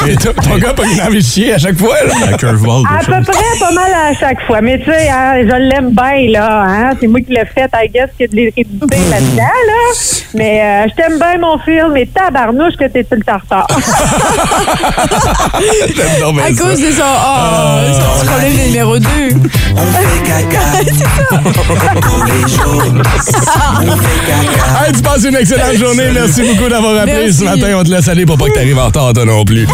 Mais 0.06 0.15
ton 0.15 0.34
ton 0.34 0.58
gars 0.58 0.73
pas 0.73 0.84
une 0.86 1.02
envie 1.02 1.17
de 1.19 1.23
chier 1.23 1.54
à 1.54 1.58
chaque 1.58 1.78
fois, 1.78 1.95
là. 2.06 2.13
La 2.32 2.38
curveball, 2.38 2.84
À 2.89 3.04
peu 3.04 3.13
chose. 3.13 3.26
près, 3.28 3.60
pas 3.60 3.71
mal 3.71 3.91
à 3.93 4.13
chaque 4.17 4.41
fois. 4.47 4.62
Mais 4.62 4.80
tu 4.80 4.86
sais, 4.86 5.10
hein, 5.10 5.34
je 5.41 5.56
l'aime 5.56 5.91
bien, 5.91 6.32
là. 6.32 6.63
Hein? 6.67 6.91
C'est 6.99 7.08
moi 7.08 7.19
qui 7.21 7.32
l'ai 7.34 7.45
fait, 7.45 7.69
I 7.73 7.89
guess, 7.93 8.10
qu'il 8.17 8.21
y 8.21 8.23
a 8.23 8.28
de 8.28 8.36
l'hérédité 8.36 8.97
là-dedans, 9.10 9.43
là. 9.67 9.93
Mais 10.36 10.62
euh, 10.62 10.88
je 10.89 10.95
t'aime 10.95 11.19
bien, 11.19 11.38
mon 11.39 11.58
fils, 11.60 11.84
mais 11.93 12.06
tabarnouche 12.08 12.76
que 12.80 12.86
t'es 12.88 13.04
tout 13.04 13.15
le 13.15 13.21
bien 13.26 13.36
À 16.43 16.54
ça. 16.56 16.63
cause 16.63 16.80
de 16.82 16.91
son, 16.91 17.04
oh, 17.04 17.80
son 17.93 18.19
petit 18.19 18.26
problème 18.26 18.58
numéro 18.67 18.97
2. 18.97 19.08
Hey, 23.73 24.91
tu 24.93 25.02
passes 25.02 25.23
une 25.23 25.36
excellente 25.36 25.76
journée. 25.78 26.10
Merci 26.13 26.41
beaucoup 26.43 26.67
d'avoir 26.69 26.95
appelé 27.02 27.13
Merci. 27.26 27.34
ce 27.39 27.43
matin. 27.43 27.67
On 27.78 27.84
te 27.84 27.89
laisse 27.89 28.08
aller 28.08 28.26
pour 28.26 28.38
pas 28.38 28.49
t'arrives 28.53 28.79
en 28.79 28.85
retard, 28.85 29.13
toi 29.13 29.25
non 29.25 29.43
plus. 29.43 29.67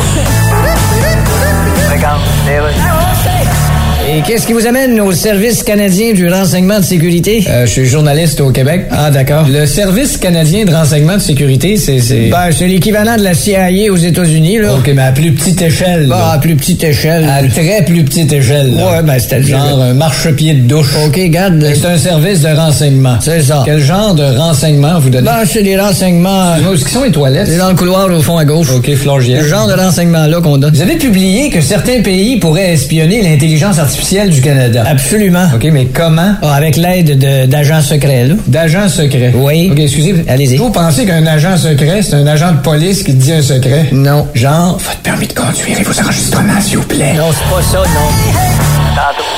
Et 4.19 4.21
qu'est-ce 4.21 4.45
qui 4.45 4.51
vous 4.51 4.67
amène 4.67 4.99
au 4.99 5.13
Service 5.13 5.63
canadien 5.63 6.11
du 6.11 6.27
renseignement 6.27 6.79
de 6.79 6.83
sécurité? 6.83 7.41
Euh, 7.47 7.65
je 7.65 7.71
suis 7.71 7.85
journaliste 7.85 8.41
au 8.41 8.51
Québec. 8.51 8.87
Ah, 8.91 9.09
d'accord. 9.11 9.47
Le 9.47 9.65
Service 9.65 10.17
canadien 10.17 10.65
de 10.65 10.73
renseignement 10.73 11.13
de 11.13 11.21
sécurité, 11.21 11.77
c'est... 11.77 12.01
c'est... 12.01 12.27
Ben, 12.27 12.49
c'est 12.51 12.67
l'équivalent 12.67 13.15
de 13.15 13.23
la 13.23 13.33
CIA 13.33 13.89
aux 13.89 13.95
États-Unis, 13.95 14.57
là. 14.57 14.73
OK, 14.73 14.91
mais 14.93 15.03
à 15.03 15.13
plus 15.13 15.31
petite 15.31 15.61
échelle. 15.61 16.07
Bah, 16.07 16.31
à 16.33 16.37
plus 16.37 16.57
petite 16.57 16.83
échelle. 16.83 17.23
À 17.29 17.47
très 17.47 17.85
plus 17.85 18.03
petite 18.03 18.33
échelle. 18.33 18.71
Ouais, 18.73 19.01
ben, 19.03 19.17
c'était 19.19 19.41
genre 19.41 19.81
un 19.81 19.93
marchepied 19.93 20.53
de 20.53 20.67
douche. 20.67 20.97
OK, 21.07 21.17
garde. 21.29 21.65
C'est 21.73 21.87
un 21.87 21.97
service 21.97 22.41
de 22.41 22.49
renseignement. 22.49 23.19
C'est 23.21 23.43
ça. 23.43 23.61
Quel 23.63 23.79
genre 23.79 24.15
de 24.15 24.37
renseignement 24.37 24.99
vous 24.99 25.11
donnez? 25.11 25.27
Ben, 25.27 25.45
c'est 25.45 25.63
des 25.63 25.79
renseignements... 25.79 26.55
Où 26.69 26.75
sont 26.75 27.03
les 27.05 27.11
toilettes? 27.11 27.47
C'est 27.47 27.57
dans 27.57 27.69
le 27.69 27.75
couloir 27.75 28.11
au 28.11 28.21
fond 28.21 28.37
à 28.37 28.43
gauche. 28.43 28.67
OK, 28.75 28.93
Florgière. 28.95 29.41
Le 29.43 29.47
genre 29.47 29.69
de 29.69 29.75
renseignement-là 29.75 30.41
qu'on 30.41 30.57
donne. 30.57 30.73
Vous 30.73 30.81
avez 30.81 30.97
publié 30.97 31.49
que 31.49 31.61
certains 31.61 32.01
pays 32.01 32.35
pourraient 32.35 32.73
espionner 32.73 33.21
l'intelligence 33.21 33.79
artificielle 33.79 34.08
du 34.09 34.41
Canada. 34.41 34.83
Absolument. 34.87 35.47
OK, 35.55 35.65
mais 35.71 35.85
comment? 35.85 36.33
Ah, 36.41 36.55
avec 36.55 36.77
l'aide 36.77 37.19
de- 37.19 37.45
d'agents 37.45 37.81
secrets, 37.81 38.25
là. 38.25 38.35
D'agents 38.47 38.89
secrets? 38.89 39.31
Oui. 39.35 39.69
OK, 39.71 39.79
excusez, 39.79 40.25
allez-y. 40.27 40.57
Vous 40.57 40.71
pensez 40.71 41.05
qu'un 41.05 41.25
agent 41.27 41.57
secret, 41.57 42.01
c'est 42.01 42.15
un 42.15 42.25
agent 42.25 42.53
de 42.53 42.57
police 42.57 43.03
qui 43.03 43.13
dit 43.13 43.31
un 43.31 43.43
secret? 43.43 43.89
Non. 43.91 44.27
Genre, 44.33 44.77
votre 44.79 44.97
permis 45.01 45.27
de 45.27 45.33
conduire 45.33 45.79
et 45.79 45.83
vos 45.83 45.99
enregistrements, 46.01 46.59
s'il 46.59 46.77
vous 46.77 46.87
plaît. 46.87 47.13
Non, 47.13 47.25
c'est 47.31 47.55
pas 47.55 47.61
ça, 47.61 47.77
non. 47.77 48.33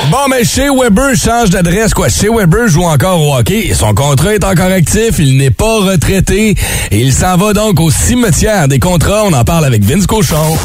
Bon, 0.10 0.18
mais 0.30 0.44
chez 0.46 0.70
Weber 0.70 1.16
change 1.16 1.50
d'adresse, 1.50 1.94
quoi. 1.94 2.08
Chez 2.10 2.30
Weber 2.30 2.68
joue 2.68 2.84
encore 2.84 3.22
au 3.22 3.36
hockey. 3.36 3.74
Son 3.76 3.94
contrat 3.94 4.34
est 4.34 4.44
encore 4.44 4.72
actif. 4.72 5.20
Il 5.20 5.38
n'est 5.38 5.52
pas 5.52 5.80
retraité. 5.82 6.56
Et 6.92 7.00
il 7.00 7.14
s'en 7.14 7.36
va 7.38 7.54
donc 7.54 7.80
au 7.80 7.92
cimetière 7.92 8.68
des 8.68 8.80
contrats. 8.80 9.24
On 9.26 9.34
en 9.34 9.44
parle 9.44 9.66
avec 9.66 9.84
Vince 9.84 10.08
Cochon. 10.08 10.58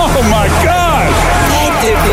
Oh 0.00 0.22
my 0.24 0.48
God! 0.62 0.67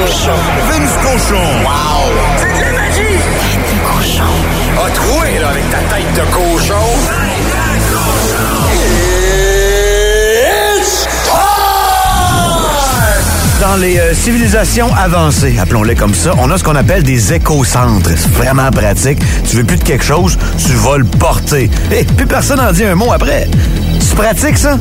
Cochon. 0.06 0.38
Vince 0.70 0.98
cochon. 1.02 1.46
Wow! 1.64 2.12
C'est 2.38 2.54
de 2.56 2.62
la 2.62 2.72
magie! 2.74 3.18
Tête 3.42 3.66
de 3.72 3.78
cochon. 3.88 4.34
A 4.78 4.90
troué, 4.92 5.40
là, 5.40 5.48
avec 5.50 5.68
ta 5.72 5.80
tête 5.80 6.14
de 6.14 6.22
cochon. 6.32 6.86
Tête 7.08 7.90
de 7.90 7.96
cochon. 7.96 8.46
It's 10.78 11.08
Dans 13.60 13.78
les 13.78 13.98
euh, 13.98 14.14
civilisations 14.14 14.94
avancées, 14.94 15.58
appelons-les 15.60 15.96
comme 15.96 16.14
ça, 16.14 16.34
on 16.38 16.52
a 16.52 16.60
ce 16.60 16.64
qu'on 16.64 16.76
appelle 16.76 17.02
des 17.02 17.34
écocentres. 17.34 18.12
C'est 18.16 18.32
vraiment 18.32 18.70
pratique. 18.70 19.18
Tu 19.50 19.58
veux 19.58 19.64
plus 19.64 19.78
de 19.78 19.84
quelque 19.84 20.06
chose, 20.06 20.38
tu 20.64 20.74
vas 20.74 20.98
le 21.00 21.06
porter. 21.06 21.68
Et 21.92 22.04
plus 22.04 22.28
personne 22.28 22.60
n'en 22.60 22.72
dit 22.72 22.84
un 22.84 22.94
mot 22.94 23.12
après. 23.12 23.48
C'est 24.00 24.16
pratique, 24.16 24.60
ça? 24.60 24.78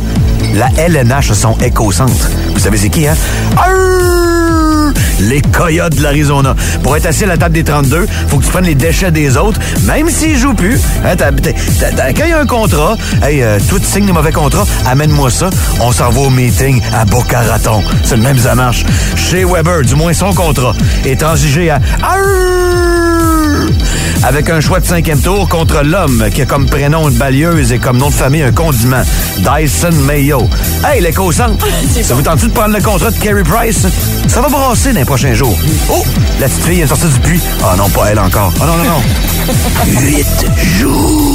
La 0.54 0.68
LNH 0.76 1.30
a 1.30 1.34
son 1.34 1.56
écocentre. 1.60 2.28
Vous 2.52 2.60
savez 2.60 2.76
c'est 2.76 2.90
qui, 2.90 3.06
hein? 3.06 3.14
Les 5.20 5.40
coyotes 5.40 5.96
de 5.96 6.02
l'Arizona. 6.02 6.54
Pour 6.82 6.96
être 6.96 7.06
assis 7.06 7.24
à 7.24 7.28
la 7.28 7.36
table 7.36 7.54
des 7.54 7.64
32, 7.64 8.06
faut 8.28 8.38
que 8.38 8.44
tu 8.44 8.50
prennes 8.50 8.64
les 8.64 8.74
déchets 8.74 9.10
des 9.10 9.36
autres, 9.36 9.60
même 9.86 10.08
s'ils 10.10 10.36
jouent 10.38 10.54
plus. 10.54 10.80
Hein, 11.04 11.16
t'as- 11.16 11.32
t'as- 11.32 11.52
t'as- 11.96 12.12
quand 12.12 12.24
il 12.24 12.30
y 12.30 12.32
a 12.32 12.40
un 12.40 12.46
contrat, 12.46 12.96
hey, 13.22 13.42
euh, 13.42 13.58
toi, 13.68 13.78
tu 13.78 13.86
signes 13.86 14.06
des 14.06 14.12
mauvais 14.12 14.32
contrats, 14.32 14.66
amène-moi 14.86 15.30
ça, 15.30 15.50
on 15.80 15.92
s'en 15.92 16.10
va 16.10 16.20
au 16.20 16.30
meeting 16.30 16.80
à 16.94 17.04
Boca 17.04 17.40
Raton. 17.42 17.82
C'est 18.04 18.16
le 18.16 18.22
même, 18.22 18.38
ça 18.38 18.54
marche. 18.54 18.84
Chez 19.16 19.44
Weber, 19.44 19.82
du 19.82 19.94
moins 19.94 20.12
son 20.12 20.32
contrat, 20.32 20.74
est 21.04 21.20
transigé 21.20 21.70
à... 21.70 21.80
Avec 24.22 24.48
un 24.48 24.60
choix 24.60 24.80
de 24.80 24.86
cinquième 24.86 25.20
tour 25.20 25.48
contre 25.48 25.82
l'homme 25.82 26.28
qui 26.32 26.42
a 26.42 26.46
comme 26.46 26.66
prénom 26.66 27.08
une 27.08 27.16
balieuse 27.16 27.72
et 27.72 27.78
comme 27.78 27.98
nom 27.98 28.08
de 28.08 28.14
famille 28.14 28.42
un 28.42 28.52
condiment. 28.52 29.02
Dyson 29.38 29.92
Mayo. 30.04 30.48
Hey, 30.84 31.00
l'éco-centre, 31.02 31.66
ça 32.02 32.14
vous 32.14 32.22
tente 32.22 32.44
de 32.44 32.50
prendre 32.50 32.74
le 32.74 32.82
contrat 32.82 33.10
de 33.10 33.18
Carey 33.18 33.42
Price? 33.42 33.86
Ça 34.28 34.40
va 34.40 34.48
brasser 34.48 34.92
dans 34.92 35.00
les 35.00 35.04
prochains 35.04 35.34
jours. 35.34 35.56
Oh, 35.90 36.02
la 36.40 36.48
petite 36.48 36.64
fille 36.64 36.80
est 36.80 36.86
sortie 36.86 37.06
du 37.06 37.20
puits. 37.20 37.40
Ah 37.62 37.74
non, 37.76 37.88
pas 37.90 38.10
elle 38.10 38.18
encore. 38.18 38.52
Ah 38.60 38.66
non, 38.66 38.76
non, 38.76 38.84
non. 38.84 40.00
Huit 40.00 40.46
jours. 40.78 41.34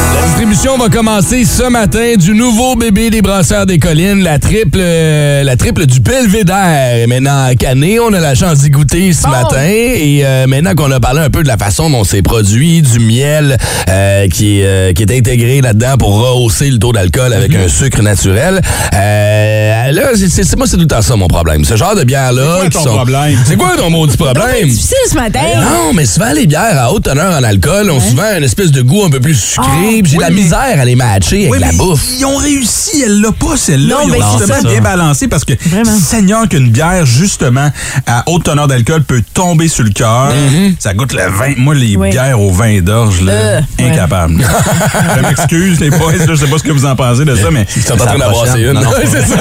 La 0.21 0.27
distribution 0.27 0.77
va 0.77 0.89
commencer 0.89 1.45
ce 1.45 1.63
matin 1.67 2.13
du 2.15 2.33
nouveau 2.35 2.75
bébé 2.75 3.09
des 3.09 3.21
brasseurs 3.23 3.65
des 3.65 3.79
collines, 3.79 4.21
la 4.23 4.37
triple, 4.37 4.77
euh, 4.79 5.43
la 5.43 5.55
triple 5.55 5.85
du 5.87 5.99
Belvédère. 5.99 7.07
Maintenant, 7.07 7.49
canné, 7.57 7.99
on 7.99 8.13
a 8.13 8.19
la 8.19 8.35
chance 8.35 8.59
d'y 8.59 8.69
goûter 8.69 9.13
ce 9.13 9.27
matin. 9.27 9.63
Et 9.67 10.21
euh, 10.23 10.45
maintenant 10.47 10.75
qu'on 10.75 10.91
a 10.91 10.99
parlé 10.99 11.21
un 11.21 11.29
peu 11.31 11.41
de 11.41 11.47
la 11.47 11.57
façon 11.57 11.89
dont 11.89 12.03
c'est 12.03 12.21
produit, 12.21 12.81
du 12.83 12.99
miel 12.99 13.57
euh, 13.89 14.27
qui, 14.27 14.59
est, 14.59 14.65
euh, 14.65 14.93
qui 14.93 15.01
est 15.03 15.17
intégré 15.17 15.59
là-dedans 15.61 15.97
pour 15.97 16.13
rehausser 16.19 16.69
le 16.69 16.77
taux 16.77 16.91
d'alcool 16.93 17.33
avec 17.33 17.55
un 17.55 17.67
sucre 17.67 18.01
naturel. 18.03 18.61
Euh, 18.93 19.91
là, 19.91 20.03
c'est- 20.15 20.55
moi, 20.55 20.67
c'est 20.67 20.75
tout 20.75 20.81
le 20.81 20.87
temps 20.87 21.01
ça 21.01 21.15
mon 21.15 21.27
problème. 21.27 21.65
Ce 21.65 21.75
genre 21.75 21.95
de 21.95 22.03
bière-là. 22.03 22.43
C'est 22.43 22.59
quoi 22.59 22.63
qui 22.69 22.77
ton 22.77 22.83
sont- 22.83 22.95
problème? 22.95 23.37
C'est 23.45 23.55
quoi 23.57 23.75
ton 23.77 23.89
maudit 23.89 24.17
problème? 24.17 24.45
C'est 24.59 24.65
difficile 24.67 24.97
ce 25.09 25.15
matin. 25.15 25.39
Non, 25.57 25.93
mais 25.95 26.05
souvent, 26.05 26.31
les 26.33 26.45
bières 26.45 26.77
à 26.79 26.91
haute 26.93 27.03
teneur 27.05 27.33
en 27.39 27.43
alcool 27.43 27.89
ont 27.89 27.99
souvent 27.99 28.37
une 28.37 28.43
espèce 28.43 28.71
de 28.71 28.81
goût 28.83 29.03
un 29.05 29.09
peu 29.09 29.19
plus 29.19 29.35
sucré. 29.35 30.01
J'ai 30.11 30.17
la 30.17 30.29
misère 30.29 30.79
à 30.79 30.85
les 30.85 30.95
matcher 30.95 31.41
avec 31.47 31.51
Oui, 31.51 31.59
la 31.59 31.67
mais 31.71 31.77
bouffe. 31.77 32.03
Ils 32.19 32.25
ont 32.25 32.35
réussi, 32.37 33.03
elle 33.05 33.21
l'a 33.21 33.31
pas, 33.31 33.55
celle-là. 33.57 33.95
Non, 33.95 34.01
Ils 34.07 34.11
ont 34.11 34.17
ben, 34.19 34.25
c'est 34.31 34.37
justement 34.39 34.61
ça. 34.61 34.67
bien 34.69 34.81
balancé 34.81 35.27
parce 35.27 35.45
que, 35.45 35.53
Seigneur, 35.99 36.47
qu'une 36.49 36.69
bière, 36.69 37.05
justement, 37.05 37.69
à 38.07 38.23
haute 38.27 38.43
teneur 38.43 38.67
d'alcool 38.67 39.03
peut 39.03 39.21
tomber 39.33 39.67
sur 39.67 39.83
le 39.83 39.91
cœur. 39.91 40.31
Ça 40.79 40.93
goûte 40.93 41.13
le 41.13 41.29
vin. 41.29 41.53
Moi, 41.57 41.75
les 41.75 41.95
Oui. 41.95 42.09
bières 42.11 42.39
au 42.39 42.51
vin 42.51 42.79
d'orge, 42.81 43.21
là, 43.21 43.31
Euh, 43.33 43.61
ouais. 43.79 43.89
incapable. 43.91 44.43
je 45.17 45.21
m'excuse, 45.21 45.79
les 45.79 45.89
boys, 45.89 46.13
là, 46.13 46.25
je 46.27 46.35
sais 46.35 46.47
pas 46.47 46.57
ce 46.57 46.63
que 46.63 46.71
vous 46.71 46.85
en 46.85 46.95
pensez 46.95 47.25
de 47.25 47.35
ça, 47.35 47.49
mais. 47.51 47.65
Ils 47.75 47.81
sont 47.83 47.93
en 47.93 47.97
train 48.05 48.17
d'en 48.17 48.29
brasser 48.31 48.59
une. 48.61 48.73
Non, 48.73 48.81
non, 48.81 48.89
Ouais, 48.91 49.05
c'est 49.11 49.25
ça. 49.25 49.35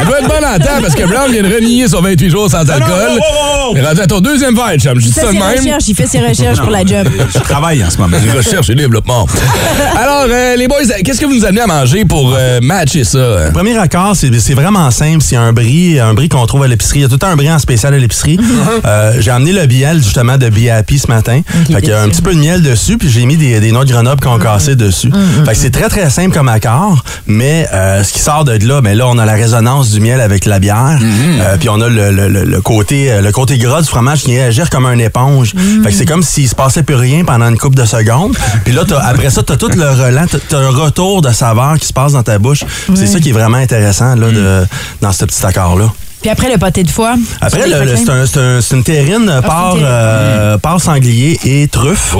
Elle 0.00 0.06
doit 0.06 0.18
être 0.20 0.28
bonne 0.28 0.44
en 0.44 0.58
temps 0.58 0.80
parce 0.82 0.94
que 0.94 1.04
Brown 1.06 1.30
vient 1.30 1.42
de 1.42 1.54
renier 1.54 1.88
son 1.88 2.00
28 2.00 2.30
jours 2.30 2.50
sans 2.50 2.68
alcool. 2.68 2.88
non, 2.88 3.14
wow, 3.14 3.18
wow, 3.18 3.68
wow. 3.68 3.72
Il 3.76 3.78
est 3.78 3.86
rendu 3.86 4.00
à 4.00 4.06
ton 4.06 4.20
deuxième 4.20 4.54
verre, 4.54 4.76
chum. 4.78 4.98
Je 5.00 5.06
dis 5.06 5.08
Il 5.08 5.14
fait 5.14 5.20
ça 5.20 5.26
de 5.26 5.32
ses 5.32 5.38
même. 5.38 5.58
recherches, 5.58 5.88
il 5.88 5.94
fait 5.94 6.06
ses 6.06 6.20
recherches 6.20 6.58
pour 6.60 6.70
la 6.70 6.84
job. 6.84 7.08
Je 7.32 7.38
travaille 7.40 7.84
en 7.84 7.90
ce 7.90 7.98
moment. 7.98 8.16
Les 8.22 8.30
recherches 8.30 8.70
développement. 8.80 9.26
Alors, 9.96 10.24
euh, 10.28 10.56
les 10.56 10.68
boys, 10.68 10.78
qu'est-ce 11.04 11.20
que 11.20 11.26
vous 11.26 11.34
nous 11.34 11.44
amenez 11.44 11.60
à 11.62 11.66
manger 11.66 12.04
pour 12.04 12.34
euh, 12.36 12.60
matcher 12.62 13.04
ça? 13.04 13.46
Le 13.46 13.52
premier 13.52 13.76
accord, 13.78 14.14
c'est 14.14 14.30
c'est 14.40 14.54
vraiment 14.54 14.90
simple. 14.90 15.22
C'est 15.22 15.36
un 15.36 15.52
brie, 15.52 15.98
un 16.00 16.14
brie 16.14 16.28
qu'on 16.28 16.46
trouve 16.46 16.62
à 16.62 16.68
l'épicerie. 16.68 17.00
Il 17.00 17.02
y 17.02 17.04
a 17.04 17.08
tout 17.08 17.14
le 17.14 17.18
temps 17.18 17.28
un 17.28 17.36
brie 17.36 17.50
en 17.50 17.58
spécial 17.58 17.94
à 17.94 17.98
l'épicerie. 17.98 18.38
Euh, 18.86 19.14
j'ai 19.18 19.30
amené 19.30 19.52
le 19.52 19.66
miel, 19.66 20.02
justement, 20.02 20.38
de 20.38 20.48
Be 20.48 20.68
Happy 20.68 20.98
ce 20.98 21.06
matin. 21.08 21.40
fait 21.66 21.80
qu'il 21.80 21.90
y 21.90 21.92
a 21.92 22.00
un 22.02 22.08
petit 22.08 22.22
peu 22.22 22.32
de 22.34 22.38
miel 22.38 22.62
dessus, 22.62 22.96
puis 22.98 23.10
j'ai 23.10 23.26
mis 23.26 23.36
des, 23.36 23.60
des 23.60 23.72
noix 23.72 23.84
de 23.84 23.90
Grenoble 23.92 24.20
qu'on 24.22 24.38
cassé 24.38 24.74
dessus. 24.74 25.10
Fait 25.44 25.52
que 25.52 25.56
c'est 25.58 25.70
très, 25.70 25.88
très 25.88 26.08
simple 26.08 26.32
comme 26.34 26.48
accord, 26.48 27.04
mais 27.26 27.66
euh, 27.74 28.02
ce 28.02 28.12
qui 28.12 28.20
sort 28.20 28.44
de 28.44 28.52
là, 28.66 28.80
ben 28.80 28.96
là, 28.96 29.06
on 29.08 29.18
a 29.18 29.26
la 29.26 29.34
résonance 29.34 29.90
du 29.90 30.00
miel 30.00 30.20
avec 30.20 30.44
la 30.46 30.58
bière, 30.58 30.98
Euh, 31.00 31.56
puis 31.58 31.68
on 31.68 31.80
a 31.80 31.88
le, 31.88 32.10
le- 32.10 32.28
le- 32.28 32.44
le 32.44 32.60
côté, 32.60 33.10
le 33.20 33.32
côté 33.32 33.58
gras 33.58 33.82
du 33.82 33.88
fromage 33.88 34.22
qui 34.22 34.38
agir 34.38 34.70
comme 34.70 34.86
un 34.86 34.98
éponge. 34.98 35.52
Fait 35.84 35.90
que 35.90 35.96
c'est 35.96 36.06
comme 36.06 36.22
s'il 36.22 36.48
se 36.48 36.54
passait 36.54 36.82
plus 36.82 36.94
rien 36.96 37.24
pendant 37.24 37.48
une 37.48 37.58
couple 37.58 37.76
de 37.76 37.84
secondes. 37.84 38.36
Puis 38.70 38.78
là, 38.78 38.84
après 39.02 39.30
ça, 39.30 39.42
tu 39.42 39.52
as 39.52 39.56
tout 39.56 39.68
le 39.74 39.90
relent, 39.90 40.26
t'as- 40.30 40.38
t'as 40.48 40.58
un 40.58 40.70
retour 40.70 41.22
de 41.22 41.32
saveur 41.32 41.76
qui 41.76 41.88
se 41.88 41.92
passe 41.92 42.12
dans 42.12 42.22
ta 42.22 42.38
bouche. 42.38 42.62
C'est 42.94 43.08
ça 43.08 43.18
qui 43.18 43.30
est 43.30 43.32
vraiment 43.32 43.58
intéressant 43.58 44.14
là, 44.14 44.30
de, 44.30 44.64
dans 45.00 45.10
ce 45.10 45.24
petit 45.24 45.44
accord-là. 45.44 45.86
Puis 46.20 46.30
après, 46.30 46.48
le 46.52 46.56
pâté 46.56 46.84
de 46.84 46.90
foie. 46.90 47.16
Après, 47.40 47.62
c'est 47.62 47.68
le- 47.68 47.84
le- 47.84 48.10
un- 48.10 48.58
un- 48.58 48.60
une 48.76 48.84
terrine 48.84 49.28
Ah, 49.28 49.70
terrine. 49.72 49.84
euh, 49.84 50.78
sanglier 50.78 51.40
et 51.42 51.66
truffe. 51.66 52.14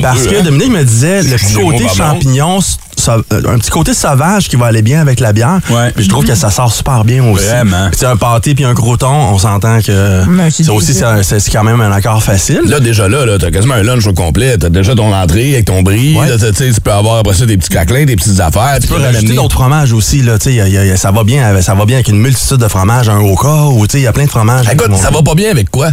parce 0.00 0.20
Dieu, 0.20 0.30
que 0.30 0.36
hein? 0.36 0.42
Dominique 0.44 0.70
me 0.70 0.84
disait, 0.84 1.24
le 1.24 1.36
petit 1.36 1.54
côté 1.54 1.88
champignon, 1.88 2.60
un 3.08 3.58
petit 3.58 3.70
côté 3.70 3.94
sauvage 3.94 4.48
qui 4.48 4.56
va 4.56 4.66
aller 4.66 4.82
bien 4.82 5.00
avec 5.00 5.20
la 5.20 5.32
bière. 5.32 5.60
Puis 5.94 6.04
je 6.04 6.08
trouve 6.08 6.24
que 6.24 6.34
ça 6.34 6.50
sort 6.50 6.72
super 6.72 7.04
bien 7.04 7.24
aussi. 7.24 7.44
Vraiment. 7.46 7.88
Puis 7.88 7.92
tu 7.92 7.98
sais, 8.00 8.06
un 8.06 8.16
pâté 8.16 8.54
puis 8.54 8.64
un 8.64 8.74
croton, 8.74 9.10
on 9.10 9.38
s'entend 9.38 9.78
que 9.80 10.22
c'est 10.50 10.64
ça 10.64 10.72
aussi, 10.72 10.94
c'est 11.22 11.50
quand 11.50 11.64
même 11.64 11.80
un 11.80 11.92
accord 11.92 12.22
facile. 12.22 12.60
Là, 12.66 12.80
déjà 12.80 13.08
là, 13.08 13.24
là 13.26 13.38
t'as 13.38 13.50
quasiment 13.50 13.74
un 13.74 13.82
lunch 13.82 14.06
au 14.06 14.12
complet. 14.12 14.56
T'as 14.58 14.68
déjà 14.68 14.94
ton 14.94 15.12
entrée 15.14 15.54
avec 15.54 15.66
ton 15.66 15.82
brie. 15.82 16.16
Ouais. 16.16 16.28
Là, 16.28 16.36
t'as- 16.38 16.50
tu 16.52 16.56
sais, 16.66 16.72
tu 16.72 16.80
peux 16.80 16.92
avoir 16.92 17.18
après 17.18 17.34
ça 17.34 17.46
des 17.46 17.56
petits 17.56 17.68
craquelins, 17.70 18.04
des 18.04 18.16
petites 18.16 18.40
affaires. 18.40 18.76
Tu 18.80 18.88
peux 18.88 18.94
rajouter 19.06 19.26
d'autres 19.36 19.54
fromages 19.54 19.92
aussi. 19.92 20.22
Là, 20.22 20.38
tu 20.38 20.44
sais, 20.50 20.54
y 20.54 20.60
a- 20.60 20.68
y 20.68 20.76
a- 20.78 20.84
y 20.86 20.90
a- 20.90 20.96
ça, 20.96 21.10
va 21.10 21.24
bien, 21.24 21.44
avec- 21.46 21.62
ça 21.62 21.74
va 21.74 21.84
bien 21.84 21.96
avec 21.96 22.08
une 22.08 22.18
multitude 22.20 22.56
de 22.58 22.68
fromages, 22.68 23.08
un 23.08 23.18
oka 23.20 23.48
ou 23.72 23.86
tu 23.86 23.92
sais, 23.92 23.98
il 24.00 24.04
y 24.04 24.06
a 24.06 24.12
plein 24.12 24.24
de 24.24 24.30
fromages. 24.30 24.66
Écoute, 24.72 24.96
ça 24.96 25.10
va 25.10 25.22
pas 25.22 25.34
bien 25.34 25.50
avec 25.50 25.70
quoi? 25.70 25.90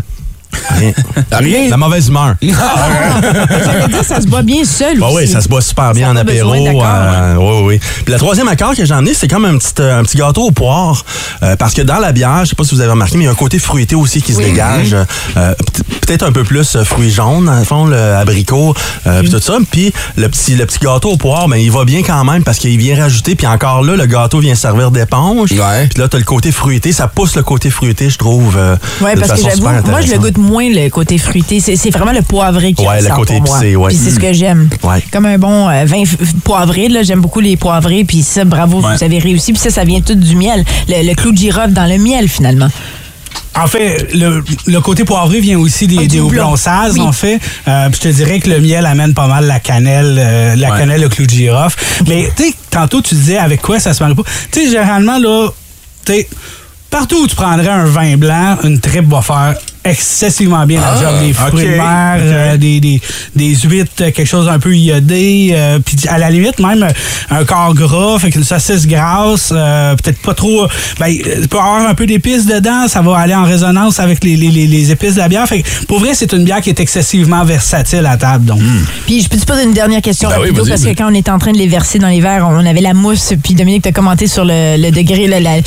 Rien. 0.69 0.91
Rien? 1.31 1.69
La 1.69 1.77
mauvaise 1.77 2.07
humeur. 2.07 2.35
J'allais 2.41 3.87
dire, 3.87 4.03
ça 4.03 4.21
se 4.21 4.27
boit 4.27 4.41
bien 4.41 4.63
seul 4.65 4.99
Bah 4.99 5.07
oui, 5.11 5.23
aussi. 5.23 5.33
ça 5.33 5.41
se 5.41 5.47
boit 5.47 5.61
super 5.61 5.93
bien 5.93 6.07
Ça 6.07 6.13
en 6.13 6.15
apéro. 6.17 6.53
euh, 6.53 7.35
oui, 7.37 7.61
oui. 7.65 7.79
Puis 8.03 8.13
le 8.13 8.19
troisième 8.19 8.47
accord 8.47 8.75
que 8.75 8.85
j'ai 8.85 8.93
emmené, 8.93 9.13
c'est 9.13 9.27
comme 9.27 9.45
un 9.45 9.57
petit, 9.57 9.73
euh, 9.79 9.99
un 9.99 10.03
petit 10.03 10.17
gâteau 10.17 10.43
au 10.43 10.51
poire. 10.51 11.03
Euh, 11.41 11.55
parce 11.55 11.73
que 11.73 11.81
dans 11.81 11.99
la 11.99 12.11
bière, 12.11 12.41
je 12.43 12.49
sais 12.49 12.55
pas 12.55 12.63
si 12.63 12.75
vous 12.75 12.81
avez 12.81 12.91
remarqué, 12.91 13.17
mais 13.17 13.23
il 13.23 13.27
y 13.27 13.29
a 13.29 13.31
un 13.31 13.35
côté 13.35 13.59
fruité 13.59 13.95
aussi 13.95 14.21
qui 14.21 14.33
se 14.33 14.39
dégage. 14.39 14.95
Euh, 15.37 15.53
peut- 15.55 15.83
Peut-être 16.05 16.23
un 16.23 16.33
peu 16.33 16.43
plus 16.43 16.75
euh, 16.75 16.83
fruits 16.83 17.09
jaunes, 17.11 17.45
dans 17.45 17.57
le 17.57 17.63
fond, 17.63 17.85
le 17.85 17.97
abricot, 17.97 18.73
euh, 19.07 19.21
puis 19.21 19.29
tout 19.29 19.39
ça. 19.39 19.53
Puis 19.71 19.93
le 20.17 20.27
petit, 20.27 20.55
le 20.55 20.65
petit 20.65 20.79
gâteau 20.79 21.11
au 21.11 21.17
poire, 21.17 21.47
ben, 21.47 21.55
il 21.55 21.71
va 21.71 21.85
bien 21.85 22.01
quand 22.03 22.23
même 22.25 22.43
parce 22.43 22.57
qu'il 22.59 22.77
vient 22.77 23.01
rajouter. 23.01 23.35
Puis 23.35 23.47
encore 23.47 23.83
là, 23.83 23.95
le 23.95 24.05
gâteau 24.05 24.39
vient 24.39 24.53
servir 24.55 24.91
d'éponge. 24.91 25.49
Puis 25.49 25.57
là, 26.01 26.07
tu 26.09 26.15
as 26.15 26.19
le 26.19 26.25
côté 26.25 26.51
fruité. 26.51 26.91
Ça 26.91 27.07
pousse 27.07 27.35
le 27.37 27.43
côté 27.43 27.69
fruité, 27.69 28.09
je 28.09 28.17
trouve. 28.17 28.57
euh, 28.57 28.75
de 28.75 29.19
parce 29.21 29.41
que 29.41 29.49
j'avoue, 29.49 29.69
moi, 29.89 30.01
je 30.01 30.11
le 30.11 30.17
goûte 30.19 30.37
moins 30.43 30.69
le 30.69 30.89
côté 30.89 31.17
fruité. 31.17 31.59
C'est 31.59 31.75
c'est 31.75 31.89
vraiment 31.89 32.11
le 32.11 32.21
poivré 32.21 32.73
qui 32.73 32.85
Ouais, 32.85 32.97
le 32.99 33.03
ressort 33.05 33.17
côté 33.17 33.37
pour 33.37 33.47
moi. 33.47 33.57
épicé, 33.59 33.75
ouais. 33.75 33.87
Puis 33.89 33.97
c'est 33.97 34.11
ce 34.11 34.19
que 34.19 34.33
j'aime. 34.33 34.69
Ouais. 34.83 35.01
Comme 35.11 35.25
un 35.25 35.37
bon 35.37 35.69
euh, 35.69 35.85
vin 35.85 36.03
poivré, 36.43 36.87
là, 36.89 37.01
j'aime 37.03 37.21
beaucoup 37.21 37.39
les 37.39 37.57
poivrés. 37.57 38.03
Puis 38.03 38.21
ça, 38.21 38.45
bravo, 38.45 38.81
Ouais. 38.81 38.95
vous 38.97 39.03
avez 39.03 39.19
réussi. 39.19 39.53
Puis 39.53 39.61
ça, 39.61 39.69
ça 39.71 39.83
vient 39.83 40.01
tout 40.01 40.15
du 40.15 40.35
miel. 40.35 40.63
Le, 40.87 41.07
le 41.07 41.15
clou 41.15 41.31
de 41.31 41.37
girofle 41.37 41.73
dans 41.73 41.85
le 41.85 41.97
miel, 41.97 42.27
finalement. 42.29 42.67
En 43.55 43.67
fait, 43.67 44.07
le, 44.15 44.43
le 44.65 44.81
côté 44.81 45.03
poivré 45.05 45.39
vient 45.39 45.59
aussi 45.59 45.85
des, 45.85 45.97
Ah, 46.01 46.05
des 46.07 46.19
houblons 46.19 46.53
Oui. 46.55 46.99
en 47.01 47.11
fait. 47.11 47.39
Euh, 47.67 47.89
puis 47.89 47.99
je 48.03 48.09
te 48.09 48.13
dirais 48.13 48.39
que 48.39 48.49
le 48.49 48.59
miel 48.59 48.83
amène 48.85 49.13
pas 49.13 49.27
mal 49.27 49.45
la 49.45 49.59
cannelle, 49.59 50.17
euh, 50.19 50.55
la 50.55 50.71
Ouais. 50.71 50.77
cannelle, 50.79 51.01
le 51.01 51.09
clou 51.09 51.25
de 51.27 51.31
girofle. 51.31 51.77
Mais 52.07 52.31
tu 52.35 52.45
sais, 52.45 52.53
tantôt 52.71 53.01
tu 53.01 53.13
disais 53.13 53.37
avec 53.37 53.61
quoi 53.61 53.79
ça 53.79 53.93
se 53.93 54.01
marie 54.01 54.15
pas. 54.15 54.23
Tu 54.51 54.61
sais, 54.65 54.71
généralement, 54.71 55.19
là, 55.19 55.49
tu 56.05 56.13
sais, 56.13 56.27
partout 56.89 57.23
où 57.23 57.27
tu 57.27 57.35
prendrais 57.35 57.69
un 57.69 57.85
vin 57.85 58.17
blanc, 58.17 58.57
une 58.63 58.79
tripe 58.79 59.07
va 59.07 59.21
faire 59.21 59.55
excessivement 59.85 60.65
bien 60.65 60.79
la 60.81 60.93
Ah, 60.93 61.01
job. 61.01 61.27
Des 61.27 61.33
fruits 61.33 61.63
ok, 61.65 61.71
de 61.71 61.75
mer, 61.75 62.17
euh, 62.21 62.57
des, 62.57 62.79
des, 62.79 63.01
des 63.35 63.55
huîtres, 63.55 63.91
euh, 64.01 64.11
quelque 64.11 64.25
chose 64.25 64.47
un 64.47 64.59
peu 64.59 64.75
iodé. 64.75 65.49
euh, 65.53 65.79
Puis 65.83 65.97
à 66.07 66.17
la 66.17 66.29
limite, 66.29 66.59
même 66.59 66.83
euh, 66.83 66.89
un 67.35 67.43
corps 67.45 67.73
gras, 67.73 68.17
fait 68.19 68.31
qu'une 68.31 68.43
saucisse 68.43 68.87
grasse, 68.87 69.51
euh, 69.55 69.95
peut-être 69.95 70.21
pas 70.21 70.33
trop... 70.33 70.67
Ben, 70.99 71.07
euh, 71.07 71.35
il 71.41 71.47
peut 71.47 71.57
y 71.57 71.59
avoir 71.59 71.87
un 71.87 71.93
peu 71.95 72.05
d'épices 72.05 72.45
dedans, 72.45 72.87
ça 72.87 73.01
va 73.01 73.17
aller 73.17 73.35
en 73.35 73.43
résonance 73.43 73.99
avec 73.99 74.23
les, 74.23 74.35
les, 74.35 74.49
les, 74.49 74.67
les 74.67 74.91
épices 74.91 75.15
de 75.15 75.19
la 75.19 75.27
bière. 75.29 75.47
Fait 75.47 75.61
que 75.61 75.85
pour 75.85 75.99
vrai, 75.99 76.11
c'est 76.13 76.31
une 76.33 76.43
bière 76.43 76.61
qui 76.61 76.69
est 76.69 76.79
excessivement 76.79 77.43
versatile 77.43 78.05
à 78.05 78.17
table. 78.17 78.45
Donc. 78.45 78.59
Puis 79.05 79.21
je 79.21 79.29
peux 79.29 79.37
te 79.37 79.45
poser 79.45 79.63
une 79.63 79.73
dernière 79.73 80.01
question 80.01 80.29
Ben 80.29 80.35
oui, 80.37 80.47
rapido, 80.49 80.63
vas-y, 80.63 80.69
parce 80.69 80.83
que 80.83 80.89
quand 80.97 81.11
on 81.11 81.15
était 81.15 81.31
en 81.31 81.39
train 81.39 81.51
de 81.51 81.57
les 81.57 81.67
verser 81.67 81.99
dans 81.99 82.07
les 82.07 82.21
verres, 82.21 82.47
on 82.49 82.65
avait 82.65 82.81
la 82.81 82.93
mousse, 82.93 83.33
puis 83.43 83.53
Dominique 83.53 83.83
t'a 83.83 83.91
commenté 83.91 84.27
sur 84.27 84.45
le, 84.45 84.77
le 84.77 84.91
degré, 84.91 85.27
là, 85.27 85.39
la- 85.39 85.61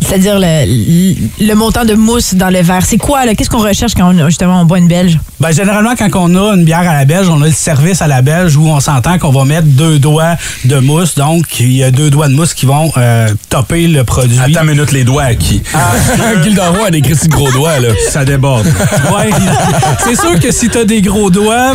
c'est-à-dire 0.00 0.38
le, 0.38 1.14
le 1.46 1.54
montant 1.54 1.84
de 1.84 1.94
mousse 1.94 2.34
dans 2.34 2.50
le 2.50 2.60
verre. 2.60 2.84
C'est 2.84 2.98
quoi, 2.98 3.24
là? 3.24 3.34
Qu'est-ce 3.34 3.50
qu'on 3.50 3.61
recherche 3.62 3.94
quand 3.94 4.12
on, 4.12 4.26
justement 4.26 4.60
on 4.60 4.64
boit 4.64 4.78
une 4.78 4.88
belge? 4.88 5.18
Ben, 5.40 5.50
généralement, 5.52 5.94
quand 5.96 6.08
on 6.14 6.34
a 6.36 6.54
une 6.54 6.64
bière 6.64 6.88
à 6.88 6.94
la 6.94 7.04
belge, 7.04 7.28
on 7.28 7.40
a 7.42 7.46
le 7.46 7.52
service 7.52 8.02
à 8.02 8.06
la 8.06 8.22
belge 8.22 8.56
où 8.56 8.68
on 8.68 8.80
s'entend 8.80 9.18
qu'on 9.18 9.30
va 9.30 9.44
mettre 9.44 9.66
deux 9.66 9.98
doigts 9.98 10.36
de 10.64 10.76
mousse. 10.78 11.14
Donc, 11.14 11.60
il 11.60 11.72
y 11.72 11.82
a 11.82 11.90
deux 11.90 12.10
doigts 12.10 12.28
de 12.28 12.34
mousse 12.34 12.54
qui 12.54 12.66
vont 12.66 12.92
euh, 12.96 13.28
topper 13.48 13.88
le 13.88 14.04
produit. 14.04 14.38
Attends 14.38 14.62
une 14.62 14.70
minute, 14.70 14.92
les 14.92 15.04
doigts 15.04 15.24
à 15.24 15.34
qui? 15.34 15.62
Gilles 16.42 16.60
Roy 16.60 16.86
a 16.86 16.90
des 16.90 17.00
de 17.00 17.28
gros 17.28 17.50
doigts, 17.52 17.78
là. 17.78 17.88
Ça 18.10 18.24
déborde. 18.24 18.66
Ouais, 18.66 19.30
c'est 20.04 20.16
sûr 20.16 20.38
que 20.38 20.50
si 20.50 20.68
t'as 20.68 20.84
des 20.84 21.02
gros 21.02 21.30
doigts, 21.30 21.72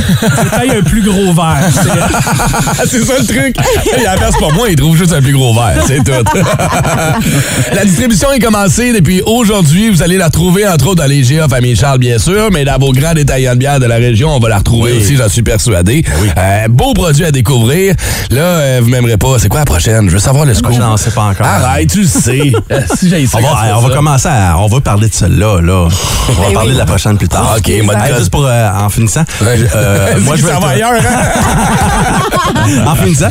taille 0.51 0.71
un 0.71 0.81
plus 0.81 1.01
gros 1.01 1.33
verre. 1.33 1.69
c'est 2.85 3.03
ça 3.03 3.13
le 3.19 3.25
truc. 3.25 3.55
Il 3.97 4.07
en 4.07 4.15
verse 4.15 4.37
pas 4.37 4.53
moins, 4.53 4.67
il 4.69 4.75
trouve 4.75 4.97
juste 4.97 5.13
un 5.13 5.21
plus 5.21 5.33
gros 5.33 5.53
verre. 5.53 5.83
C'est 5.85 6.03
tout. 6.03 6.11
la 7.73 7.85
distribution 7.85 8.31
est 8.31 8.39
commencée 8.39 8.93
depuis 8.93 9.21
aujourd'hui. 9.25 9.89
Vous 9.89 10.01
allez 10.01 10.17
la 10.17 10.25
retrouver, 10.25 10.67
entre 10.67 10.87
autres, 10.87 11.03
dans 11.03 11.09
les 11.09 11.21
GA 11.21 11.47
Famille 11.47 11.75
Charles, 11.77 11.99
bien 11.99 12.17
sûr, 12.17 12.49
mais 12.51 12.65
dans 12.65 12.77
vos 12.79 12.91
grands 12.91 13.13
détaillants 13.13 13.53
de 13.53 13.59
bière 13.59 13.79
de 13.79 13.85
la 13.85 13.95
région, 13.97 14.29
on 14.35 14.39
va 14.39 14.49
la 14.49 14.57
retrouver 14.57 14.93
Oui. 14.93 14.99
aussi, 14.99 15.15
j'en 15.15 15.29
suis 15.29 15.43
persuadé. 15.43 16.03
Euh, 16.37 16.67
beau 16.69 16.93
produit 16.93 17.23
à 17.23 17.31
découvrir. 17.31 17.93
Là, 18.31 18.41
euh, 18.41 18.79
vous 18.81 18.89
m'aimerez 18.89 19.17
pas. 19.17 19.37
C'est 19.39 19.47
quoi 19.49 19.59
la 19.59 19.65
prochaine? 19.65 20.07
Je 20.09 20.13
veux 20.13 20.19
savoir 20.19 20.45
le 20.45 20.53
scoop. 20.53 20.73
Je 20.73 20.79
n'en 20.79 20.97
sais 20.97 21.11
pas 21.11 21.21
encore. 21.23 21.45
Arrête, 21.45 21.89
tu 21.91 22.01
le 22.01 22.07
sais. 22.07 22.51
Si 22.95 23.09
j'ai 23.09 23.27
On 23.33 23.39
va, 23.39 23.77
on 23.77 23.81
va 23.81 23.95
commencer 23.95 24.27
à. 24.27 24.57
On 24.57 24.67
va 24.67 24.79
parler 24.81 25.07
de 25.09 25.13
celle-là, 25.13 25.61
là. 25.61 25.87
On 26.29 26.31
va 26.41 26.47
Ben 26.47 26.53
parler 26.53 26.69
oui. 26.69 26.73
de 26.73 26.79
la 26.79 26.85
prochaine 26.85 27.17
plus 27.17 27.27
tard. 27.27 27.55
OK, 27.57 27.63
code. 27.63 28.17
juste 28.17 28.31
pour 28.31 28.45
euh, 28.45 28.69
en 28.79 28.89
finissant. 28.89 29.23
euh, 29.43 30.19
moi, 30.21 30.35
je 30.35 30.43
vais 30.45 30.51
être- 30.51 30.65
ailleurs, 30.67 30.91
hein? 30.93 32.83
en 32.87 32.95
finissant, 32.95 33.29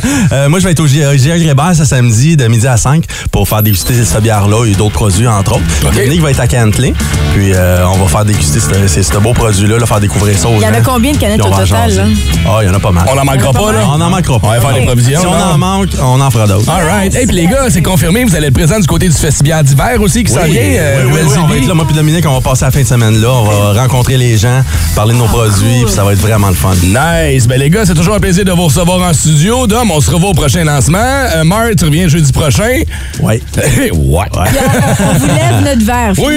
moi, 0.49 0.59
je 0.59 0.65
vais 0.65 0.71
être 0.71 0.79
au 0.79 0.87
G- 0.87 1.03
GA 1.17 1.37
Grébert 1.37 1.75
ce 1.75 1.85
samedi 1.85 2.37
de 2.37 2.47
midi 2.47 2.67
à 2.67 2.77
5 2.77 3.03
pour 3.31 3.47
faire 3.47 3.61
déguster 3.61 3.93
cette 4.03 4.21
bière-là 4.23 4.65
et 4.65 4.73
d'autres 4.75 4.93
produits, 4.93 5.27
entre 5.27 5.53
autres. 5.55 5.63
Dominique 5.93 6.21
va 6.21 6.31
être 6.31 6.39
à 6.39 6.47
Cantley. 6.47 6.93
Puis, 7.35 7.51
on 7.53 7.97
va 8.03 8.07
faire 8.07 8.25
déguster 8.37 8.59
ce, 8.59 8.87
c'est 8.87 9.03
ce 9.03 9.17
beau 9.17 9.33
produit-là, 9.33 9.77
là, 9.77 9.85
faire 9.85 9.99
découvrir 9.99 10.37
ça 10.37 10.47
aux 10.47 10.55
Il 10.55 10.61
y 10.61 10.67
en 10.67 10.73
a 10.73 10.81
combien 10.81 11.11
de 11.11 11.17
canettes 11.17 11.41
au 11.41 11.49
total, 11.49 11.93
là? 11.95 12.03
Ah, 12.45 12.59
il 12.61 12.67
y 12.67 12.69
en 12.69 12.73
a 12.73 12.79
pas 12.79 12.91
mal. 12.91 13.05
On 13.11 13.15
n'en 13.15 13.25
manquera 13.25 13.51
pas, 13.51 13.71
là. 13.71 13.79
On 13.91 13.97
n'en 13.97 14.09
manquera 14.09 14.39
pas. 14.39 14.47
On 14.47 14.51
va 14.51 14.59
faire 14.61 14.73
des 14.73 14.85
provisions. 14.85 15.19
Si 15.21 15.25
on 15.25 15.31
en 15.53 15.57
manque, 15.57 15.89
on 16.01 16.21
en 16.21 16.31
fera 16.31 16.47
d'autres. 16.47 16.69
All 16.69 16.85
right. 16.85 17.15
Hey, 17.15 17.25
puis 17.25 17.35
les 17.35 17.47
gars, 17.47 17.65
c'est 17.69 17.81
confirmé, 17.81 18.23
vous 18.23 18.35
allez 18.35 18.47
être 18.47 18.53
présents 18.53 18.79
du 18.79 18.87
côté 18.87 19.07
du 19.07 19.15
festival 19.15 19.63
d'hiver 19.65 19.99
aussi 19.99 20.23
qui 20.23 20.31
s'en 20.31 20.43
vient. 20.43 20.61
euh, 20.61 21.03
oui, 21.05 21.11
oui, 21.13 21.13
oui, 21.13 21.23
Nouvelle 21.23 21.39
on 21.39 21.47
va 21.47 21.57
être 21.57 21.67
là, 21.67 21.73
moi 21.73 21.85
puis 21.85 21.95
Dominique, 21.95 22.25
on 22.27 22.33
va 22.33 22.41
passer 22.41 22.65
la 22.65 22.71
fin 22.71 22.81
de 22.81 22.87
semaine 22.87 23.19
là. 23.21 23.29
On 23.31 23.43
va 23.73 23.81
rencontrer 23.81 24.17
les 24.17 24.37
gens, 24.37 24.61
parler 24.95 25.13
de 25.13 25.19
nos 25.19 25.25
produits, 25.25 25.83
puis 25.85 25.93
ça 25.93 26.03
va 26.03 26.13
être 26.13 26.19
vraiment 26.19 26.49
le 26.49 26.53
fun. 26.55 26.73
Nice. 26.83 27.47
Ben 27.47 27.59
les 27.59 27.69
gars, 27.69 27.85
c'est 27.85 27.95
toujours 27.95 28.15
un 28.15 28.19
plaisir 28.19 28.45
de 28.45 28.51
vous 28.51 28.65
recevoir 28.65 29.01
en 29.01 29.13
studio. 29.13 29.65
Dom, 29.67 29.89
on 29.91 29.99
se 30.01 30.11
revoit 30.11 30.29
au 30.29 30.33
prochain 30.33 30.63
lancement. 30.63 30.97
Euh, 30.99 31.43
Marc, 31.43 31.75
tu 31.77 31.85
reviens 31.85 32.07
jeudi 32.07 32.31
prochain. 32.31 32.81
Ouais. 33.19 33.41
ouais. 33.91 34.25
On 34.33 35.13
vous 35.17 35.27
lève 35.27 35.63
notre 35.63 35.85
verre. 35.85 36.13
Oui, 36.17 36.33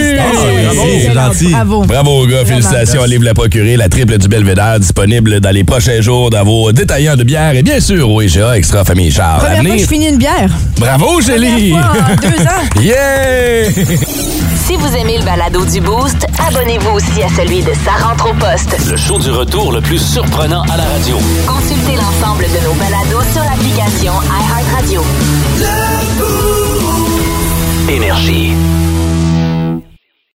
C'est 0.80 1.08
c'est 1.08 1.12
gentil. 1.12 1.48
Bravo. 1.50 1.84
Bravo, 1.90 2.24
gars. 2.24 2.44
Vraiment 2.44 2.46
Félicitations. 2.46 3.04
Livre 3.04 3.24
la 3.24 3.34
procurer, 3.34 3.76
la 3.76 3.88
triple 3.88 4.16
du 4.16 4.28
Belvédère, 4.28 4.78
disponible 4.78 5.40
dans 5.40 5.50
les 5.50 5.64
prochains 5.64 6.00
jours 6.00 6.30
dans 6.30 6.44
vos 6.44 6.70
détaillants 6.70 7.16
de 7.16 7.24
bière 7.24 7.56
et 7.56 7.64
bien 7.64 7.80
sûr 7.80 8.08
au 8.08 8.22
IGA 8.22 8.56
Extra 8.56 8.84
Famille 8.84 9.10
Charles. 9.10 9.40
Première 9.40 9.64
fois 9.64 9.76
je 9.76 9.86
finis 9.86 10.08
une 10.08 10.16
bière. 10.18 10.50
Bravo, 10.78 11.20
Gélie. 11.20 11.72
deux 12.22 12.44
ans. 12.44 12.80
yeah! 12.80 13.72
si 13.72 14.76
vous 14.76 14.96
aimez 14.96 15.18
le 15.18 15.24
balado 15.24 15.64
du 15.64 15.80
Boost, 15.80 16.28
abonnez-vous 16.48 16.90
aussi 16.90 17.24
à 17.24 17.28
celui 17.36 17.60
de 17.62 17.72
Sa 17.84 18.06
rentre 18.06 18.30
au 18.30 18.34
poste. 18.34 18.76
Le 18.88 18.96
show 18.96 19.18
du 19.18 19.32
retour 19.32 19.72
le 19.72 19.80
plus 19.80 19.98
surprenant 19.98 20.62
à 20.72 20.76
la 20.76 20.84
radio. 20.84 21.16
Consultez 21.44 21.96
l'ensemble 21.96 22.44
de 22.44 22.64
nos 22.66 22.74
balados 22.74 23.32
sur 23.32 23.42
l'application 23.42 24.12
iHeartRadio. 24.12 25.02
Énergie. 27.88 28.52